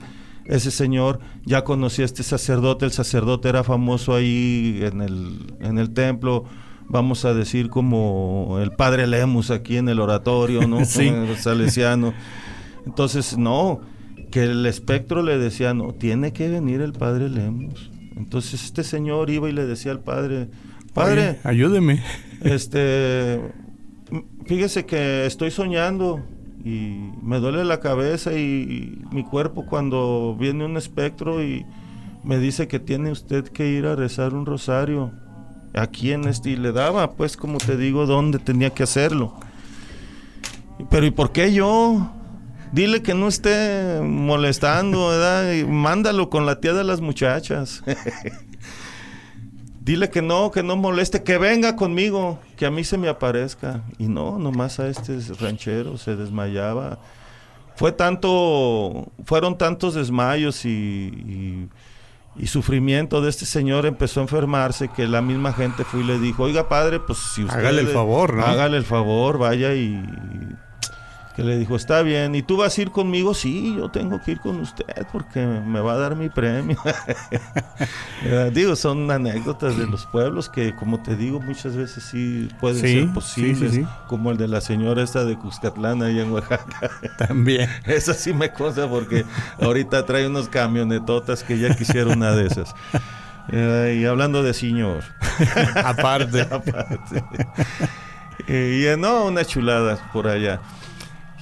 ese 0.53 0.70
señor 0.70 1.18
ya 1.46 1.64
conocía 1.64 2.05
a 2.05 2.07
este 2.07 2.22
sacerdote, 2.22 2.84
el 2.84 2.92
sacerdote 2.92 3.48
era 3.48 3.64
famoso 3.64 4.14
ahí 4.14 4.80
en 4.82 5.00
el, 5.00 5.55
en 5.61 5.78
el 5.78 5.94
templo, 5.94 6.44
vamos 6.88 7.24
a 7.24 7.32
decir 7.32 7.70
como 7.70 8.59
el 8.61 8.72
padre 8.72 9.07
Lemus 9.07 9.50
aquí 9.50 9.78
en 9.78 9.88
el 9.88 9.98
oratorio, 9.98 10.66
¿no? 10.68 10.84
sí. 10.84 11.11
salesiano. 11.38 12.12
Entonces, 12.84 13.38
no, 13.38 13.80
que 14.30 14.42
el 14.44 14.66
espectro 14.66 15.22
le 15.22 15.38
decía, 15.38 15.72
no, 15.72 15.94
tiene 15.94 16.34
que 16.34 16.48
venir 16.48 16.82
el 16.82 16.92
padre 16.92 17.30
Lemus. 17.30 17.90
Entonces 18.14 18.62
este 18.62 18.84
señor 18.84 19.30
iba 19.30 19.48
y 19.48 19.53
le 19.53 19.64
decía 19.64 19.90
al 19.92 20.00
padre, 20.00 20.48
padre, 20.92 21.38
ayúdeme. 21.44 22.03
Este, 22.42 23.40
fíjese 24.44 24.84
que 24.84 25.24
estoy 25.24 25.50
soñando 25.50 26.22
y 26.64 27.10
me 27.22 27.40
duele 27.40 27.64
la 27.64 27.80
cabeza 27.80 28.32
y, 28.32 29.02
mi 29.10 29.24
cuerpo 29.24 29.66
cuando 29.66 30.36
viene 30.38 30.64
un 30.64 30.76
espectro 30.76 31.42
y 31.42 31.66
me 32.22 32.38
dice 32.38 32.68
que 32.68 32.78
tiene 32.78 33.10
usted 33.10 33.44
que 33.48 33.68
ir 33.68 33.86
a 33.86 33.96
rezar 33.96 34.32
un 34.34 34.46
rosario 34.46 35.12
aquí 35.74 36.12
en 36.12 36.28
este 36.28 36.50
y 36.50 36.56
le 36.56 36.72
daba 36.72 37.12
pues 37.12 37.36
como 37.36 37.58
te 37.58 37.76
digo 37.76 38.06
dónde 38.06 38.38
tenía 38.38 38.70
que 38.70 38.84
hacerlo. 38.84 39.34
Pero 40.90 41.06
y 41.06 41.10
por 41.10 41.32
qué 41.32 41.52
yo 41.52 42.10
dile 42.72 43.02
que 43.02 43.14
no 43.14 43.28
esté 43.28 44.00
molestando 44.02 45.08
¿verdad? 45.08 45.52
Y 45.52 45.64
mándalo 45.64 46.30
con 46.30 46.46
la 46.46 46.60
tía 46.60 46.72
de 46.72 46.84
las 46.84 47.00
muchachas 47.00 47.82
Dile 49.85 50.11
que 50.11 50.22
no, 50.22 50.53
que 50.53 50.62
no 50.62 50.76
moleste, 50.76 51.24
que 51.24 51.39
venga 51.39 51.74
conmigo, 51.74 52.39
que 52.57 52.66
a 52.66 52.70
mí 52.70 52.85
se 52.85 52.99
me 52.99 53.09
aparezca. 53.09 53.83
Y 53.99 54.07
no, 54.07 54.39
nomás 54.39 54.78
a 54.78 54.87
este 54.87 55.18
ranchero 55.41 55.99
se 55.99 56.14
desmayaba. 56.14 57.01
Fue 57.74 57.91
tanto, 57.91 59.11
fueron 59.24 59.59
tantos 59.59 59.95
desmayos 59.95 60.64
y, 60.66 61.68
y, 62.37 62.47
sufrimiento 62.47 63.20
de 63.22 63.30
este 63.30 63.45
señor 63.45 63.85
empezó 63.85 64.20
a 64.20 64.22
enfermarse 64.22 64.87
que 64.87 65.09
la 65.09 65.20
misma 65.20 65.53
gente 65.53 65.83
fue 65.83 66.03
y 66.03 66.05
le 66.05 66.20
dijo, 66.20 66.45
oiga 66.45 66.68
padre, 66.68 67.01
pues 67.01 67.18
si 67.18 67.43
usted... 67.43 67.59
Hágale 67.59 67.80
el 67.80 67.89
favor, 67.89 68.35
¿no? 68.35 68.45
Hágale 68.45 68.76
el 68.76 68.85
favor, 68.85 69.39
vaya 69.39 69.74
y 69.74 70.01
que 71.35 71.43
le 71.43 71.59
dijo, 71.59 71.76
está 71.76 72.03
bien, 72.03 72.35
¿y 72.35 72.43
tú 72.43 72.59
vas 72.59 72.76
a 72.76 72.83
ir 72.83 72.91
conmigo? 72.91 73.33
Sí, 73.33 73.74
yo 73.76 73.91
tengo 73.91 74.20
que 74.20 74.33
ir 74.33 74.41
con 74.41 74.61
usted 74.61 75.07
porque 75.11 75.41
me 75.41 75.80
va 75.80 75.95
a 75.95 75.97
dar 75.97 76.14
mi 76.14 76.28
premio. 76.28 76.76
digo, 78.53 78.76
son 78.76 79.11
anécdotas 79.11 79.78
de 79.78 79.87
los 79.87 80.05
pueblos 80.07 80.51
que, 80.51 80.74
como 80.74 81.03
te 81.03 81.16
digo, 81.16 81.41
muchas 81.41 81.74
veces 81.74 82.05
sí 82.05 82.49
pueden 82.61 82.80
ser 82.80 83.12
posibles, 83.14 83.80
como 84.09 84.30
el 84.30 84.37
de 84.37 84.49
la 84.49 84.61
señora 84.61 85.03
esta 85.03 85.24
de 85.24 85.37
Cuscatlán 85.37 86.03
ahí 86.03 86.20
en 86.20 86.33
Oaxaca. 86.33 86.91
También. 87.18 87.68
Esa 87.87 88.12
sí 88.12 88.35
me 88.35 88.53
cosa 88.53 88.89
porque 88.89 89.24
ahorita 89.61 90.05
trae 90.05 90.26
unos 90.26 90.49
camionetotas 90.49 91.43
que 91.43 91.59
ya 91.59 91.74
quisiera 91.74 92.12
una 92.12 92.33
de 92.33 92.47
esas. 92.47 92.74
y 93.51 94.05
hablando 94.05 94.43
de 94.43 94.53
señor. 94.53 95.03
Aparte. 95.76 96.43
Aparte. 96.43 97.24
y 98.49 98.85
no, 98.99 99.26
una 99.26 99.45
chulada 99.47 99.99
por 100.12 100.28
allá. 100.28 100.61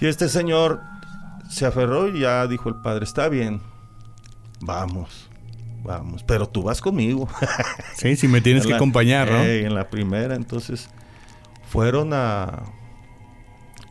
Y 0.00 0.06
este 0.06 0.28
señor 0.28 0.80
se 1.48 1.66
aferró 1.66 2.08
y 2.08 2.20
ya 2.20 2.46
dijo 2.46 2.68
el 2.68 2.76
padre, 2.76 3.04
está 3.04 3.28
bien, 3.28 3.60
vamos, 4.60 5.28
vamos, 5.82 6.22
pero 6.22 6.48
tú 6.48 6.62
vas 6.62 6.80
conmigo. 6.80 7.28
sí, 7.96 8.16
sí 8.16 8.28
me 8.28 8.40
tienes 8.40 8.66
que 8.66 8.74
acompañar, 8.74 9.30
¿no? 9.30 9.42
en 9.42 9.74
la 9.74 9.90
primera, 9.90 10.34
entonces 10.34 10.88
fueron 11.68 12.12
a 12.14 12.62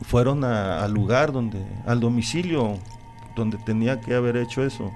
fueron 0.02 0.44
al 0.44 0.92
lugar 0.92 1.30
donde, 1.30 1.64
al 1.86 2.00
domicilio 2.00 2.78
donde 3.36 3.58
tenía 3.58 4.00
que 4.00 4.14
haber 4.14 4.36
hecho 4.36 4.64
eso. 4.64 4.90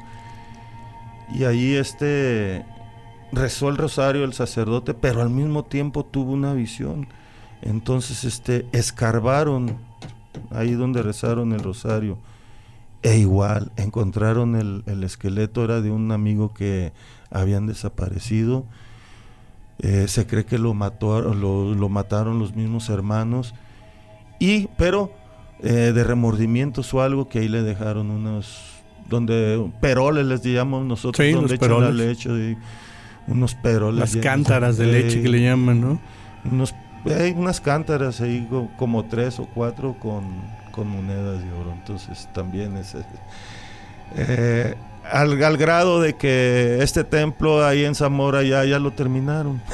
Y 1.32 1.44
ahí 1.44 1.74
este 1.74 2.64
rezó 3.32 3.68
el 3.68 3.76
rosario 3.76 4.24
el 4.24 4.32
sacerdote, 4.32 4.94
pero 4.94 5.22
al 5.22 5.30
mismo 5.30 5.64
tiempo 5.64 6.04
tuvo 6.04 6.32
una 6.32 6.52
visión. 6.52 7.06
Entonces 7.62 8.24
este 8.24 8.66
escarbaron 8.72 9.78
ahí 10.50 10.72
donde 10.72 11.02
rezaron 11.02 11.52
el 11.52 11.60
rosario. 11.60 12.18
E 13.02 13.18
igual, 13.18 13.70
encontraron 13.76 14.56
el, 14.56 15.04
esqueleto, 15.04 15.62
era 15.62 15.82
de 15.82 15.90
un 15.90 16.10
amigo 16.10 16.54
que 16.54 16.92
habían 17.30 17.66
desaparecido. 17.66 18.64
Eh, 19.78 20.06
se 20.08 20.26
cree 20.26 20.46
que 20.46 20.56
lo, 20.56 20.72
mató, 20.72 21.20
lo, 21.34 21.88
mataron 21.90 22.38
los 22.38 22.56
mismos 22.56 22.88
hermanos. 22.88 23.54
Y, 24.38 24.68
pero 24.78 25.12
eh, 25.60 25.92
de 25.94 26.04
remordimientos 26.04 26.94
o 26.94 27.02
algo 27.02 27.28
que 27.28 27.40
ahí 27.40 27.48
le 27.48 27.62
dejaron 27.62 28.10
unos, 28.10 28.62
donde 29.10 29.70
peroles 29.82 30.24
les 30.24 30.42
llamamos 30.42 30.86
nosotros, 30.86 31.30
donde 31.30 31.56
echan 31.56 31.80
la 31.80 31.90
leche, 31.90 32.30
y 32.30 32.56
unos 33.26 33.54
peroles. 33.54 34.00
Las 34.00 34.16
cántaras 34.16 34.78
de 34.78 34.86
leche 34.86 35.22
que 35.22 35.28
le 35.28 35.42
llaman, 35.42 35.80
¿no? 35.80 36.00
Unos 36.50 36.74
hay 37.12 37.32
unas 37.32 37.60
cántaras 37.60 38.20
ahí 38.20 38.48
como 38.76 39.04
tres 39.04 39.38
o 39.38 39.46
cuatro 39.46 39.94
con, 39.94 40.24
monedas 40.88 41.42
de 41.42 41.52
oro. 41.52 41.72
Entonces 41.72 42.28
también 42.32 42.76
es, 42.76 42.96
Eh, 44.16 44.74
al, 45.10 45.42
al 45.42 45.56
grado 45.56 46.00
de 46.00 46.14
que 46.14 46.78
este 46.82 47.04
templo 47.04 47.64
ahí 47.64 47.84
en 47.84 47.94
Zamora 47.94 48.42
ya, 48.42 48.64
ya 48.64 48.78
lo 48.78 48.90
terminaron. 48.92 49.60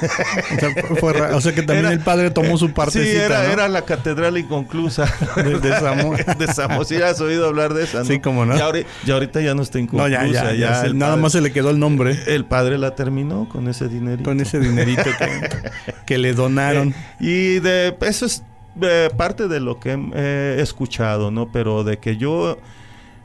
O 0.56 0.58
sea, 0.60 0.70
fue 0.98 1.12
o 1.32 1.40
sea 1.40 1.52
que 1.54 1.62
también 1.62 1.86
Era- 1.86 1.92
el 1.94 2.00
padre 2.00 2.30
tomó 2.30 2.58
su 2.58 2.72
partecita, 2.72 3.04
Sí, 3.10 3.16
era, 3.16 3.44
¿no? 3.44 3.52
era 3.52 3.68
la 3.68 3.82
catedral 3.82 4.36
inconclusa 4.38 5.04
De- 5.36 5.58
de 5.60 5.72
Zamora. 5.80 6.34
de 6.34 6.46
Zamora. 6.48 6.84
Sí, 6.84 6.96
has 6.96 7.20
oído 7.20 7.46
hablar 7.46 7.74
de 7.74 7.84
esa, 7.84 8.00
¿no? 8.00 8.04
Sí, 8.04 8.18
cómo 8.20 8.44
no. 8.44 8.56
Ya, 8.56 8.68
ahori- 8.68 8.84
ya 9.06 9.14
ahorita 9.14 9.40
ya 9.40 9.54
no 9.54 9.62
está 9.62 9.78
No, 9.78 9.84
inconclusa. 9.84 10.26
ya, 10.26 10.52
ya, 10.52 10.84
ya, 10.84 10.92
nada 10.92 11.16
más 11.16 11.32
se 11.32 11.40
le 11.40 11.52
quedó 11.52 11.70
el 11.70 11.78
nombre 11.78 12.18
El 12.26 12.44
padre 12.44 12.78
la 12.78 12.94
terminó 12.94 13.48
con 13.48 13.68
ese 13.68 13.88
dinerito. 13.88 14.24
con 14.28 14.40
ese 14.40 14.58
dinerito 14.58 15.04
que, 15.18 15.92
que 16.06 16.18
le 16.18 16.32
donaron. 16.34 16.94
Y 17.20 17.60
de 17.60 17.96
eso 18.02 18.26
es 18.26 18.42
eh, 18.82 19.10
parte 19.16 19.48
de 19.48 19.60
lo 19.60 19.78
que 19.80 19.92
he 20.14 20.60
escuchado, 20.60 21.30
¿no? 21.30 21.50
Pero 21.52 21.84
de 21.84 21.98
que 21.98 22.16
yo 22.16 22.58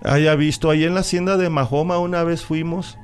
haya 0.04 0.36
visto 0.36 0.70
ahí 0.70 0.84
en 0.84 0.94
la 0.94 1.02
hacienda 1.02 1.38
de 1.38 1.50
Mahoma 1.50 2.00
una 2.00 2.24
vez 2.24 2.44
fuimos 2.44 2.98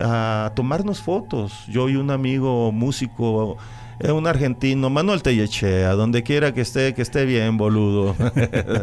a 0.00 0.52
tomarnos 0.54 1.00
fotos. 1.00 1.66
Yo 1.66 1.88
y 1.88 1.96
un 1.96 2.10
amigo 2.10 2.72
músico, 2.72 3.56
eh, 3.98 4.12
un 4.12 4.26
argentino, 4.26 4.90
Manuel 4.90 5.22
Tellechea, 5.22 5.92
donde 5.92 6.22
quiera 6.22 6.52
que 6.52 6.60
esté, 6.60 6.94
que 6.94 7.02
esté 7.02 7.24
bien, 7.24 7.56
boludo. 7.56 8.14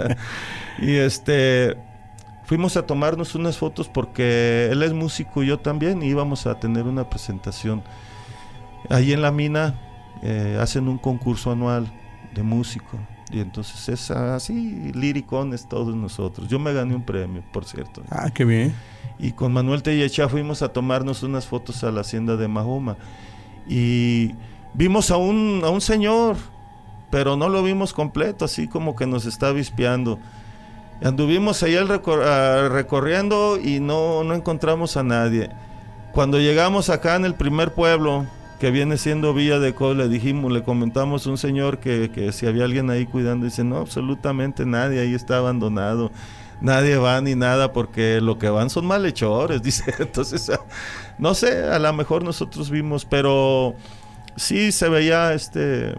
y 0.79 0.95
este 0.95 1.77
fuimos 2.45 2.75
a 2.77 2.85
tomarnos 2.85 3.35
unas 3.35 3.57
fotos 3.57 3.87
porque 3.87 4.67
él 4.69 4.83
es 4.83 4.93
músico 4.93 5.43
y 5.43 5.47
yo 5.47 5.59
también 5.59 6.03
y 6.03 6.07
íbamos 6.07 6.45
a 6.45 6.59
tener 6.59 6.85
una 6.85 7.09
presentación. 7.09 7.83
Ahí 8.89 9.13
en 9.13 9.21
la 9.21 9.31
mina 9.31 9.79
eh, 10.21 10.57
hacen 10.59 10.87
un 10.87 10.97
concurso 10.97 11.51
anual 11.51 11.91
de 12.33 12.43
músico. 12.43 12.97
Y 13.33 13.39
entonces 13.39 13.89
es 13.89 14.11
así, 14.11 14.91
liricones 14.93 15.67
todos 15.67 15.95
nosotros. 15.95 16.47
Yo 16.47 16.59
me 16.59 16.71
gané 16.71 16.93
un 16.93 17.03
premio, 17.03 17.43
por 17.51 17.65
cierto. 17.65 18.03
Ah, 18.11 18.29
qué 18.31 18.45
bien. 18.45 18.75
Y 19.17 19.31
con 19.31 19.51
Manuel 19.51 19.81
Tellecha 19.81 20.29
fuimos 20.29 20.61
a 20.61 20.69
tomarnos 20.69 21.23
unas 21.23 21.47
fotos 21.47 21.83
a 21.83 21.91
la 21.91 22.01
hacienda 22.01 22.37
de 22.37 22.47
Mahoma. 22.47 22.95
Y 23.67 24.35
vimos 24.75 25.09
a 25.09 25.17
un, 25.17 25.61
a 25.63 25.69
un 25.69 25.81
señor, 25.81 26.37
pero 27.09 27.35
no 27.35 27.49
lo 27.49 27.63
vimos 27.63 27.91
completo, 27.91 28.45
así 28.45 28.67
como 28.67 28.95
que 28.95 29.07
nos 29.07 29.25
está 29.25 29.47
avispeando. 29.47 30.19
Anduvimos 31.01 31.63
ahí 31.63 31.75
al 31.75 31.87
recor- 31.87 32.69
recorriendo 32.69 33.59
y 33.59 33.79
no, 33.79 34.23
no 34.23 34.35
encontramos 34.35 34.95
a 34.95 35.01
nadie. 35.01 35.49
Cuando 36.11 36.39
llegamos 36.39 36.91
acá 36.91 37.15
en 37.15 37.25
el 37.25 37.33
primer 37.33 37.73
pueblo, 37.73 38.27
que 38.63 38.71
viene 38.71 38.97
siendo 38.97 39.33
Villa 39.33 39.59
de 39.59 39.75
Col, 39.75 39.97
le 39.97 40.07
dijimos, 40.07 40.49
le 40.49 40.63
comentamos 40.63 41.27
a 41.27 41.29
un 41.29 41.37
señor 41.37 41.79
que, 41.79 42.09
que 42.11 42.31
si 42.31 42.47
había 42.47 42.63
alguien 42.63 42.89
ahí 42.89 43.05
cuidando, 43.05 43.43
dice, 43.43 43.65
no, 43.65 43.75
absolutamente 43.75 44.65
nadie, 44.65 45.01
ahí 45.01 45.13
está 45.13 45.39
abandonado. 45.39 46.11
Nadie 46.61 46.95
va 46.95 47.19
ni 47.19 47.35
nada 47.35 47.73
porque 47.73 48.21
lo 48.21 48.39
que 48.39 48.47
van 48.47 48.69
son 48.69 48.85
malhechores, 48.85 49.61
dice. 49.61 49.93
Entonces, 49.99 50.49
no 51.17 51.33
sé, 51.33 51.61
a 51.65 51.77
lo 51.77 51.91
mejor 51.91 52.23
nosotros 52.23 52.69
vimos, 52.69 53.03
pero 53.03 53.75
sí 54.37 54.71
se 54.71 54.87
veía 54.87 55.33
este 55.33 55.93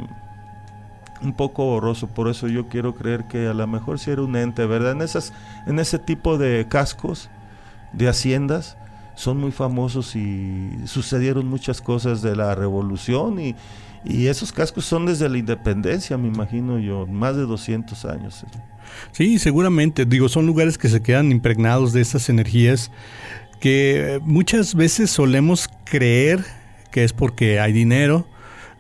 un 1.20 1.34
poco 1.34 1.66
borroso, 1.66 2.06
por 2.06 2.28
eso 2.28 2.48
yo 2.48 2.68
quiero 2.68 2.94
creer 2.94 3.24
que 3.24 3.46
a 3.46 3.52
lo 3.52 3.66
mejor 3.66 3.98
sí 3.98 4.10
era 4.10 4.22
un 4.22 4.36
ente, 4.36 4.64
¿verdad? 4.64 4.92
En 4.92 5.02
esas 5.02 5.34
en 5.66 5.78
ese 5.80 5.98
tipo 5.98 6.38
de 6.38 6.66
cascos 6.66 7.28
de 7.92 8.08
haciendas 8.08 8.78
son 9.14 9.38
muy 9.38 9.52
famosos 9.52 10.16
y 10.16 10.70
sucedieron 10.86 11.46
muchas 11.46 11.80
cosas 11.80 12.22
de 12.22 12.36
la 12.36 12.54
revolución 12.54 13.40
y, 13.40 13.54
y 14.04 14.26
esos 14.26 14.52
cascos 14.52 14.84
son 14.84 15.06
desde 15.06 15.28
la 15.28 15.38
independencia, 15.38 16.18
me 16.18 16.28
imagino 16.28 16.78
yo, 16.78 17.06
más 17.06 17.36
de 17.36 17.42
200 17.42 18.04
años. 18.04 18.44
Sí, 19.12 19.38
seguramente. 19.38 20.04
Digo, 20.04 20.28
son 20.28 20.46
lugares 20.46 20.78
que 20.78 20.88
se 20.88 21.02
quedan 21.02 21.30
impregnados 21.32 21.92
de 21.92 22.02
esas 22.02 22.28
energías 22.28 22.90
que 23.60 24.16
eh, 24.16 24.20
muchas 24.22 24.74
veces 24.74 25.10
solemos 25.10 25.70
creer 25.84 26.44
que 26.90 27.02
es 27.02 27.12
porque 27.12 27.60
hay 27.60 27.72
dinero, 27.72 28.26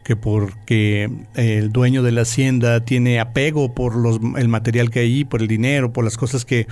que 0.04 0.14
porque 0.14 1.10
el 1.34 1.72
dueño 1.72 2.02
de 2.02 2.12
la 2.12 2.22
hacienda 2.22 2.84
tiene 2.84 3.18
apego 3.18 3.74
por 3.74 3.96
los, 3.96 4.20
el 4.36 4.48
material 4.48 4.90
que 4.90 5.00
hay, 5.00 5.24
por 5.24 5.40
el 5.40 5.48
dinero, 5.48 5.92
por 5.92 6.04
las 6.04 6.16
cosas 6.16 6.44
que, 6.44 6.66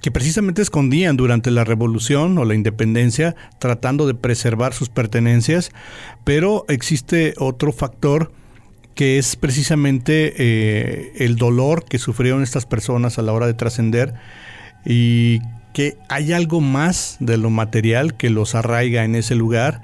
que 0.00 0.10
precisamente 0.10 0.62
escondían 0.62 1.16
durante 1.16 1.50
la 1.50 1.64
revolución 1.64 2.38
o 2.38 2.44
la 2.44 2.54
independencia, 2.54 3.36
tratando 3.58 4.06
de 4.06 4.14
preservar 4.14 4.72
sus 4.72 4.88
pertenencias, 4.88 5.70
pero 6.24 6.64
existe 6.68 7.34
otro 7.38 7.72
factor 7.72 8.32
que 8.94 9.18
es 9.18 9.36
precisamente 9.36 10.34
eh, 10.36 11.12
el 11.18 11.36
dolor 11.36 11.84
que 11.84 11.98
sufrieron 11.98 12.42
estas 12.42 12.66
personas 12.66 13.18
a 13.18 13.22
la 13.22 13.32
hora 13.32 13.46
de 13.46 13.54
trascender 13.54 14.14
y 14.84 15.40
que 15.72 15.96
hay 16.08 16.32
algo 16.32 16.60
más 16.60 17.16
de 17.20 17.36
lo 17.36 17.50
material 17.50 18.16
que 18.16 18.30
los 18.30 18.54
arraiga 18.54 19.04
en 19.04 19.14
ese 19.14 19.34
lugar 19.34 19.82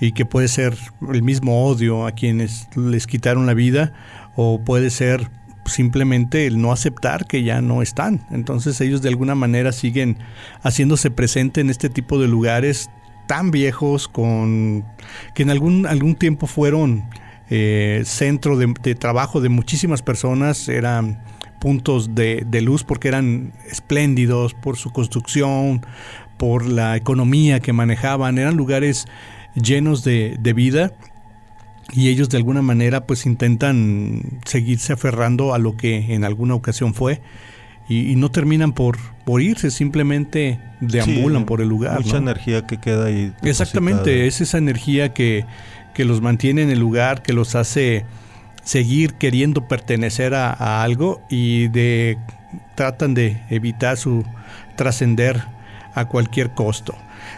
y 0.00 0.12
que 0.12 0.24
puede 0.24 0.48
ser 0.48 0.76
el 1.12 1.22
mismo 1.22 1.66
odio 1.66 2.06
a 2.06 2.12
quienes 2.12 2.68
les 2.74 3.06
quitaron 3.06 3.46
la 3.46 3.54
vida 3.54 3.92
o 4.34 4.62
puede 4.64 4.90
ser 4.90 5.30
simplemente 5.66 6.46
el 6.46 6.60
no 6.60 6.72
aceptar 6.72 7.26
que 7.26 7.42
ya 7.42 7.60
no 7.60 7.82
están. 7.82 8.26
Entonces 8.30 8.80
ellos 8.80 9.02
de 9.02 9.08
alguna 9.08 9.34
manera 9.34 9.72
siguen 9.72 10.18
haciéndose 10.62 11.10
presente 11.10 11.60
en 11.60 11.70
este 11.70 11.88
tipo 11.88 12.18
de 12.18 12.28
lugares 12.28 12.90
tan 13.26 13.50
viejos 13.50 14.08
con 14.08 14.84
que 15.34 15.44
en 15.44 15.50
algún 15.50 15.86
algún 15.86 16.16
tiempo 16.16 16.46
fueron 16.46 17.04
eh, 17.48 18.02
centro 18.04 18.56
de, 18.56 18.74
de, 18.82 18.94
trabajo 18.94 19.40
de 19.40 19.48
muchísimas 19.48 20.02
personas, 20.02 20.68
eran 20.68 21.22
puntos 21.60 22.14
de, 22.14 22.44
de, 22.46 22.60
luz 22.60 22.84
porque 22.84 23.08
eran 23.08 23.52
espléndidos 23.68 24.54
por 24.54 24.76
su 24.76 24.90
construcción, 24.90 25.84
por 26.38 26.66
la 26.66 26.96
economía 26.96 27.60
que 27.60 27.72
manejaban, 27.72 28.38
eran 28.38 28.56
lugares 28.56 29.06
llenos 29.54 30.04
de, 30.04 30.36
de 30.40 30.52
vida 30.52 30.92
y 31.92 32.08
ellos 32.08 32.28
de 32.28 32.36
alguna 32.36 32.62
manera 32.62 33.06
pues 33.06 33.26
intentan 33.26 34.40
seguirse 34.44 34.92
aferrando 34.92 35.54
a 35.54 35.58
lo 35.58 35.76
que 35.76 36.14
en 36.14 36.24
alguna 36.24 36.54
ocasión 36.54 36.94
fue 36.94 37.20
y, 37.88 38.12
y 38.12 38.16
no 38.16 38.30
terminan 38.30 38.72
por, 38.72 38.98
por 39.24 39.42
irse, 39.42 39.70
simplemente 39.70 40.60
deambulan 40.80 41.42
Sí, 41.42 41.46
por 41.46 41.60
el 41.60 41.68
lugar. 41.68 42.00
Mucha 42.00 42.20
¿no? 42.20 42.30
energía 42.30 42.66
que 42.66 42.78
queda 42.78 43.06
ahí. 43.06 43.32
Exactamente, 43.42 44.26
es 44.26 44.40
esa 44.40 44.58
energía 44.58 45.12
que, 45.12 45.44
que 45.94 46.04
los 46.04 46.20
mantiene 46.20 46.62
en 46.62 46.70
el 46.70 46.78
lugar, 46.78 47.22
que 47.22 47.32
los 47.32 47.54
hace 47.56 48.04
seguir 48.62 49.14
queriendo 49.14 49.66
pertenecer 49.66 50.34
a, 50.34 50.52
a 50.52 50.82
algo 50.82 51.20
y 51.28 51.68
de 51.68 52.18
tratan 52.76 53.14
de 53.14 53.42
evitar 53.50 53.96
su 53.96 54.24
trascender 54.76 55.42
a 55.94 56.06
cualquier 56.06 56.50
costo. 56.50 56.94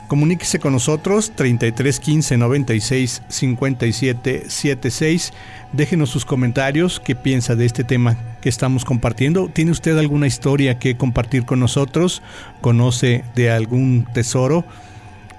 Comuníquese 0.09 0.59
con 0.59 0.73
nosotros 0.73 1.33
33 1.35 2.01
15 2.01 2.37
96 2.37 3.23
57 3.29 4.45
76. 4.49 5.33
Déjenos 5.73 6.11
sus 6.11 6.25
comentarios, 6.25 7.01
qué 7.01 7.15
piensa 7.15 7.57
de 7.57 7.65
este 7.65 7.85
tema 7.85 8.17
que 8.41 8.49
estamos 8.49 8.85
compartiendo. 8.85 9.49
¿Tiene 9.49 9.71
usted 9.71 9.97
alguna 9.99 10.27
historia 10.27 10.79
que 10.79 10.97
compartir 10.97 11.45
con 11.45 11.61
nosotros? 11.61 12.23
¿Conoce 12.61 13.25
de 13.35 13.51
algún 13.51 14.07
tesoro? 14.13 14.65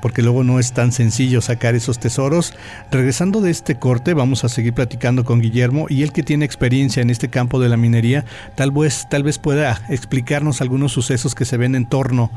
Porque 0.04 0.22
luego 0.22 0.44
no 0.44 0.60
es 0.60 0.74
tan 0.74 0.92
sencillo 0.92 1.40
sacar 1.40 1.76
esos 1.76 1.98
tesoros. 1.98 2.54
Regresando 2.92 3.40
de 3.40 3.52
este 3.52 3.76
corte, 3.76 4.14
vamos 4.14 4.44
a 4.44 4.50
seguir 4.50 4.74
platicando 4.74 5.24
con 5.24 5.40
Guillermo 5.40 5.86
y 5.88 6.04
él 6.04 6.12
que 6.12 6.24
tiene 6.24 6.44
experiencia 6.44 7.02
en 7.02 7.10
este 7.10 7.30
campo 7.30 7.58
de 7.58 7.70
la 7.70 7.78
minería, 7.78 8.26
tal 8.56 8.72
vez, 8.72 9.08
tal 9.10 9.24
vez 9.24 9.40
pueda 9.40 9.82
explicarnos 9.88 10.60
algunos 10.60 10.92
sucesos 10.92 11.36
que 11.36 11.46
se 11.46 11.56
ven 11.56 11.74
en 11.74 11.86
torno 11.86 12.32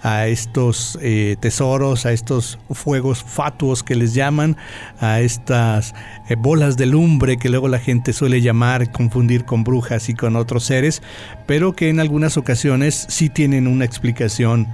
a 0.00 0.28
estos 0.28 0.96
eh, 1.02 1.36
tesoros, 1.40 2.06
a 2.06 2.12
estos 2.12 2.60
fuegos 2.70 3.24
fatuos 3.24 3.82
que 3.82 3.96
les 3.96 4.14
llaman, 4.14 4.56
a 5.00 5.18
estas 5.18 5.96
eh, 6.28 6.36
bolas 6.36 6.76
de 6.76 6.86
lumbre 6.86 7.36
que 7.36 7.48
luego 7.48 7.66
la 7.66 7.80
gente 7.80 8.12
suele 8.12 8.42
llamar, 8.42 8.92
confundir 8.92 9.44
con 9.44 9.64
brujas 9.64 10.08
y 10.08 10.14
con 10.14 10.36
otros 10.36 10.62
seres, 10.62 11.02
pero 11.48 11.72
que 11.72 11.88
en 11.88 11.98
algunas 11.98 12.36
ocasiones 12.36 13.06
sí 13.08 13.28
tienen 13.28 13.66
una 13.66 13.84
explicación 13.84 14.68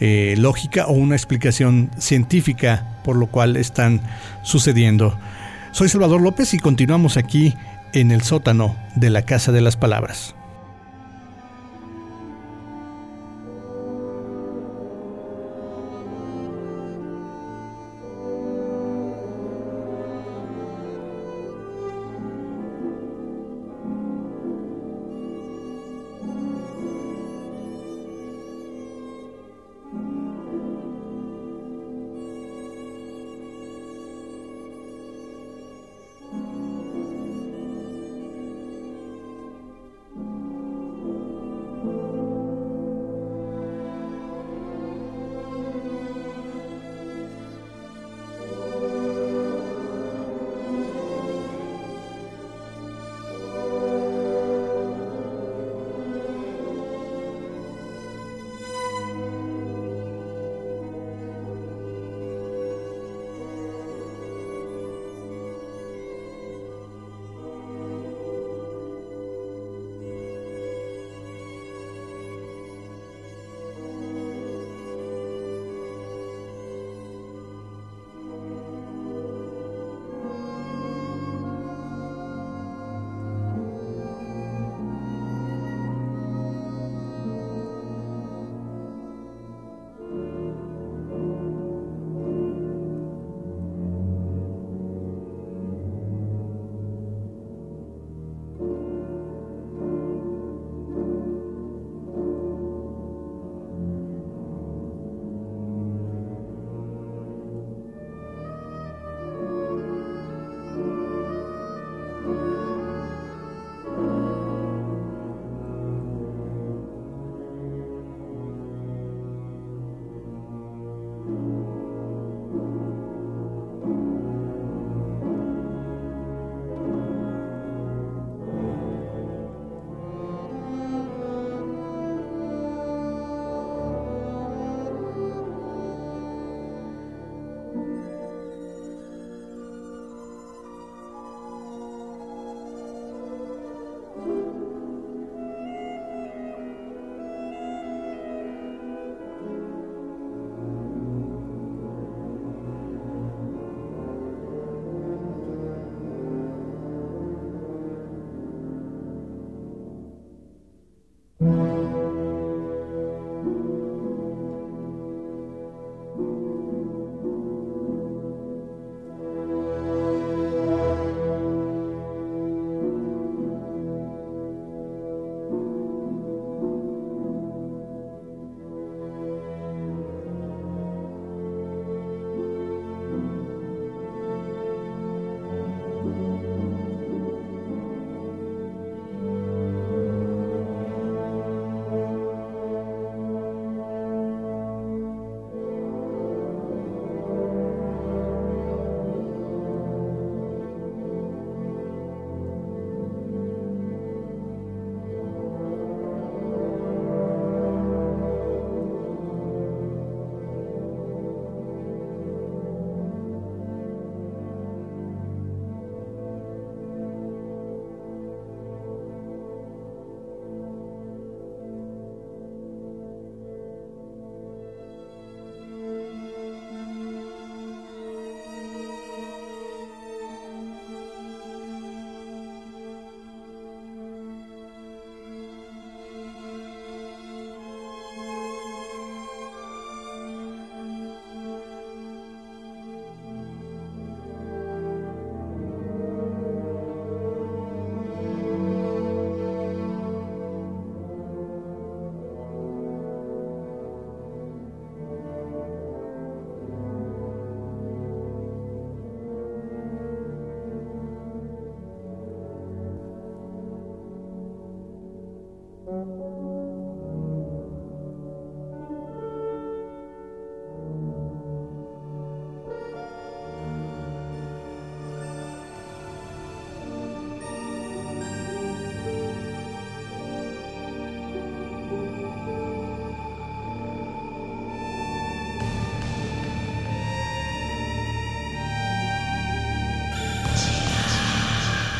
eh, 0.00 0.34
lógica 0.38 0.86
o 0.86 0.92
una 0.92 1.16
explicación 1.16 1.90
científica 1.98 2.86
por 3.04 3.16
lo 3.16 3.26
cual 3.26 3.56
están 3.56 4.00
sucediendo. 4.42 5.18
Soy 5.72 5.88
Salvador 5.88 6.20
López 6.20 6.54
y 6.54 6.58
continuamos 6.58 7.16
aquí 7.16 7.54
en 7.92 8.10
el 8.10 8.22
sótano 8.22 8.76
de 8.94 9.10
la 9.10 9.22
Casa 9.22 9.52
de 9.52 9.60
las 9.60 9.76
Palabras. 9.76 10.34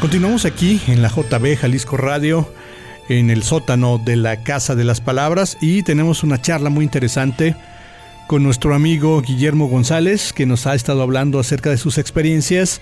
Continuamos 0.09 0.46
aquí 0.46 0.80
en 0.86 1.02
la 1.02 1.11
JB 1.11 1.59
Jalisco 1.59 1.98
Radio, 1.98 2.50
en 3.11 3.28
el 3.28 3.42
sótano 3.42 3.98
de 3.98 4.16
la 4.16 4.42
Casa 4.42 4.74
de 4.74 4.84
las 4.84 5.02
Palabras 5.02 5.59
y 5.61 5.82
tenemos 5.82 6.22
una 6.22 6.40
charla 6.40 6.70
muy 6.70 6.86
interesante 6.86 7.54
con 8.26 8.42
nuestro 8.42 8.74
amigo 8.74 9.20
Guillermo 9.20 9.68
González, 9.68 10.32
que 10.32 10.46
nos 10.46 10.66
ha 10.66 10.74
estado 10.74 11.02
hablando 11.02 11.38
acerca 11.38 11.68
de 11.68 11.76
sus 11.76 11.98
experiencias 11.98 12.80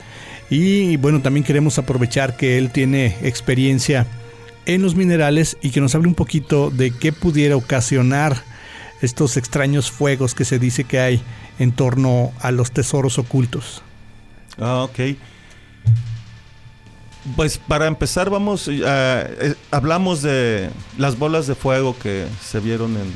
y 0.50 0.98
bueno, 0.98 1.20
también 1.20 1.42
queremos 1.42 1.78
aprovechar 1.78 2.36
que 2.36 2.58
él 2.58 2.70
tiene 2.70 3.16
experiencia 3.22 4.06
en 4.64 4.82
los 4.82 4.94
minerales 4.94 5.58
y 5.62 5.70
que 5.70 5.80
nos 5.80 5.96
hable 5.96 6.06
un 6.06 6.14
poquito 6.14 6.70
de 6.70 6.92
qué 6.92 7.10
pudiera 7.10 7.56
ocasionar 7.56 8.40
estos 9.02 9.36
extraños 9.36 9.90
fuegos 9.90 10.36
que 10.36 10.44
se 10.44 10.60
dice 10.60 10.84
que 10.84 11.00
hay 11.00 11.20
en 11.58 11.72
torno 11.72 12.30
a 12.38 12.52
los 12.52 12.70
tesoros 12.70 13.18
ocultos. 13.18 13.82
Ah, 14.60 14.84
ok. 14.84 15.16
Pues 17.36 17.58
para 17.58 17.86
empezar 17.86 18.30
vamos, 18.30 18.66
eh, 18.66 19.54
hablamos 19.70 20.22
de 20.22 20.70
las 20.96 21.18
bolas 21.18 21.46
de 21.46 21.54
fuego 21.54 21.94
que 21.98 22.26
se 22.40 22.60
vieron 22.60 22.96
en, 22.96 23.12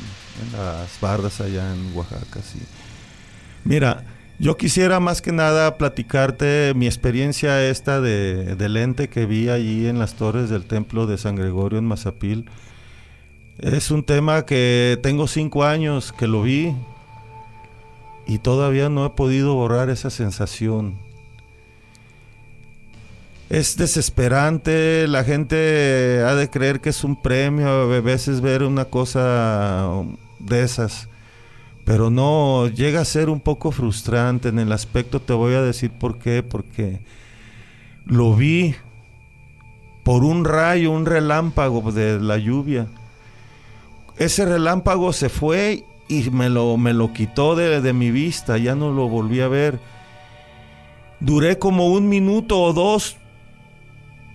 las 0.53 0.99
bardas 1.01 1.41
allá 1.41 1.73
en 1.73 1.95
Oaxaca. 1.95 2.39
Mira, 3.63 4.05
yo 4.37 4.57
quisiera 4.57 4.99
más 4.99 5.23
que 5.23 5.31
nada 5.31 5.77
platicarte 5.77 6.73
mi 6.75 6.85
experiencia 6.85 7.67
esta 7.67 7.99
de, 7.99 8.55
de 8.55 8.69
lente 8.69 9.09
que 9.09 9.25
vi 9.25 9.49
allí 9.49 9.87
en 9.87 9.97
las 9.97 10.13
torres 10.13 10.51
del 10.51 10.65
templo 10.65 11.07
de 11.07 11.17
San 11.17 11.35
Gregorio 11.35 11.79
en 11.79 11.85
Mazapil. 11.85 12.47
Es 13.57 13.89
un 13.89 14.03
tema 14.03 14.45
que 14.45 14.99
tengo 15.01 15.27
cinco 15.27 15.63
años 15.63 16.13
que 16.13 16.27
lo 16.27 16.43
vi 16.43 16.75
y 18.27 18.37
todavía 18.37 18.87
no 18.89 19.03
he 19.03 19.09
podido 19.09 19.55
borrar 19.55 19.89
esa 19.89 20.11
sensación 20.11 21.10
es 23.51 23.75
desesperante, 23.75 25.09
la 25.09 25.25
gente 25.25 26.23
ha 26.25 26.35
de 26.35 26.49
creer 26.49 26.79
que 26.79 26.87
es 26.87 27.03
un 27.03 27.21
premio, 27.21 27.67
a 27.67 27.99
veces 27.99 28.39
ver 28.39 28.63
una 28.63 28.85
cosa 28.85 29.89
de 30.39 30.63
esas, 30.63 31.09
pero 31.83 32.09
no, 32.09 32.69
llega 32.69 33.01
a 33.01 33.05
ser 33.05 33.29
un 33.29 33.41
poco 33.41 33.73
frustrante 33.73 34.47
en 34.47 34.57
el 34.57 34.71
aspecto, 34.71 35.19
te 35.19 35.33
voy 35.33 35.53
a 35.55 35.61
decir 35.61 35.91
por 35.91 36.17
qué, 36.17 36.43
porque 36.43 37.01
lo 38.05 38.33
vi 38.37 38.73
por 40.03 40.23
un 40.23 40.45
rayo, 40.45 40.91
un 40.91 41.05
relámpago 41.05 41.91
de 41.91 42.21
la 42.21 42.37
lluvia. 42.37 42.87
Ese 44.15 44.45
relámpago 44.45 45.11
se 45.11 45.27
fue 45.27 45.83
y 46.07 46.29
me 46.29 46.49
lo, 46.49 46.77
me 46.77 46.93
lo 46.93 47.11
quitó 47.11 47.57
de, 47.57 47.81
de 47.81 47.91
mi 47.91 48.11
vista, 48.11 48.57
ya 48.57 48.75
no 48.75 48.93
lo 48.93 49.09
volví 49.09 49.41
a 49.41 49.49
ver. 49.49 49.77
Duré 51.19 51.59
como 51.59 51.87
un 51.87 52.07
minuto 52.07 52.57
o 52.61 52.71
dos 52.71 53.17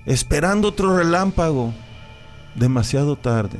esperando 0.06 0.68
otro 0.68 0.96
relámpago, 0.96 1.74
demasiado 2.54 3.16
tarde. 3.16 3.58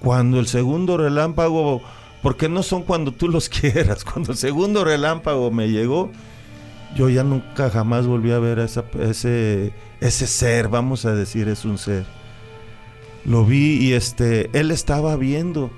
Cuando 0.00 0.40
el 0.40 0.48
segundo 0.48 0.96
relámpago, 0.96 1.80
porque 2.22 2.48
no 2.48 2.62
son 2.62 2.82
cuando 2.82 3.12
tú 3.12 3.28
los 3.28 3.48
quieras, 3.60 4.04
cuando 4.04 4.32
el 4.32 4.38
segundo 4.38 4.84
relámpago 4.84 5.50
me 5.50 5.68
llegó, 5.68 6.10
yo 6.94 7.08
ya 7.08 7.24
nunca 7.24 7.70
jamás 7.70 8.06
volví 8.06 8.32
a 8.32 8.38
ver 8.38 8.58
ese, 8.58 9.72
ese 10.00 10.26
ser, 10.26 10.68
vamos 10.68 11.06
a 11.06 11.14
decir, 11.14 11.48
es 11.48 11.64
un 11.64 11.78
ser. 11.78 12.04
Lo 13.24 13.46
vi 13.46 13.78
y 13.78 13.94
este, 13.94 14.50
él 14.52 14.70
estaba 14.70 15.16
viendo 15.16 15.70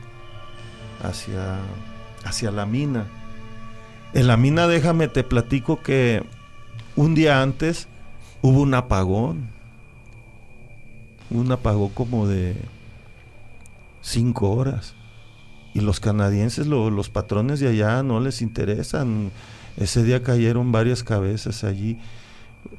hacia, 1.02 1.58
hacia 2.24 2.50
la 2.50 2.66
mina. 2.66 3.06
En 4.14 4.26
la 4.26 4.36
mina, 4.36 4.66
déjame 4.66 5.08
te 5.08 5.22
platico 5.22 5.80
que 5.80 6.24
un 6.96 7.14
día 7.14 7.42
antes 7.42 7.86
hubo 8.42 8.62
un 8.62 8.74
apagón 8.74 9.55
un 11.30 11.50
apagón 11.52 11.90
como 11.90 12.26
de 12.26 12.56
cinco 14.00 14.50
horas. 14.52 14.94
Y 15.74 15.80
los 15.80 16.00
canadienses, 16.00 16.66
los 16.66 17.10
patrones 17.10 17.60
de 17.60 17.68
allá 17.68 18.02
no 18.02 18.20
les 18.20 18.40
interesan. 18.40 19.30
Ese 19.76 20.02
día 20.02 20.22
cayeron 20.22 20.72
varias 20.72 21.04
cabezas 21.04 21.64
allí 21.64 21.98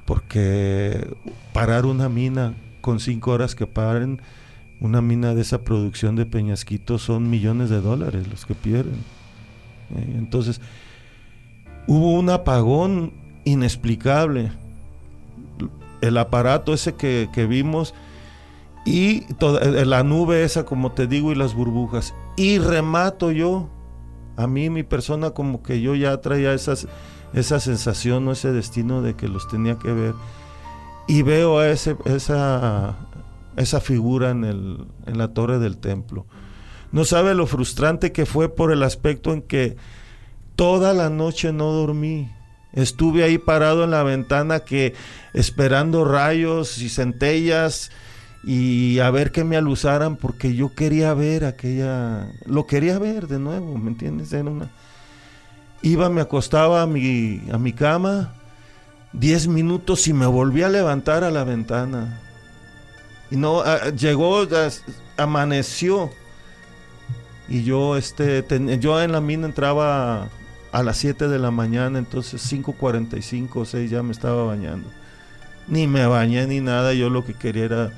porque 0.06 1.16
parar 1.54 1.86
una 1.86 2.10
mina 2.10 2.56
con 2.82 3.00
cinco 3.00 3.32
horas 3.32 3.54
que 3.54 3.68
paren 3.68 4.20
una 4.80 5.02
mina 5.02 5.34
de 5.34 5.42
esa 5.42 5.64
producción 5.64 6.16
de 6.16 6.26
Peñasquito 6.26 6.98
son 6.98 7.30
millones 7.30 7.70
de 7.70 7.82
dólares 7.82 8.28
los 8.28 8.46
que 8.46 8.56
pierden. 8.56 8.96
Eh, 9.96 10.16
entonces, 10.18 10.62
hubo 11.88 12.14
un 12.14 12.30
apagón 12.30 13.14
inexplicable. 13.44 14.52
El 16.02 16.18
aparato 16.18 16.74
ese 16.74 16.96
que 16.96 17.48
vimos 17.50 17.94
y 18.88 19.20
toda, 19.34 19.60
eh, 19.60 19.86
la 19.86 20.02
nube 20.04 20.46
esa, 20.46 20.64
como 20.64 20.94
te 20.94 21.08
digo, 21.08 21.34
y 21.34 21.36
las 21.36 21.54
burbujas. 21.54 22.16
Y 22.38 22.58
remato 22.58 23.32
yo, 23.32 23.68
a 24.38 24.48
mí, 24.48 24.70
mi 24.70 24.84
persona, 24.84 25.32
como 25.32 25.62
que 25.62 25.82
yo 25.82 25.94
ya 25.94 26.22
traía 26.22 26.54
esas, 26.54 26.88
esa 27.34 27.60
sensación 27.60 28.26
o 28.30 28.32
ese 28.32 28.54
destino 28.54 29.02
de 29.02 29.14
que 29.14 29.28
los 29.28 29.50
tenía 29.50 29.78
que 29.78 29.92
ver. 29.92 30.14
Y 31.06 31.22
veo 31.22 31.60
a 31.60 31.68
ese, 31.68 31.98
esa, 32.06 32.96
esa 33.58 33.82
figura 33.82 34.30
en, 34.30 34.46
el, 34.46 34.88
en 35.06 35.18
la 35.18 35.34
torre 35.34 35.60
del 35.60 35.80
templo. 35.80 36.26
No 36.94 37.04
sabe 37.04 37.36
lo 37.36 37.46
frustrante 37.46 38.14
que 38.14 38.26
fue 38.26 38.48
por 38.48 38.72
el 38.72 38.84
aspecto 38.84 39.34
en 39.34 39.42
que 39.42 39.76
toda 40.56 40.94
la 40.94 41.10
noche 41.10 41.52
no 41.52 41.74
dormí. 41.74 42.32
Estuve 42.72 43.26
ahí 43.26 43.38
parado 43.38 43.84
en 43.84 43.92
la 43.92 44.04
ventana 44.04 44.62
que 44.62 44.94
esperando 45.34 46.06
rayos 46.06 46.78
y 46.78 46.88
centellas 46.88 47.92
y 48.44 49.00
a 49.00 49.10
ver 49.12 49.32
que 49.32 49.44
me 49.44 49.58
alusaran 49.58 50.16
porque 50.16 50.56
yo 50.56 50.74
quería 50.74 51.14
ver 51.14 51.46
aquella, 51.46 52.32
lo 52.46 52.66
quería 52.66 53.00
ver 53.00 53.28
de 53.28 53.40
nuevo, 53.40 53.78
¿me 53.78 53.90
entiendes? 53.90 54.32
Era 54.34 54.50
una... 54.50 54.70
Iba, 55.82 56.10
me 56.10 56.22
acostaba 56.22 56.82
a 56.82 56.88
mi, 56.88 57.42
a 57.52 57.58
mi 57.58 57.72
cama, 57.74 58.34
diez 59.14 59.48
minutos 59.48 60.08
y 60.08 60.14
me 60.14 60.26
volví 60.26 60.64
a 60.64 60.70
levantar 60.70 61.24
a 61.24 61.32
la 61.32 61.44
ventana. 61.44 62.20
Y 63.30 63.36
no, 63.36 63.64
llegó, 63.92 64.48
amaneció. 65.18 66.10
Y 67.48 67.64
yo, 67.64 67.96
este, 67.96 68.44
yo 68.80 69.02
en 69.02 69.12
la 69.12 69.22
mina 69.22 69.46
entraba 69.46 70.30
a 70.72 70.84
las 70.84 70.98
7 70.98 71.28
de 71.28 71.40
la 71.40 71.52
mañana, 71.52 72.00
entonces 72.00 72.52
5.45 72.52 73.50
o 73.56 73.66
6 73.66 73.90
ya 73.90 74.04
me 74.04 74.12
estaba 74.12 74.44
bañando. 74.44 74.90
Ni 75.68 75.88
me 75.88 76.06
bañé 76.06 76.48
ni 76.48 76.62
nada, 76.62 76.94
yo 76.94 77.10
lo 77.10 77.26
que 77.26 77.34
quería 77.34 77.66
era 77.66 77.92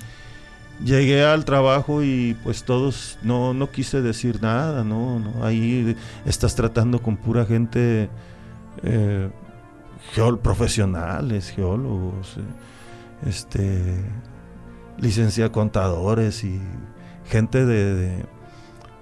llegué 0.84 1.23
al 1.23 1.45
trabajo 1.45 2.03
y 2.03 2.38
pues 2.43 2.63
todos, 2.63 3.17
no, 3.21 3.53
no 3.53 3.71
quise 3.71 4.01
decir 4.01 4.41
nada, 4.41 4.84
no, 4.84 5.19
no, 5.19 5.43
ahí 5.43 5.95
estás 6.25 6.55
tratando 6.55 7.01
con 7.01 7.17
pura 7.17 7.45
gente, 7.45 8.09
eh, 8.84 9.30
profesionales, 10.41 11.49
geólogos, 11.49 12.38
eh, 12.38 13.30
este, 13.30 13.95
licenciados 14.97 15.51
contadores 15.51 16.43
y 16.43 16.59
gente 17.25 17.65
de, 17.65 18.25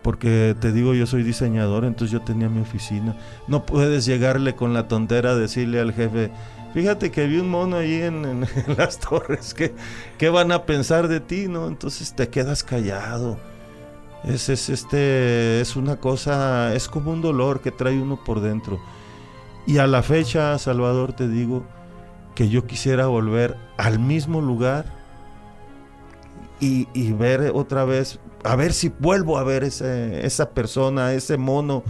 porque 0.02 0.56
te 0.60 0.72
digo, 0.72 0.94
yo 0.94 1.06
soy 1.06 1.22
diseñador, 1.24 1.84
entonces 1.84 2.12
yo 2.12 2.22
tenía 2.22 2.48
mi 2.48 2.62
oficina. 2.62 3.18
No 3.50 3.66
puedes 3.66 4.06
llegarle 4.06 4.56
con 4.56 4.74
la 4.74 4.88
tontera 4.88 5.36
decirle 5.36 5.82
al 5.82 5.92
jefe, 5.92 6.32
fíjate 6.74 7.12
que 7.12 7.28
vi 7.28 7.40
un 7.40 7.50
mono 7.50 7.78
ahí 7.78 8.02
en, 8.02 8.48
las 8.78 9.00
torres, 9.00 9.54
¿qué, 9.54 9.74
¿qué, 10.18 10.30
van 10.30 10.52
a 10.52 10.66
pensar 10.66 11.08
de 11.08 11.20
ti? 11.20 11.48
no 11.48 11.68
Entonces 11.68 12.14
te 12.14 12.30
quedas 12.30 12.64
callado. 12.64 13.38
Es, 14.24 14.50
es, 14.50 14.70
este, 14.70 15.62
es 15.62 15.76
una 15.76 15.98
cosa, 15.98 16.74
es 16.76 16.88
como 16.88 17.12
un 17.12 17.22
dolor 17.22 17.62
que 17.62 17.72
trae 17.72 18.02
uno 18.02 18.24
por 18.24 18.42
dentro. 18.42 18.80
Y 19.66 19.78
a 19.78 19.88
la 19.88 20.02
fecha, 20.02 20.58
Salvador, 20.58 21.14
te 21.14 21.28
digo 21.28 21.66
que 22.36 22.50
yo 22.50 22.66
quisiera 22.66 23.08
volver 23.08 23.58
al 23.78 24.00
mismo 24.00 24.42
lugar 24.42 24.86
y, 26.60 26.88
y 26.94 27.12
ver 27.12 27.52
otra 27.54 27.86
vez, 27.86 28.20
a 28.44 28.56
ver 28.56 28.74
si 28.74 28.90
vuelvo 28.90 29.38
a 29.38 29.44
ver 29.44 29.64
ese, 29.64 30.26
esa 30.26 30.52
persona, 30.52 31.14
ese 31.14 31.38
mono, 31.38 31.84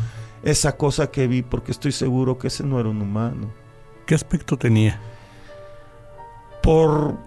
esa 0.43 0.77
cosa 0.77 1.11
que 1.11 1.27
vi, 1.27 1.41
porque 1.41 1.71
estoy 1.71 1.91
seguro 1.91 2.37
que 2.37 2.47
ese 2.47 2.63
no 2.63 2.79
era 2.79 2.89
un 2.89 3.01
humano. 3.01 3.51
¿Qué 4.07 4.15
aspecto 4.15 4.57
tenía? 4.57 4.97
Por... 6.63 7.17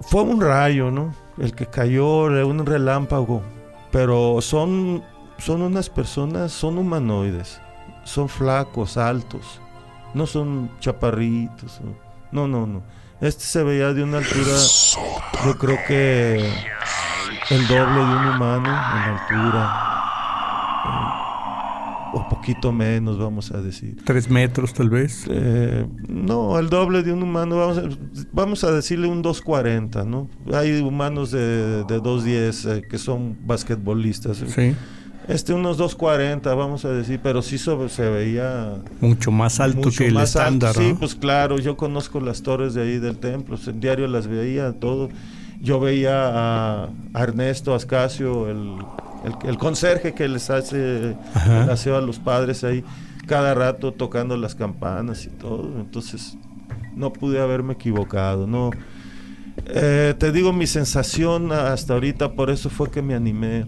Fue 0.00 0.22
un 0.22 0.40
rayo, 0.40 0.92
¿no? 0.92 1.12
El 1.38 1.56
que 1.56 1.66
cayó, 1.66 2.26
un 2.46 2.64
relámpago. 2.64 3.42
Pero 3.90 4.40
son, 4.40 5.02
son 5.38 5.62
unas 5.62 5.90
personas, 5.90 6.52
son 6.52 6.78
humanoides. 6.78 7.60
Son 8.04 8.28
flacos, 8.28 8.96
altos. 8.96 9.60
No 10.14 10.26
son 10.26 10.70
chaparritos. 10.78 11.80
No, 12.30 12.46
no, 12.46 12.64
no. 12.68 12.84
Este 13.20 13.42
se 13.42 13.64
veía 13.64 13.92
de 13.92 14.04
una 14.04 14.18
altura, 14.18 14.52
yo 15.44 15.58
creo 15.58 15.78
que 15.88 16.48
el 17.50 17.66
doble 17.66 17.94
de 17.94 18.16
un 18.16 18.26
humano 18.28 18.68
en 18.68 19.14
altura. 19.14 19.86
O 22.12 22.28
poquito 22.28 22.72
menos, 22.72 23.18
vamos 23.18 23.50
a 23.52 23.60
decir. 23.60 23.96
Tres 24.04 24.30
metros 24.30 24.72
tal 24.72 24.88
vez. 24.90 25.24
Eh, 25.28 25.86
no, 26.08 26.58
el 26.58 26.68
doble 26.68 27.02
de 27.02 27.12
un 27.12 27.22
humano, 27.22 27.56
vamos 27.56 27.78
a, 27.78 27.82
vamos 28.32 28.64
a 28.64 28.70
decirle 28.72 29.08
un 29.08 29.22
240, 29.22 30.04
¿no? 30.04 30.28
Hay 30.52 30.80
humanos 30.80 31.30
de, 31.32 31.84
de 31.84 32.00
210 32.00 32.64
eh, 32.66 32.82
que 32.88 32.98
son 32.98 33.36
basquetbolistas. 33.46 34.38
Sí. 34.46 34.74
Este 35.28 35.52
unos 35.52 35.76
240, 35.76 36.54
vamos 36.54 36.84
a 36.84 36.90
decir, 36.90 37.18
pero 37.20 37.42
sí 37.42 37.58
sobre- 37.58 37.88
se 37.88 38.08
veía 38.08 38.76
Mucho 39.00 39.32
más 39.32 39.58
alto 39.58 39.78
mucho 39.78 39.98
que 39.98 40.06
el 40.06 40.14
más 40.14 40.36
alto. 40.36 40.66
estándar, 40.66 40.74
Sí, 40.76 40.92
¿no? 40.92 40.98
pues 41.00 41.16
claro, 41.16 41.58
yo 41.58 41.76
conozco 41.76 42.20
las 42.20 42.42
torres 42.42 42.74
de 42.74 42.82
ahí 42.82 42.98
del 42.98 43.18
templo, 43.18 43.58
en 43.66 43.80
diario 43.80 44.06
las 44.06 44.28
veía, 44.28 44.72
todo. 44.78 45.08
Yo 45.60 45.80
veía 45.80 46.28
a, 46.28 46.88
a 47.12 47.22
Ernesto 47.24 47.74
Ascasio, 47.74 48.48
el, 48.48 48.76
el, 49.24 49.48
el 49.48 49.58
conserje 49.58 50.14
que 50.14 50.28
les 50.28 50.50
hace 50.50 51.16
aseo 51.34 51.96
a 51.96 52.00
los 52.00 52.18
padres 52.18 52.64
ahí, 52.64 52.84
cada 53.26 53.54
rato 53.54 53.92
tocando 53.92 54.36
las 54.36 54.54
campanas 54.54 55.24
y 55.24 55.28
todo. 55.30 55.80
Entonces, 55.80 56.36
no 56.94 57.12
pude 57.12 57.40
haberme 57.40 57.74
equivocado, 57.74 58.46
no. 58.46 58.70
Eh, 59.66 60.14
te 60.18 60.32
digo, 60.32 60.52
mi 60.52 60.66
sensación 60.66 61.52
hasta 61.52 61.94
ahorita, 61.94 62.32
por 62.32 62.50
eso 62.50 62.70
fue 62.70 62.90
que 62.90 63.02
me 63.02 63.14
animé 63.14 63.66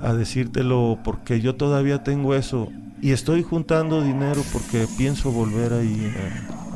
a 0.00 0.12
decírtelo, 0.12 0.98
porque 1.04 1.40
yo 1.40 1.54
todavía 1.56 2.02
tengo 2.02 2.34
eso 2.34 2.68
y 3.00 3.12
estoy 3.12 3.42
juntando 3.42 4.02
dinero 4.02 4.42
porque 4.52 4.86
pienso 4.96 5.30
volver 5.30 5.72
ahí 5.72 6.12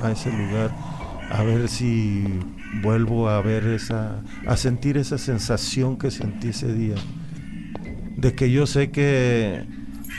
a, 0.03 0.07
a 0.07 0.13
ese 0.13 0.31
lugar, 0.31 0.71
a 1.31 1.43
ver 1.43 1.69
si 1.69 2.25
vuelvo 2.83 3.29
a 3.29 3.41
ver 3.43 3.65
esa, 3.67 4.21
a 4.47 4.57
sentir 4.57 4.97
esa 4.97 5.19
sensación 5.19 5.97
que 5.97 6.11
sentí 6.11 6.49
ese 6.49 6.73
día, 6.73 6.95
de 8.21 8.35
que 8.35 8.51
yo 8.51 8.67
sé 8.67 8.91
que, 8.91 9.65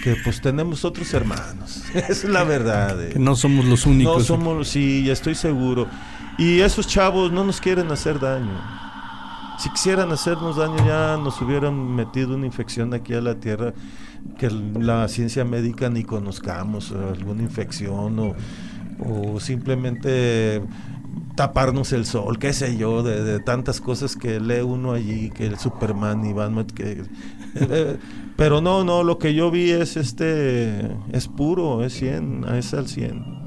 que 0.03 0.15
pues 0.23 0.41
tenemos 0.41 0.84
otros 0.86 1.14
hermanos, 1.14 1.84
es 1.94 2.23
la 2.23 2.44
verdad. 2.44 3.02
eh. 3.03 3.10
Que 3.14 3.19
no 3.19 3.36
somos 3.36 3.65
los 3.65 3.86
únicos. 3.86 4.18
No 4.18 4.23
somos, 4.23 4.68
sí, 4.68 5.10
estoy 5.10 5.36
seguro. 5.36 5.88
Y 6.38 6.61
esos 6.61 6.88
chavos 6.88 7.32
no 7.32 7.44
nos 7.44 7.61
quieren 7.61 7.91
hacer 7.91 8.19
daño. 8.19 8.60
Si 9.60 9.69
quisieran 9.69 10.11
hacernos 10.11 10.56
daño 10.57 10.78
ya 10.88 11.18
nos 11.18 11.40
hubieran 11.41 11.94
metido 11.95 12.34
una 12.36 12.48
infección 12.48 12.94
aquí 12.95 13.14
a 13.14 13.22
la 13.22 13.36
tierra 13.36 13.73
que 14.40 14.49
la 14.49 15.07
ciencia 15.07 15.45
médica 15.45 15.88
ni 15.90 16.03
conozcamos, 16.03 16.91
alguna 16.91 17.44
infección 17.44 18.18
o, 18.19 18.36
o 18.99 19.40
simplemente 19.40 20.64
taparnos 21.36 21.94
el 21.94 22.06
sol, 22.06 22.40
qué 22.40 22.54
sé 22.54 22.78
yo, 22.78 23.04
de, 23.04 23.40
tantas 23.40 23.82
cosas 23.82 24.16
que 24.16 24.40
lee 24.40 24.62
uno 24.62 24.94
allí, 24.94 25.30
que 25.30 25.46
el 25.46 25.58
Superman 25.58 26.26
y 26.26 26.34
Batman, 26.34 26.68
que... 26.68 27.04
eh, 27.56 27.98
pero 28.36 28.62
no, 28.62 28.84
no, 28.84 29.04
lo 29.04 29.18
que 29.18 29.34
yo 29.34 29.52
vi 29.52 29.72
es 29.72 29.98
este, 29.98 30.96
es 31.12 31.28
puro, 31.28 31.84
es 31.84 31.94
100, 31.94 32.46
es 32.56 32.74
al 32.74 32.88
100 32.88 33.42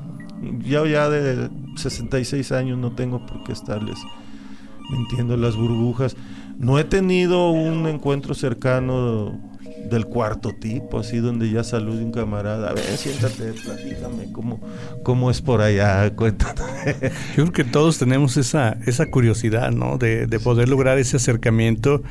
yo 0.64 0.86
ya 0.86 1.08
de 1.08 1.50
66 1.76 2.52
años 2.52 2.78
no 2.78 2.92
tengo 2.92 3.24
por 3.26 3.44
qué 3.44 3.52
estarles 3.52 3.98
mintiendo 4.90 5.36
las 5.36 5.56
burbujas. 5.56 6.16
No 6.58 6.78
he 6.78 6.84
tenido 6.84 7.50
un 7.50 7.86
encuentro 7.86 8.34
cercano 8.34 9.40
del 9.90 10.06
cuarto 10.06 10.52
tipo, 10.52 10.98
así 11.00 11.18
donde 11.18 11.50
ya 11.50 11.64
salude 11.64 12.04
un 12.04 12.12
camarada. 12.12 12.70
A 12.70 12.72
ver, 12.72 12.84
siéntate, 12.96 13.52
platícame 13.52 14.32
cómo, 14.32 14.60
cómo 15.02 15.30
es 15.30 15.40
por 15.42 15.60
allá, 15.60 16.14
cuéntame. 16.14 16.62
Yo 17.36 17.44
creo 17.44 17.52
que 17.52 17.64
todos 17.64 17.98
tenemos 17.98 18.36
esa, 18.36 18.78
esa 18.86 19.06
curiosidad, 19.06 19.70
¿no? 19.70 19.98
De, 19.98 20.26
de 20.26 20.40
poder 20.40 20.68
lograr 20.68 20.98
ese 20.98 21.16
acercamiento, 21.16 22.02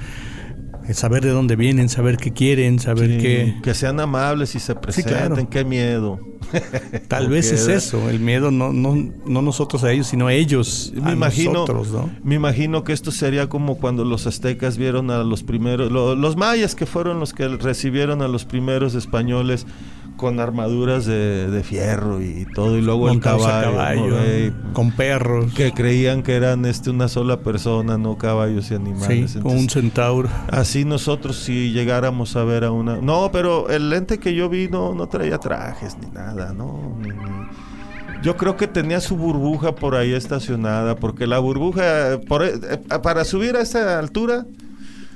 eh, 0.88 0.94
saber 0.94 1.24
de 1.24 1.30
dónde 1.30 1.56
vienen, 1.56 1.90
saber 1.90 2.18
qué 2.18 2.32
quieren, 2.32 2.80
saber 2.80 3.10
Sí, 3.12 3.18
qué... 3.18 3.56
que 3.64 3.74
sean 3.74 4.00
amables 4.00 4.56
y 4.56 4.60
se 4.60 4.76
presenten, 4.76 5.14
claro. 5.36 5.50
qué 5.50 5.64
miedo. 5.66 6.20
Tal 7.08 7.30
vez 7.30 7.52
es 7.52 7.68
eso, 7.68 8.10
el 8.10 8.20
miedo 8.20 8.52
no, 8.52 8.72
no, 8.74 8.96
no 9.26 9.42
nosotros 9.42 9.84
a 9.84 9.92
ellos, 9.92 10.08
sino 10.08 10.30
ellos 10.30 10.92
Me 10.96 11.12
a 11.12 11.14
imagino, 11.14 11.54
nosotros, 11.54 11.90
¿no? 11.92 12.10
me 12.24 12.36
imagino 12.36 12.84
que 12.84 12.94
esto 12.94 13.12
sería 13.12 13.50
como 13.50 13.78
cuando 13.78 14.06
los 14.06 14.28
aztecas 14.28 14.78
vieron 14.78 15.12
a 15.12 15.24
los 15.24 15.44
primeros, 15.44 15.92
lo- 15.92 16.16
los 16.16 16.36
mayas 16.38 16.76
que 16.76 16.86
fueron 16.86 17.20
los 17.20 17.34
que 17.34 17.48
recibieron 17.48 18.22
a 18.22 18.28
los 18.28 18.46
primeros 18.46 18.96
españoles 18.96 19.66
con 20.18 20.40
armaduras 20.40 21.06
de, 21.06 21.50
de 21.50 21.64
fierro 21.64 22.22
y 22.22 22.46
todo, 22.54 22.78
y 22.78 22.82
luego 22.82 23.08
Montados 23.08 23.42
el 23.42 23.48
caballo, 23.48 23.72
caballo. 23.72 24.22
Ey, 24.22 24.54
con 24.74 24.92
perros, 24.92 25.54
que 25.54 25.72
creían 25.74 26.24
que 26.24 26.36
eran 26.36 26.66
este 26.66 26.90
una 26.92 27.08
sola 27.08 27.42
persona, 27.42 27.98
no 27.98 28.18
caballos 28.18 28.66
y 28.66 28.68
sí, 28.70 28.76
animales. 28.76 29.34
con 29.34 29.46
un 29.46 29.52
Entonces, 29.58 29.74
centauro. 29.74 30.30
Así 30.50 30.86
nosotros 30.86 31.38
si 31.38 31.72
llegáramos 31.72 32.36
a 32.36 32.44
ver 32.44 32.64
a 32.64 32.72
una... 32.72 32.98
No, 32.98 33.30
pero 33.32 33.70
el 33.70 33.90
lente 33.90 34.20
que 34.20 34.34
yo 34.36 34.50
vi 34.50 34.68
no, 34.68 34.94
no 34.94 35.08
traía 35.08 35.38
trajes 35.40 35.98
ni 35.98 36.10
nada, 36.12 36.54
¿no? 36.54 36.96
Ni- 37.02 37.10
ni- 37.10 38.24
Yo 38.24 38.38
creo 38.38 38.56
que 38.56 38.68
tenía 38.68 39.02
su 39.02 39.18
burbuja 39.18 39.76
por 39.76 39.96
ahí 39.96 40.14
estacionada, 40.14 40.96
porque 40.96 41.28
la 41.28 41.40
burbuja, 41.40 42.20
por, 42.28 42.44
e- 42.44 42.54
eh, 42.72 42.78
para 43.02 43.26
subir 43.26 43.56
a 43.58 43.62
esa 43.62 44.00
altura, 44.00 44.46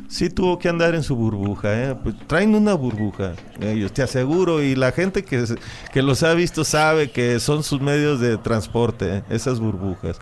sí 0.07 0.29
tuvo 0.29 0.57
que 0.59 0.69
andar 0.69 0.95
en 0.95 1.03
su 1.03 1.15
burbuja, 1.15 1.73
¿eh? 1.73 1.95
Pues 2.01 2.15
traen 2.27 2.55
una 2.55 2.73
burbuja, 2.73 3.33
ellos, 3.59 3.91
te 3.91 4.03
aseguro, 4.03 4.61
y 4.61 4.75
la 4.75 4.91
gente 4.91 5.23
que, 5.23 5.43
que 5.91 6.01
los 6.01 6.23
ha 6.23 6.33
visto 6.33 6.63
sabe 6.63 7.11
que 7.11 7.39
son 7.39 7.63
sus 7.63 7.81
medios 7.81 8.19
de 8.19 8.37
transporte, 8.37 9.17
¿eh? 9.17 9.23
esas 9.29 9.59
burbujas. 9.59 10.19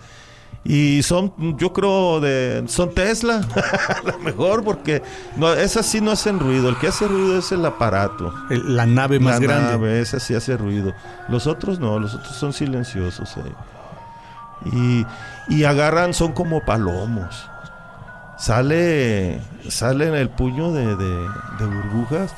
Y 0.67 1.03
son, 1.03 1.31
yo 1.59 1.71
creo, 1.73 2.19
de, 2.19 2.63
son 2.67 2.91
Tesla, 2.95 3.41
a 4.03 4.11
lo 4.11 4.17
mejor, 4.17 4.63
porque 4.63 5.03
no, 5.37 5.53
esas 5.53 5.85
sí 5.85 6.01
no 6.01 6.09
hacen 6.09 6.39
ruido. 6.39 6.69
El 6.69 6.77
que 6.79 6.87
hace 6.87 7.07
ruido 7.07 7.37
es 7.37 7.51
el 7.51 7.63
aparato. 7.63 8.33
El- 8.49 8.75
la 8.75 8.87
nave 8.87 9.19
más 9.19 9.39
La 9.39 9.45
grande. 9.47 9.71
nave, 9.73 10.01
esa 10.01 10.19
sí 10.19 10.33
hace 10.33 10.57
ruido. 10.57 10.91
Los 11.29 11.45
otros 11.45 11.79
no, 11.79 11.99
los 11.99 12.15
otros 12.15 12.35
son 12.35 12.51
silenciosos. 12.51 13.37
eh. 13.37 13.41
Y, 14.73 15.05
y 15.49 15.63
agarran, 15.65 16.15
son 16.15 16.31
como 16.33 16.61
palomos. 16.65 17.47
Sale, 18.37 19.41
sale 19.69 20.07
en 20.07 20.15
el 20.15 20.29
puño 20.29 20.71
de, 20.71 20.95
de- 20.95 21.27
de 21.59 21.65
burbujas 21.65 22.33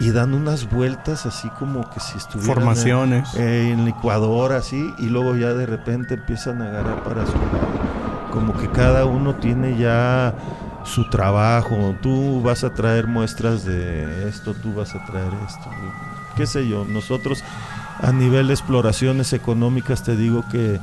y 0.00 0.10
dan 0.10 0.34
unas 0.34 0.68
vueltas 0.70 1.26
así 1.26 1.48
como 1.58 1.88
que 1.90 2.00
si 2.00 2.18
estuvieran 2.18 2.50
en- 2.50 2.54
Formaciones. 2.64 3.34
eh, 3.34 3.70
en 3.72 3.84
licuadora 3.84 4.56
así 4.58 4.92
y 4.98 5.06
luego 5.06 5.36
ya 5.36 5.54
de 5.54 5.66
repente 5.66 6.14
empiezan 6.14 6.60
a 6.62 6.66
agarrar 6.68 7.02
para 7.04 7.24
su 7.26 7.32
lado. 7.32 8.28
Como 8.32 8.52
que 8.56 8.68
cada 8.68 9.04
uno 9.06 9.36
tiene 9.36 9.76
ya 9.78 10.34
su 10.84 11.08
trabajo. 11.08 11.94
Tú 12.02 12.42
vas 12.42 12.62
a 12.64 12.70
traer 12.74 13.06
muestras 13.06 13.64
de 13.64 14.28
esto, 14.28 14.54
tú 14.54 14.74
vas 14.74 14.94
a 14.94 15.04
traer 15.06 15.32
esto. 15.46 15.70
Qué 16.36 16.46
sé 16.46 16.68
yo, 16.68 16.84
nosotros 16.84 17.42
a 18.02 18.12
nivel 18.12 18.48
de 18.48 18.54
exploraciones 18.54 19.32
económicas 19.32 20.02
te 20.04 20.14
digo 20.16 20.44
que 20.50 20.78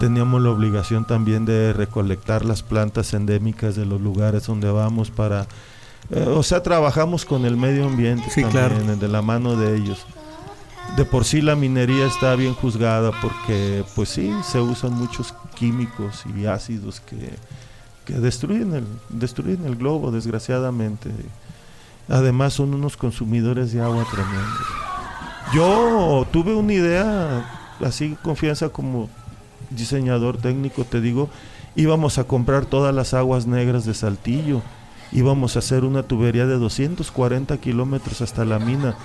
teníamos 0.00 0.42
la 0.42 0.50
obligación 0.50 1.04
también 1.04 1.44
de 1.44 1.72
recolectar 1.72 2.44
las 2.44 2.62
plantas 2.62 3.14
endémicas 3.14 3.76
de 3.76 3.86
los 3.86 4.00
lugares 4.00 4.46
donde 4.46 4.70
vamos 4.70 5.10
para... 5.10 5.46
eh, 6.10 6.26
o 6.28 6.42
sea, 6.42 6.62
trabajamos 6.62 7.24
con 7.24 7.44
el 7.44 7.56
medio 7.56 7.86
ambiente 7.86 8.24
Sí, 8.30 8.42
también, 8.42 8.68
claro. 8.68 8.96
de 8.96 9.08
la 9.08 9.22
mano 9.22 9.56
de 9.56 9.76
ellos. 9.76 10.06
De 10.96 11.04
por 11.04 11.24
sí 11.24 11.40
la 11.40 11.56
minería 11.56 12.06
está 12.06 12.34
bien 12.36 12.54
juzgada 12.54 13.10
porque, 13.22 13.84
pues 13.94 14.10
sí, 14.10 14.32
se 14.44 14.60
usan 14.60 14.92
muchos 14.92 15.34
químicos 15.54 16.24
y 16.36 16.44
ácidos 16.46 17.00
que, 17.00 17.30
que 18.04 18.14
destruyen, 18.14 18.74
el, 18.74 18.84
destruyen 19.08 19.64
el 19.64 19.76
globo, 19.76 20.10
desgraciadamente. 20.10 21.10
Además 22.08 22.52
son 22.52 22.74
unos 22.74 22.98
consumidores 22.98 23.72
de 23.72 23.80
agua 23.80 24.04
tremendos. 24.10 24.66
Yo 25.54 26.26
tuve 26.32 26.54
una 26.54 26.72
idea, 26.72 27.50
así 27.82 28.16
confianza 28.22 28.68
como 28.68 29.08
diseñador 29.74 30.38
técnico, 30.38 30.84
te 30.84 31.00
digo, 31.00 31.28
íbamos 31.76 32.18
a 32.18 32.24
comprar 32.24 32.66
todas 32.66 32.94
las 32.94 33.14
aguas 33.14 33.46
negras 33.46 33.84
de 33.84 33.94
Saltillo, 33.94 34.62
íbamos 35.12 35.56
a 35.56 35.60
hacer 35.60 35.84
una 35.84 36.02
tubería 36.02 36.46
de 36.46 36.58
240 36.58 37.56
kilómetros 37.58 38.20
hasta 38.20 38.44
la 38.44 38.58
mina, 38.58 38.96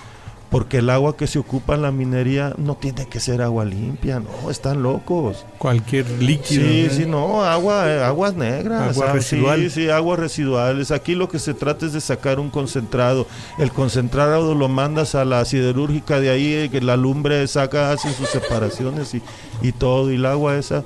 porque 0.50 0.78
el 0.80 0.90
agua 0.90 1.16
que 1.16 1.28
se 1.28 1.38
ocupa 1.38 1.76
en 1.76 1.84
la 1.84 1.92
minería 1.92 2.54
no 2.58 2.74
tiene 2.76 3.06
que 3.08 3.20
ser 3.20 3.42
agua 3.44 3.66
limpia, 3.66 4.20
no, 4.20 4.50
están 4.50 4.82
locos. 4.82 5.46
Cualquier 5.60 6.10
líquido. 6.10 6.64
Sí, 6.64 6.86
¿eh? 6.86 6.90
sí, 6.90 7.06
no, 7.06 7.44
agua, 7.44 8.08
aguas 8.08 8.34
negras. 8.34 8.96
Agua 8.98 9.08
ah, 9.10 9.14
residual. 9.14 9.60
Sí, 9.60 9.70
sí, 9.70 9.90
aguas 9.90 10.18
residuales. 10.20 10.90
Aquí 10.90 11.14
lo 11.14 11.30
que 11.30 11.38
se 11.38 11.54
trata 11.54 11.86
es 11.86 11.94
de 11.94 12.02
sacar 12.02 12.40
un 12.40 12.50
concentrado. 12.50 13.28
El 13.60 13.72
concentrado 13.72 14.56
lo 14.56 14.68
mandas 14.70 15.14
a 15.14 15.24
la 15.24 15.46
siderúrgica 15.46 16.20
de 16.20 16.32
ahí, 16.32 16.54
eh, 16.54 16.70
que 16.72 16.82
la 16.82 16.98
lumbre 16.98 17.46
saca, 17.48 17.92
hace 17.92 18.12
sus 18.14 18.30
separaciones 18.30 19.14
y, 19.14 19.22
y 19.62 19.72
todo. 19.72 20.12
Y 20.12 20.16
el 20.16 20.26
agua 20.26 20.58
esa, 20.58 20.84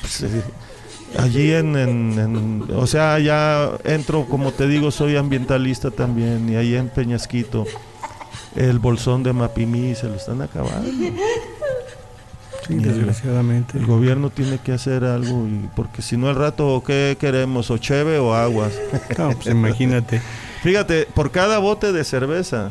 pues, 0.00 0.22
eh, 0.22 0.42
allí 1.18 1.52
en, 1.52 1.76
en- 1.76 2.18
en- 2.18 2.64
o 2.74 2.86
sea, 2.88 3.18
ya 3.20 3.70
entro, 3.84 4.24
como 4.28 4.50
te 4.50 4.66
digo, 4.66 4.90
soy 4.90 5.16
ambientalista 5.16 5.92
también. 5.92 6.48
Y 6.52 6.56
ahí 6.56 6.74
en 6.74 6.88
Peñasquito, 6.88 7.64
el 8.56 8.78
bolsón 8.78 9.22
de 9.22 9.32
Mapimí 9.32 9.94
se 9.94 10.08
lo 10.08 10.14
están 10.16 10.42
acabando. 10.42 10.88
Sí, 12.66 12.74
desgraciadamente. 12.76 13.78
El 13.78 13.86
gobierno 13.86 14.30
tiene 14.30 14.58
que 14.58 14.72
hacer 14.72 15.02
algo 15.04 15.46
y 15.48 15.68
porque 15.74 16.00
si 16.00 16.16
no 16.16 16.28
al 16.28 16.36
rato 16.36 16.82
qué 16.86 17.16
queremos 17.18 17.70
o 17.70 17.78
cheve 17.78 18.18
o 18.18 18.34
aguas. 18.34 18.72
No, 19.18 19.30
pues 19.30 19.46
imagínate. 19.48 20.22
Fíjate, 20.62 21.08
por 21.12 21.32
cada 21.32 21.58
bote 21.58 21.92
de 21.92 22.04
cerveza 22.04 22.70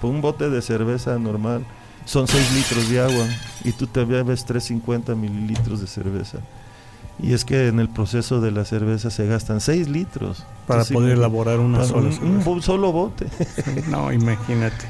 Por 0.00 0.10
un 0.10 0.20
bote 0.20 0.48
de 0.50 0.62
cerveza 0.62 1.18
normal 1.18 1.64
son 2.04 2.26
6 2.28 2.52
litros 2.54 2.88
de 2.88 3.00
agua 3.00 3.26
y 3.64 3.72
tú 3.72 3.86
te 3.86 4.04
bebes 4.04 4.44
350 4.46 5.14
mililitros 5.14 5.80
de 5.80 5.86
cerveza. 5.88 6.38
Y 7.20 7.32
es 7.34 7.44
que 7.44 7.66
en 7.66 7.80
el 7.80 7.88
proceso 7.88 8.40
de 8.40 8.50
la 8.52 8.64
cerveza 8.64 9.10
se 9.10 9.26
gastan 9.26 9.60
6 9.60 9.88
litros. 9.88 10.44
Para 10.68 10.82
Entonces, 10.82 10.94
poder 10.94 11.12
elaborar 11.18 11.58
una 11.58 11.84
sola 11.84 12.02
un, 12.02 12.06
un 12.06 12.12
cerveza. 12.14 12.44
bo- 12.50 12.62
solo 12.62 12.92
bote. 12.92 13.26
No, 13.88 14.10
imagínate. 14.12 14.86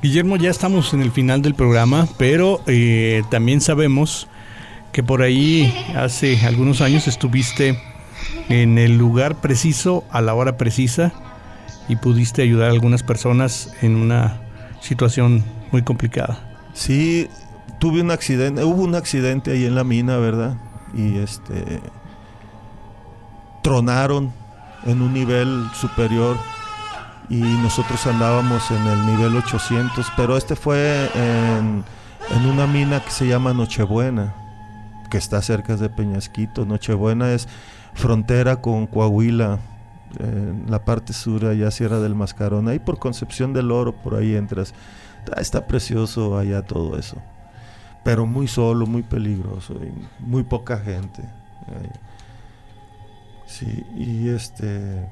Guillermo, 0.00 0.36
ya 0.36 0.50
estamos 0.50 0.94
en 0.94 1.02
el 1.02 1.10
final 1.10 1.42
del 1.42 1.54
programa, 1.54 2.08
pero 2.18 2.60
eh, 2.66 3.22
también 3.30 3.60
sabemos 3.60 4.28
que 4.92 5.02
por 5.02 5.22
ahí 5.22 5.72
hace 5.96 6.38
algunos 6.46 6.80
años 6.80 7.08
estuviste 7.08 7.78
en 8.48 8.78
el 8.78 8.98
lugar 8.98 9.40
preciso, 9.40 10.04
a 10.10 10.20
la 10.20 10.34
hora 10.34 10.56
precisa, 10.56 11.12
y 11.88 11.96
pudiste 11.96 12.42
ayudar 12.42 12.68
a 12.68 12.72
algunas 12.72 13.02
personas 13.02 13.72
en 13.82 13.96
una 13.96 14.40
situación 14.80 15.44
muy 15.72 15.82
complicada. 15.82 16.38
Sí, 16.74 17.28
tuve 17.78 18.00
un 18.00 18.10
accidente, 18.10 18.64
hubo 18.64 18.82
un 18.82 18.94
accidente 18.94 19.52
ahí 19.52 19.64
en 19.64 19.74
la 19.74 19.84
mina, 19.84 20.16
¿verdad? 20.16 20.56
Y 20.94 21.18
este 21.18 21.80
tronaron 23.62 24.32
en 24.84 25.00
un 25.00 25.14
nivel 25.14 25.68
superior 25.74 26.36
y 27.28 27.40
nosotros 27.40 28.06
andábamos 28.06 28.70
en 28.70 28.86
el 28.86 29.06
nivel 29.06 29.36
800, 29.36 30.12
pero 30.16 30.36
este 30.36 30.56
fue 30.56 31.10
en, 31.14 31.84
una 32.46 32.66
mina 32.66 33.00
que 33.00 33.10
se 33.10 33.26
llama 33.26 33.52
Nochebuena, 33.52 34.34
que 35.10 35.18
está 35.18 35.40
cerca 35.42 35.76
de 35.76 35.88
Peñasquito. 35.88 36.64
Nochebuena 36.64 37.32
es 37.32 37.48
frontera 37.94 38.60
con 38.60 38.86
Coahuila, 38.86 39.58
en 40.18 40.66
la 40.68 40.84
parte 40.84 41.12
sur, 41.12 41.46
allá 41.46 41.70
Sierra 41.70 42.00
del 42.00 42.14
Mascarón, 42.14 42.68
ahí 42.68 42.78
por 42.78 42.98
Concepción 42.98 43.52
del 43.52 43.70
Oro, 43.70 43.92
por 43.92 44.14
ahí 44.14 44.36
entras. 44.36 44.74
Está, 45.24 45.40
está 45.40 45.66
precioso 45.66 46.36
allá 46.36 46.62
todo 46.62 46.98
eso. 46.98 47.16
Pero 48.04 48.26
muy 48.26 48.48
solo, 48.48 48.86
muy 48.86 49.02
peligroso 49.02 49.74
y 49.74 49.92
muy 50.20 50.42
poca 50.42 50.78
gente. 50.78 51.22
Sí, 53.46 53.84
y 53.94 54.28
este. 54.28 55.08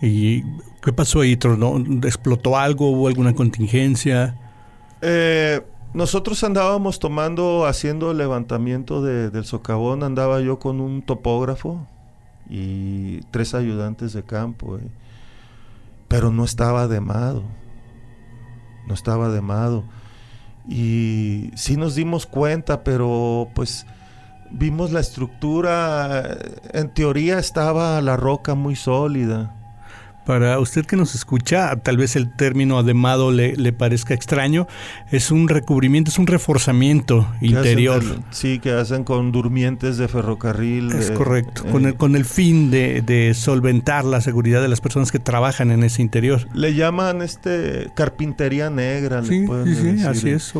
¿Y 0.00 0.42
qué 0.82 0.92
pasó 0.92 1.20
ahí? 1.20 1.36
¿Tronó? 1.36 1.76
¿Explotó 2.06 2.56
algo? 2.56 2.90
¿Hubo 2.90 3.08
alguna 3.08 3.34
contingencia? 3.34 4.36
eh, 5.00 5.62
nosotros 5.94 6.42
andábamos 6.44 6.98
tomando, 6.98 7.64
haciendo 7.66 8.10
el 8.10 8.18
levantamiento 8.18 9.02
de- 9.02 9.30
del 9.30 9.44
socavón. 9.44 10.02
Andaba 10.02 10.40
yo 10.40 10.58
con 10.58 10.80
un 10.80 11.02
topógrafo 11.02 11.86
y 12.50 13.20
tres 13.30 13.54
ayudantes 13.54 14.12
de 14.12 14.22
campo. 14.22 14.76
eh. 14.78 14.82
Pero 16.08 16.30
no 16.30 16.44
estaba 16.44 16.88
demado. 16.88 17.42
No 18.86 18.94
estaba 18.94 19.28
demado. 19.30 19.84
Y 20.68 21.50
sí 21.56 21.76
nos 21.76 21.94
dimos 21.94 22.26
cuenta, 22.26 22.84
pero 22.84 23.48
pues 23.54 23.86
vimos 24.50 24.92
la 24.92 25.00
estructura. 25.00 26.36
En 26.72 26.92
teoría 26.92 27.38
estaba 27.38 28.00
la 28.02 28.16
roca 28.16 28.54
muy 28.54 28.76
sólida. 28.76 29.54
Para 30.28 30.58
usted 30.60 30.84
que 30.84 30.94
nos 30.94 31.14
escucha, 31.14 31.74
tal 31.76 31.96
vez 31.96 32.14
el 32.14 32.30
término 32.30 32.78
ademado 32.78 33.30
le, 33.32 33.56
le 33.56 33.72
parezca 33.72 34.12
extraño. 34.12 34.66
Es 35.10 35.30
un 35.30 35.48
recubrimiento, 35.48 36.10
es 36.10 36.18
un 36.18 36.26
reforzamiento 36.26 37.26
hacen 37.36 37.48
interior. 37.48 38.04
del- 38.04 38.22
sí, 38.30 38.58
que 38.58 38.72
hacen 38.72 39.04
con 39.04 39.32
durmientes 39.32 39.96
de 39.96 40.06
ferrocarril. 40.06 40.92
Es 40.92 41.08
eh, 41.08 41.14
correcto, 41.14 41.62
eh, 41.66 41.70
con, 41.70 41.86
el, 41.86 41.94
con 41.94 42.14
el 42.14 42.26
fin 42.26 42.70
de, 42.70 43.00
de 43.00 43.32
solventar 43.32 44.04
la 44.04 44.20
seguridad 44.20 44.60
de 44.60 44.68
las 44.68 44.82
personas 44.82 45.10
que 45.10 45.18
trabajan 45.18 45.70
en 45.70 45.82
ese 45.82 46.02
interior. 46.02 46.46
Le 46.52 46.74
llaman 46.74 47.22
este 47.22 47.90
carpintería 47.94 48.68
negra, 48.68 49.22
le 49.22 49.28
Sí, 49.28 49.46
pueden 49.46 49.64
sí, 49.66 49.74
sí, 49.76 49.82
decir. 49.92 50.06
así 50.08 50.28
es. 50.28 50.52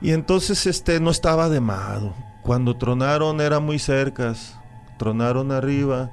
Y 0.00 0.12
entonces 0.12 0.64
este 0.68 1.00
no 1.00 1.10
estaba 1.10 1.48
demado. 1.48 2.14
Cuando 2.42 2.76
tronaron 2.76 3.40
era 3.40 3.58
muy 3.58 3.80
cercas. 3.80 4.56
Tronaron 4.96 5.50
arriba 5.50 6.12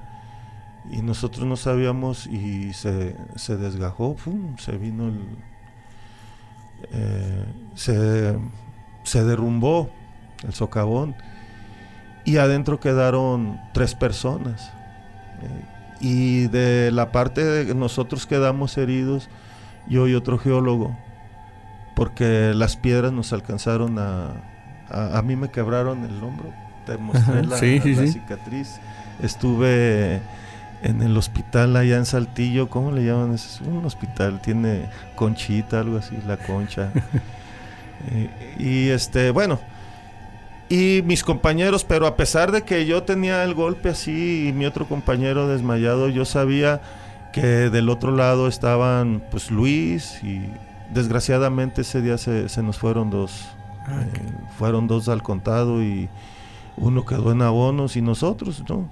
y 0.91 1.02
nosotros 1.02 1.45
no 1.48 1.56
sabíamos 1.57 2.28
y 2.28 2.74
se, 2.74 3.16
se 3.36 3.57
desgajó, 3.57 4.16
¡fum! 4.18 4.57
se 4.57 4.78
vino 4.78 5.07
el... 5.07 5.20
eh, 6.91 7.45
se, 7.76 8.38
se 9.03 9.24
derrumbó 9.24 9.90
el 10.44 10.53
socavón 10.53 11.16
y 12.24 12.38
adentro 12.38 12.80
quedaron 12.80 13.60
tres 13.74 13.95
personas. 13.95 14.74
Eh, 15.41 15.66
y 16.02 16.48
de 16.48 16.91
la 16.91 17.12
parte 17.12 17.44
de 17.44 17.74
nosotros 17.76 18.26
quedamos 18.28 18.78
heridos, 18.78 19.30
yo 19.88 20.07
y 20.07 20.16
otro 20.16 20.38
geólogo 20.38 20.98
porque 21.95 22.53
las 22.56 22.76
piedras 22.78 23.12
nos 23.14 23.32
alcanzaron 23.34 23.99
a, 23.99 24.44
a, 24.90 25.18
a 25.18 25.22
mí 25.22 25.36
me 25.36 25.49
quebraron 25.52 26.03
el 26.03 26.22
hombro 26.24 26.53
te 26.86 26.98
mostré 26.98 27.40
Ajá, 27.40 27.44
la, 27.44 27.57
sí, 27.57 27.80
sí, 27.82 27.95
la 27.95 28.06
sí. 28.06 28.07
cicatriz 28.07 28.82
estuve 29.20 30.22
en 30.86 31.02
el 31.02 31.18
hospital 31.18 31.76
allá 31.76 31.98
en 31.98 32.06
Saltillo 32.06 32.70
¿cómo 32.70 32.91
le 32.91 33.03
llaman? 33.03 33.34
Es 33.34 33.62
un 33.62 33.86
hospital 33.86 34.41
tiene 34.41 34.86
conchita 35.16 35.80
algo 35.80 35.98
así 35.98 36.18
la 36.28 36.38
concha 36.38 36.91
Eh, 38.12 38.30
y 38.60 38.90
este 38.90 39.32
bueno 39.32 39.57
y 40.70 41.02
mis 41.06 41.24
compañeros 41.24 41.86
pero 41.86 42.06
a 42.06 42.18
pesar 42.18 42.52
de 42.52 42.62
que 42.62 42.86
yo 42.86 43.02
tenía 43.03 43.44
el 43.44 43.56
golpe 43.56 43.90
así 43.90 44.49
y 44.49 44.53
mi 44.53 44.66
otro 44.66 44.86
compañero 44.86 45.48
desmayado 45.48 46.10
yo 46.10 46.26
sabía 46.26 46.82
que 47.36 47.70
del 47.70 47.90
otro 47.90 48.12
lado 48.12 48.48
estaban 48.48 49.24
pues 49.32 49.49
Luis 49.49 50.24
y 50.24 50.41
desgraciadamente 50.94 51.82
ese 51.82 52.02
día 52.02 52.18
se, 52.18 52.48
se 52.48 52.64
nos 52.64 52.78
fueron 52.78 53.10
dos. 53.10 53.45
Ah, 53.88 54.02
Eh, 54.02 54.22
fueron 54.57 54.88
dos 54.88 55.10
al 55.10 55.22
contado 55.22 55.84
y 55.84 56.07
uno 56.78 57.06
quedó 57.06 57.32
en 57.34 57.41
abonos 57.41 57.98
y 57.98 58.02
nosotros, 58.02 58.64
¿no? 58.70 58.88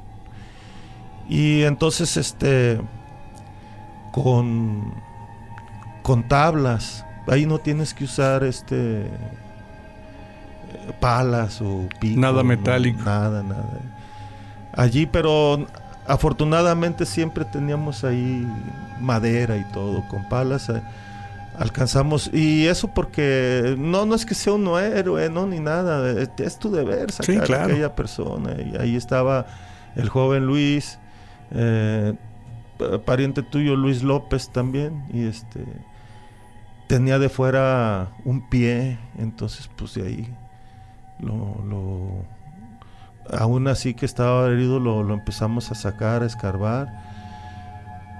Y 1.29 1.63
entonces 1.63 2.17
este 2.17 2.81
con 4.11 4.93
con 6.01 6.27
tablas, 6.27 7.05
ahí 7.27 7.45
no 7.45 7.59
tienes 7.59 7.93
que 7.93 8.03
usar 8.03 8.43
este 8.43 9.05
eh, 9.05 9.09
palas 10.99 11.61
o 11.61 11.87
picos, 11.99 12.17
Nada 12.17 12.43
no, 12.43 12.43
metálico. 12.43 13.01
nada, 13.03 13.41
nada. 13.41 13.79
Allí, 14.73 15.05
pero 15.05 15.65
afortunadamente 16.05 17.05
siempre 17.05 17.45
teníamos 17.45 18.03
ahí 18.03 18.45
madera 18.99 19.55
y 19.57 19.63
todo, 19.71 20.05
con 20.09 20.27
palas 20.27 20.67
eh, 20.69 20.81
alcanzamos 21.57 22.29
y 22.33 22.67
eso 22.67 22.89
porque 22.89 23.75
no 23.77 24.05
no 24.05 24.15
es 24.15 24.25
que 24.25 24.33
sea 24.33 24.53
un 24.53 24.67
héroe 24.79 25.29
no 25.29 25.45
ni 25.45 25.59
nada 25.59 26.09
es, 26.19 26.31
es 26.37 26.57
tu 26.57 26.71
deber 26.71 27.11
sacar 27.11 27.37
a 27.37 27.45
claro. 27.45 27.63
aquella 27.65 27.95
persona 27.95 28.53
y 28.59 28.75
ahí 28.75 28.95
estaba 28.95 29.45
el 29.95 30.09
joven 30.09 30.45
Luis 30.47 30.97
eh, 31.53 32.13
pa- 32.77 32.99
pariente 33.05 33.43
tuyo 33.43 33.75
Luis 33.75 34.03
López 34.03 34.49
también 34.51 35.05
y 35.13 35.25
este 35.25 35.65
tenía 36.87 37.19
de 37.19 37.29
fuera 37.29 38.09
un 38.25 38.49
pie 38.49 38.97
entonces 39.17 39.69
pues 39.75 39.93
de 39.95 40.07
ahí 40.07 40.35
lo, 41.19 41.63
lo 41.65 42.25
aún 43.37 43.67
así 43.67 43.93
que 43.93 44.05
estaba 44.05 44.47
herido 44.47 44.79
lo, 44.79 45.03
lo 45.03 45.13
empezamos 45.13 45.71
a 45.71 45.75
sacar 45.75 46.23
a 46.23 46.25
escarbar 46.25 46.87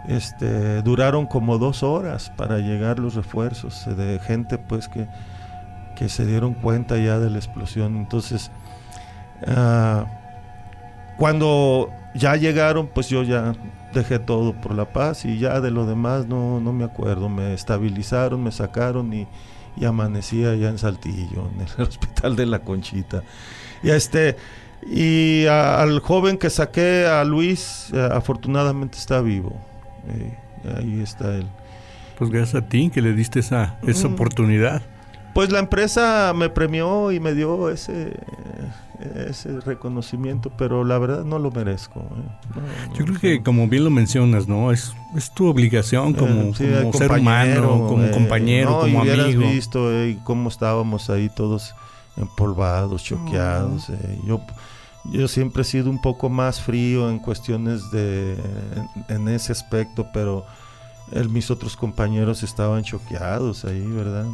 este, 0.08 0.82
duraron 0.82 1.26
como 1.28 1.58
dos 1.58 1.82
horas 1.82 2.30
para 2.38 2.58
llegar 2.60 3.00
los 3.00 3.16
refuerzos 3.16 3.88
eh, 3.88 3.96
de 3.96 4.20
gente 4.20 4.58
pues 4.58 4.90
que, 4.90 5.08
que 5.96 6.10
se 6.10 6.26
dieron 6.26 6.54
cuenta 6.56 6.98
ya 6.98 7.20
de 7.20 7.30
la 7.30 7.38
explosión. 7.38 7.96
Entonces, 7.96 8.52
ah, 9.48 10.06
cuando 11.18 11.90
ya 12.16 12.36
llegaron, 12.36 12.88
pues 12.88 13.10
yo 13.10 13.24
ya 13.24 13.54
dejé 13.94 14.20
todo 14.20 14.54
por 14.54 14.74
la 14.76 14.92
paz 14.94 15.26
y 15.26 15.38
ya 15.40 15.60
de 15.62 15.72
lo 15.72 15.86
demás 15.86 16.28
no, 16.28 16.60
no 16.60 16.74
me 16.74 16.84
acuerdo. 16.84 17.30
Me 17.30 17.54
estabilizaron, 17.54 18.44
me 18.44 18.52
sacaron 18.52 19.14
y, 19.14 19.28
y 19.78 19.86
amanecí 19.86 20.46
allá 20.46 20.70
en 20.70 20.78
Saltillo, 20.78 21.50
en 21.56 21.62
el 21.62 21.82
hospital 21.88 22.36
de 22.36 22.46
la 22.46 22.60
Conchita. 22.60 23.24
Y 23.82 23.90
este... 23.90 24.36
Y 24.86 25.46
a- 25.46 25.82
al 25.82 26.00
joven 26.02 26.38
que 26.38 26.50
saqué, 26.50 27.06
a 27.06 27.24
Luis, 27.24 27.88
eh, 27.94 28.10
afortunadamente 28.12 28.98
está 28.98 29.22
vivo. 29.22 29.56
Eh, 30.10 30.38
ahí 30.78 31.00
está 31.02 31.34
él. 31.36 31.48
Pues 32.18 32.30
gracias 32.30 32.62
a 32.64 32.68
ti 32.68 32.90
que 32.94 33.02
le 33.02 33.14
diste 33.14 33.40
esa, 33.40 33.78
esa 33.88 34.10
Mm. 34.10 34.14
oportunidad. 34.16 34.82
Pues 35.34 35.54
la 35.54 35.60
empresa 35.60 36.34
me 36.36 36.50
premió 36.50 37.14
y 37.14 37.22
me 37.22 37.34
dio 37.34 37.70
ese, 37.70 38.12
ese 39.30 39.60
reconocimiento, 39.62 40.50
pero 40.58 40.84
la 40.84 40.98
verdad 40.98 41.24
no 41.24 41.40
lo 41.40 41.52
merezco. 41.52 42.00
eh. 42.02 42.50
No, 42.56 42.96
Yo 42.96 43.06
creo 43.06 43.20
que 43.20 43.44
como 43.44 43.68
bien 43.68 43.84
lo 43.84 43.90
mencionas, 43.90 44.48
¿no? 44.48 44.72
Es, 44.72 44.94
es 45.16 45.32
tu 45.34 45.48
obligación 45.48 46.14
como, 46.14 46.42
Eh, 46.42 46.54
sí, 46.58 46.64
como 46.66 46.88
el 46.90 46.94
ser 46.94 47.12
humano, 47.12 47.86
como 47.88 48.04
eh, 48.06 48.12
compañero, 48.12 48.72
no, 48.72 48.78
y 48.88 48.92
como 48.92 49.02
hubieras 49.04 49.26
amigo. 49.26 49.50
visto 49.50 49.92
eh, 49.92 50.18
cómo 50.24 50.50
estábamos 50.50 51.10
ahí 51.10 51.30
todos 51.36 51.74
empolvados, 52.18 53.04
choqueados. 53.04 53.90
eh. 53.90 54.20
Yo, 54.26 54.42
yo 55.06 55.28
siempre 55.28 55.64
he 55.64 55.66
sido 55.66 55.90
un 55.90 56.02
poco 56.02 56.30
más 56.30 56.62
frío 56.62 57.10
en 57.10 57.20
cuestiones 57.20 57.92
de 57.92 58.34
en, 59.10 59.16
en 59.16 59.28
ese 59.30 59.52
aspecto, 59.52 60.08
pero 60.14 60.46
el- 61.12 61.30
mis 61.30 61.52
otros 61.52 61.76
compañeros 61.76 62.42
estaban 62.44 62.84
choqueados 62.84 63.66
ahí, 63.66 63.86
¿verdad? 63.86 64.26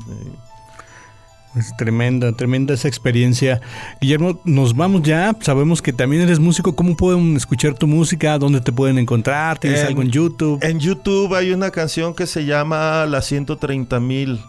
Es 1.55 1.75
tremenda, 1.77 2.31
tremenda 2.33 2.73
esa 2.75 2.87
experiencia. 2.87 3.59
Guillermo, 3.99 4.39
nos 4.45 4.75
vamos 4.75 5.01
ya. 5.01 5.35
Sabemos 5.41 5.81
que 5.81 5.91
también 5.91 6.21
eres 6.21 6.39
músico. 6.39 6.75
¿Cómo 6.75 6.95
pueden 6.95 7.35
escuchar 7.35 7.73
tu 7.73 7.87
música? 7.87 8.37
¿Dónde 8.37 8.61
te 8.61 8.71
pueden 8.71 8.99
encontrar? 8.99 9.57
¿Tienes 9.57 9.81
En- 9.81 9.87
algo 9.87 10.01
en 10.03 10.11
YouTube? 10.11 10.59
En 10.63 10.79
YouTube 10.79 11.33
hay 11.33 11.51
una 11.51 11.71
canción 11.71 12.13
que 12.13 12.27
se 12.27 12.45
llama 12.45 13.05
La 13.07 13.21
130 13.23 13.99
mil. 13.99 14.39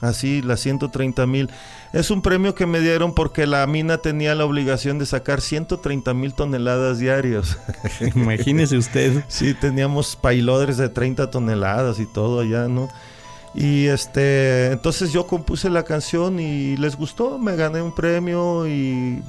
Así, 0.00 0.40
La 0.42 0.56
130 0.56 1.26
mil. 1.26 1.50
Es 1.92 2.12
un 2.12 2.22
premio 2.22 2.54
que 2.54 2.66
me 2.66 2.78
dieron 2.78 3.14
porque 3.14 3.44
la 3.48 3.66
mina 3.66 3.98
tenía 3.98 4.36
la 4.36 4.44
obligación 4.44 5.00
de 5.00 5.06
sacar 5.06 5.40
130 5.40 6.14
mil 6.14 6.34
toneladas 6.34 7.00
diarios. 7.00 7.58
Imagínese 8.14 8.76
usted. 8.76 9.24
Sí, 9.26 9.54
teníamos 9.54 10.14
payloaders 10.14 10.76
de 10.76 10.88
30 10.88 11.30
toneladas 11.32 11.98
y 11.98 12.06
todo 12.06 12.40
allá, 12.40 12.68
¿no? 12.68 12.88
Y 13.54 13.86
este, 13.86 14.72
entonces 14.72 15.12
yo 15.12 15.26
compuse 15.26 15.70
la 15.70 15.82
canción 15.82 16.38
y 16.38 16.76
les 16.76 16.96
gustó, 16.96 17.38
me 17.38 17.56
gané 17.56 17.82
un 17.82 17.94
premio 17.94 18.66
y 18.68 19.22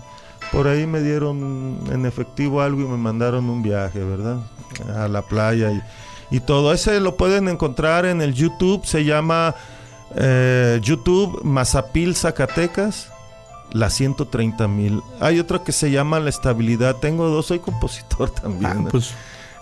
por 0.51 0.67
ahí 0.67 0.85
me 0.85 1.01
dieron 1.01 1.79
en 1.91 2.05
efectivo 2.05 2.61
algo 2.61 2.81
y 2.81 2.85
me 2.85 2.97
mandaron 2.97 3.49
un 3.49 3.63
viaje, 3.63 4.03
¿verdad? 4.03 4.37
A 4.95 5.07
la 5.07 5.21
playa 5.21 5.71
y, 5.71 5.81
y 6.35 6.39
todo. 6.41 6.73
Ese 6.73 6.99
lo 6.99 7.15
pueden 7.17 7.47
encontrar 7.47 8.05
en 8.05 8.21
el 8.21 8.33
YouTube, 8.33 8.85
se 8.85 9.05
llama 9.05 9.55
eh, 10.15 10.79
YouTube 10.81 11.41
Mazapil 11.43 12.15
Zacatecas. 12.15 13.11
La 13.71 13.91
130 13.91 14.67
mil. 14.67 15.03
Hay 15.19 15.37
otra 15.39 15.59
que 15.63 15.71
se 15.71 15.91
llama 15.91 16.19
La 16.19 16.31
Estabilidad. 16.31 16.95
Tengo 16.95 17.29
dos, 17.29 17.45
soy 17.45 17.59
compositor 17.59 18.29
también. 18.41 18.85
Ah, 18.87 18.87
pues 18.89 19.13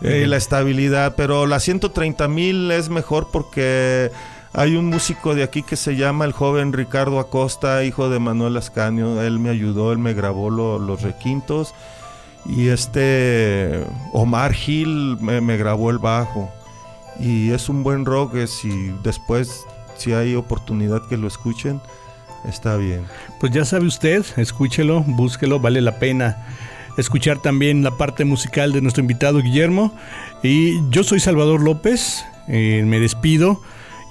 Eh, 0.01 0.27
la 0.27 0.37
estabilidad, 0.37 1.15
pero 1.17 1.47
la 1.47 1.59
130 1.59 2.27
mil 2.27 2.69
es 2.69 2.87
mejor 2.89 3.29
porque 3.31 4.11
hay 4.57 4.75
un 4.75 4.87
músico 4.87 5.35
de 5.35 5.43
aquí 5.43 5.61
que 5.61 5.75
se 5.75 5.95
llama 5.95 6.25
el 6.25 6.31
joven 6.31 6.73
Ricardo 6.73 7.19
Acosta, 7.19 7.83
hijo 7.83 8.09
de 8.09 8.17
Manuel 8.17 8.57
Ascanio. 8.57 9.21
Él 9.21 9.37
me 9.37 9.49
ayudó, 9.49 9.91
él 9.91 9.99
me 9.99 10.15
grabó 10.15 10.49
lo- 10.49 10.79
los 10.79 11.03
requintos. 11.03 11.75
Y 12.43 12.69
este 12.69 13.83
Omar 14.13 14.53
Gil 14.53 15.17
me, 15.21 15.57
grabó 15.57 15.91
el 15.91 15.99
bajo. 15.99 16.51
Y 17.19 17.51
es 17.51 17.69
un 17.69 17.83
buen 17.83 18.03
rock, 18.03 18.33
es, 18.33 18.49
si 18.49 18.91
después, 19.03 19.63
si 19.95 20.13
hay 20.13 20.33
oportunidad 20.33 21.07
que 21.07 21.17
lo 21.17 21.27
escuchen, 21.27 21.79
está 22.43 22.77
bien. 22.77 23.05
Pues 23.39 23.51
ya 23.51 23.63
sabe 23.63 23.85
usted, 23.85 24.25
escúchelo, 24.37 25.01
búsquelo, 25.01 25.59
vale 25.59 25.81
la 25.81 25.99
pena 25.99 26.47
escuchar 26.97 27.37
también 27.37 27.83
la 27.83 27.91
parte 27.91 28.25
musical 28.25 28.73
de 28.73 28.81
nuestro 28.81 29.01
invitado 29.01 29.39
Guillermo. 29.39 29.93
Y 30.41 30.79
yo 30.89 31.03
soy 31.03 31.19
Salvador 31.19 31.61
López, 31.61 32.25
eh, 32.47 32.81
me 32.87 32.99
despido 32.99 33.61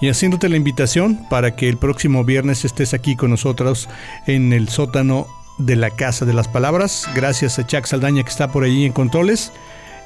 y 0.01 0.09
haciéndote 0.09 0.49
la 0.49 0.57
invitación 0.57 1.27
para 1.29 1.57
que 1.57 1.69
el 1.69 1.77
próximo 1.77 2.25
viernes 2.25 2.65
estés 2.65 2.95
aquí 2.95 3.17
con 3.17 3.31
nosotros 3.31 3.89
en 4.27 4.53
el 4.53 4.69
sótano 4.69 5.27
de 5.59 5.77
la 5.77 5.91
Casa 5.91 6.25
de 6.25 6.35
las 6.35 6.49
Palabras. 6.49 7.07
Gracias 7.15 7.59
a 7.59 7.67
Chuck 7.67 7.87
Saldaña 7.87 8.23
que 8.23 8.31
está 8.31 8.53
por 8.53 8.65
allí 8.65 8.85
en 8.85 8.93
controles. 8.93 9.53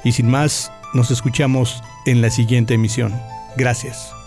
Y 0.03 0.13
sin 0.13 0.29
más, 0.29 0.71
nos 0.93 1.11
escuchamos 1.11 1.83
en 2.05 2.21
la 2.21 2.29
siguiente 2.29 2.73
emisión. 2.73 3.13
Gracias. 3.57 4.20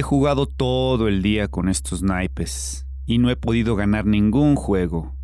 He 0.00 0.02
jugado 0.02 0.46
todo 0.46 1.08
el 1.08 1.20
día 1.20 1.48
con 1.48 1.68
estos 1.68 2.02
naipes 2.02 2.86
y 3.04 3.18
no 3.18 3.28
he 3.28 3.36
podido 3.36 3.76
ganar 3.76 4.06
ningún 4.06 4.56
juego. 4.56 5.14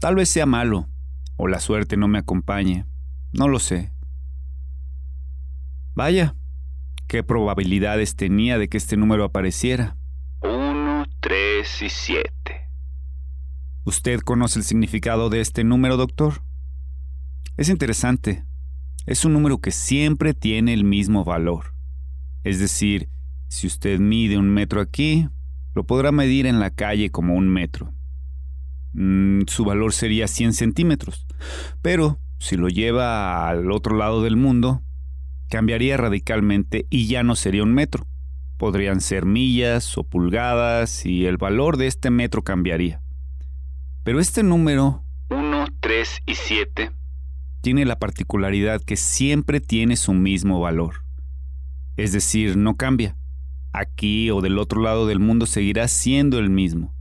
Tal 0.00 0.14
vez 0.14 0.30
sea 0.30 0.46
malo, 0.46 0.88
o 1.36 1.48
la 1.48 1.60
suerte 1.60 1.98
no 1.98 2.08
me 2.08 2.16
acompañe, 2.16 2.86
no 3.34 3.46
lo 3.46 3.58
sé. 3.58 3.92
Vaya, 5.94 6.34
qué 7.06 7.24
probabilidades 7.24 8.16
tenía 8.16 8.56
de 8.56 8.70
que 8.70 8.78
este 8.78 8.96
número 8.96 9.22
apareciera. 9.22 9.98
1, 10.40 11.04
3 11.20 11.82
y 11.82 11.88
7. 11.90 12.30
¿Usted 13.84 14.20
conoce 14.20 14.60
el 14.60 14.64
significado 14.64 15.28
de 15.28 15.42
este 15.42 15.62
número, 15.62 15.98
doctor? 15.98 16.42
Es 17.58 17.68
interesante. 17.68 18.46
Es 19.04 19.26
un 19.26 19.34
número 19.34 19.58
que 19.58 19.72
siempre 19.72 20.32
tiene 20.32 20.72
el 20.72 20.84
mismo 20.84 21.22
valor. 21.22 21.74
Es 22.44 22.58
decir, 22.60 23.10
si 23.48 23.66
usted 23.66 23.98
mide 23.98 24.38
un 24.38 24.50
metro 24.50 24.80
aquí, 24.80 25.28
lo 25.74 25.84
podrá 25.84 26.12
medir 26.12 26.46
en 26.46 26.60
la 26.60 26.70
calle 26.70 27.10
como 27.10 27.34
un 27.34 27.48
metro. 27.48 27.92
Mm, 28.92 29.42
su 29.46 29.64
valor 29.64 29.92
sería 29.92 30.26
100 30.26 30.54
centímetros. 30.54 31.26
Pero 31.82 32.18
si 32.38 32.56
lo 32.56 32.68
lleva 32.68 33.48
al 33.48 33.70
otro 33.70 33.96
lado 33.96 34.22
del 34.22 34.36
mundo, 34.36 34.82
cambiaría 35.48 35.96
radicalmente 35.96 36.86
y 36.90 37.06
ya 37.06 37.22
no 37.22 37.36
sería 37.36 37.62
un 37.62 37.74
metro. 37.74 38.06
Podrían 38.56 39.00
ser 39.00 39.26
millas 39.26 39.98
o 39.98 40.04
pulgadas 40.04 41.04
y 41.04 41.26
el 41.26 41.36
valor 41.36 41.76
de 41.76 41.86
este 41.86 42.10
metro 42.10 42.42
cambiaría. 42.42 43.02
Pero 44.02 44.18
este 44.18 44.42
número 44.42 45.04
1, 45.28 45.66
3 45.80 46.22
y 46.26 46.34
7 46.34 46.92
tiene 47.60 47.84
la 47.84 47.98
particularidad 47.98 48.80
que 48.80 48.96
siempre 48.96 49.60
tiene 49.60 49.96
su 49.96 50.14
mismo 50.14 50.60
valor. 50.60 51.02
Es 51.96 52.12
decir, 52.12 52.56
no 52.56 52.76
cambia. 52.76 53.16
Aquí 53.78 54.30
o 54.30 54.40
del 54.40 54.58
otro 54.58 54.80
lado 54.80 55.06
del 55.06 55.18
mundo 55.18 55.44
seguirá 55.44 55.86
siendo 55.86 56.38
el 56.38 56.48
mismo. 56.48 56.94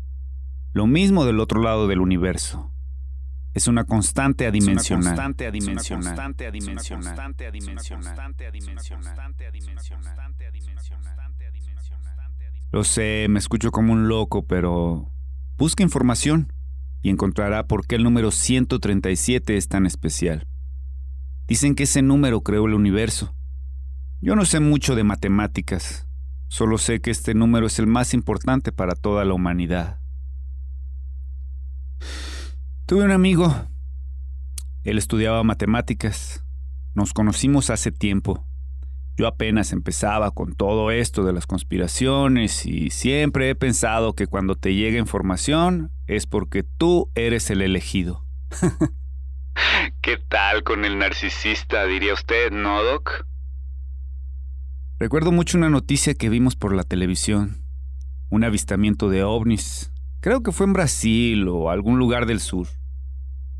Lo 0.73 0.87
mismo 0.87 1.23
del 1.23 1.39
otro 1.39 1.61
lado 1.61 1.87
del 1.87 2.01
universo. 2.01 2.69
Es 3.53 3.69
una 3.69 3.85
constante 3.85 4.45
adimensional. 4.45 5.15
constante 5.15 5.47
adimensional. 5.47 6.35
Lo 12.73 12.83
sé, 12.83 13.27
me 13.29 13.39
escucho 13.39 13.71
como 13.71 13.93
un 13.93 14.09
loco, 14.09 14.45
pero 14.45 15.09
busca 15.57 15.81
información 15.81 16.51
y 17.01 17.09
encontrará 17.09 17.67
por 17.67 17.87
qué 17.87 17.95
el 17.95 18.03
número 18.03 18.31
137 18.31 19.55
es 19.55 19.69
tan 19.69 19.85
especial. 19.85 20.45
Dicen 21.47 21.73
que 21.73 21.83
ese 21.83 22.01
número 22.01 22.41
creó 22.41 22.65
el 22.65 22.73
universo. 22.73 23.33
Yo 24.19 24.35
no 24.35 24.43
sé 24.43 24.59
mucho 24.59 24.95
de 24.95 25.05
matemáticas, 25.05 26.05
solo 26.55 26.77
sé 26.77 27.01
que 27.01 27.11
este 27.11 27.33
número 27.33 27.67
es 27.67 27.79
el 27.79 27.87
más 27.87 28.13
importante 28.13 28.71
para 28.71 28.95
toda 28.95 29.25
la 29.25 29.33
humanidad. 29.33 29.99
Tuve 32.85 33.03
un 33.03 33.11
amigo. 33.11 33.53
Él 34.85 34.97
estudiaba 34.97 35.43
matemáticas. 35.43 36.45
Nos 36.93 37.11
conocimos 37.11 37.69
hace 37.71 37.91
tiempo. 37.91 38.47
Yo 39.17 39.27
apenas 39.27 39.73
empezaba 39.73 40.31
con 40.31 40.55
todo 40.55 40.91
esto 40.91 41.25
de 41.25 41.33
las 41.33 41.45
conspiraciones 41.45 42.65
y 42.65 42.89
siempre 42.89 43.49
he 43.49 43.55
pensado 43.55 44.13
que 44.13 44.25
cuando 44.25 44.55
te 44.55 44.75
llega 44.75 44.97
información 44.97 45.91
es 46.07 46.25
porque 46.25 46.63
tú 46.63 47.11
eres 47.15 47.49
el 47.49 47.61
elegido. 47.63 48.25
¿Qué 50.01 50.19
tal 50.29 50.63
con 50.63 50.85
el 50.85 50.99
narcisista, 50.99 51.85
diría 51.85 52.13
usted, 52.13 52.49
no, 52.51 52.81
Doc? 52.81 53.25
Recuerdo 54.97 55.33
mucho 55.33 55.57
una 55.57 55.69
noticia 55.69 56.13
que 56.13 56.29
vimos 56.29 56.55
por 56.55 56.73
la 56.73 56.83
televisión. 56.83 57.57
Un 58.29 58.45
avistamiento 58.45 59.09
de 59.09 59.23
ovnis 59.23 59.91
Creo 60.25 60.41
que 60.41 60.51
fue 60.51 60.65
en 60.65 60.73
Brasil 60.73 61.47
o 61.49 61.69
algún 61.69 61.99
lugar 61.99 62.25
del 62.25 62.39
sur. 62.39 62.67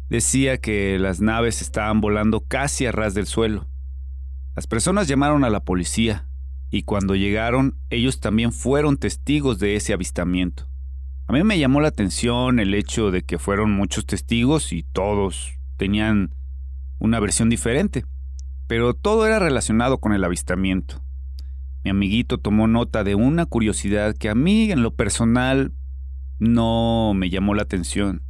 Decía 0.09 0.57
que 0.57 0.97
las 0.97 1.21
naves 1.21 1.61
estaban 1.61 2.01
volando 2.01 2.39
casi 2.39 2.87
a 2.87 2.91
ras 2.91 3.13
del 3.13 3.27
suelo. 3.27 3.67
Las 4.55 4.65
personas 4.65 5.07
llamaron 5.07 5.43
a 5.43 5.51
la 5.51 5.59
policía 5.59 6.25
y 6.71 6.81
cuando 6.81 7.15
llegaron 7.15 7.77
ellos 7.91 8.19
también 8.21 8.51
fueron 8.51 8.97
testigos 8.97 9.59
de 9.59 9.75
ese 9.75 9.93
avistamiento. 9.93 10.67
A 11.27 11.33
mí 11.33 11.43
me 11.43 11.59
llamó 11.59 11.81
la 11.81 11.89
atención 11.89 12.59
el 12.59 12.73
hecho 12.73 13.11
de 13.11 13.23
que 13.23 13.37
fueron 13.37 13.71
muchos 13.71 14.07
testigos 14.07 14.73
y 14.73 14.83
todos 14.83 15.53
tenían 15.77 16.33
una 16.97 17.19
versión 17.19 17.49
diferente, 17.49 18.05
pero 18.67 18.95
todo 18.95 19.27
era 19.27 19.37
relacionado 19.37 19.99
con 19.99 20.13
el 20.13 20.23
avistamiento. 20.23 21.04
Mi 21.85 21.91
amiguito 21.91 22.39
tomó 22.39 22.67
nota 22.67 23.03
de 23.03 23.13
una 23.13 23.45
curiosidad 23.45 24.15
que 24.17 24.29
a 24.29 24.33
mí 24.33 24.71
en 24.71 24.81
lo 24.81 24.95
personal 24.95 25.71
no 26.39 27.13
me 27.13 27.29
llamó 27.29 27.53
la 27.53 27.61
atención. 27.61 28.23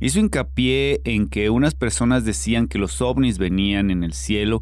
Hizo 0.00 0.20
hincapié 0.20 1.00
en 1.06 1.28
que 1.28 1.48
unas 1.48 1.74
personas 1.74 2.26
decían 2.26 2.68
que 2.68 2.78
los 2.78 3.00
ovnis 3.00 3.38
venían 3.38 3.90
en 3.90 4.04
el 4.04 4.12
cielo 4.12 4.60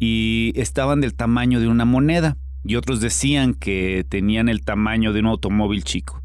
y 0.00 0.52
estaban 0.56 1.00
del 1.00 1.14
tamaño 1.14 1.60
de 1.60 1.68
una 1.68 1.84
moneda, 1.84 2.36
y 2.64 2.74
otros 2.74 3.00
decían 3.00 3.54
que 3.54 4.04
tenían 4.08 4.48
el 4.48 4.64
tamaño 4.64 5.12
de 5.12 5.20
un 5.20 5.26
automóvil 5.26 5.84
chico. 5.84 6.24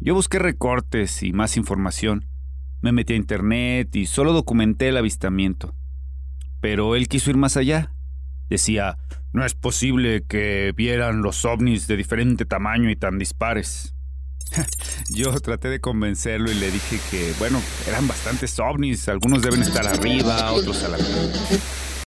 Yo 0.00 0.14
busqué 0.14 0.38
recortes 0.38 1.22
y 1.22 1.34
más 1.34 1.58
información. 1.58 2.24
Me 2.80 2.92
metí 2.92 3.12
a 3.12 3.16
internet 3.16 3.94
y 3.94 4.06
solo 4.06 4.32
documenté 4.32 4.88
el 4.88 4.96
avistamiento. 4.96 5.74
Pero 6.62 6.96
él 6.96 7.06
quiso 7.08 7.28
ir 7.28 7.36
más 7.36 7.58
allá. 7.58 7.92
Decía, 8.48 8.96
no 9.32 9.44
es 9.44 9.54
posible 9.54 10.24
que 10.28 10.72
vieran 10.76 11.22
los 11.22 11.44
ovnis 11.44 11.86
de 11.86 11.96
diferente 11.96 12.44
tamaño 12.44 12.90
y 12.90 12.96
tan 12.96 13.18
dispares. 13.18 13.94
Yo 15.08 15.32
traté 15.40 15.68
de 15.68 15.80
convencerlo 15.80 16.50
y 16.50 16.54
le 16.54 16.70
dije 16.70 16.98
que, 17.10 17.32
bueno, 17.38 17.60
eran 17.88 18.06
bastantes 18.06 18.58
ovnis, 18.58 19.08
algunos 19.08 19.42
deben 19.42 19.62
estar 19.62 19.86
arriba, 19.86 20.52
otros 20.52 20.84
a 20.84 20.88
la 20.88 20.98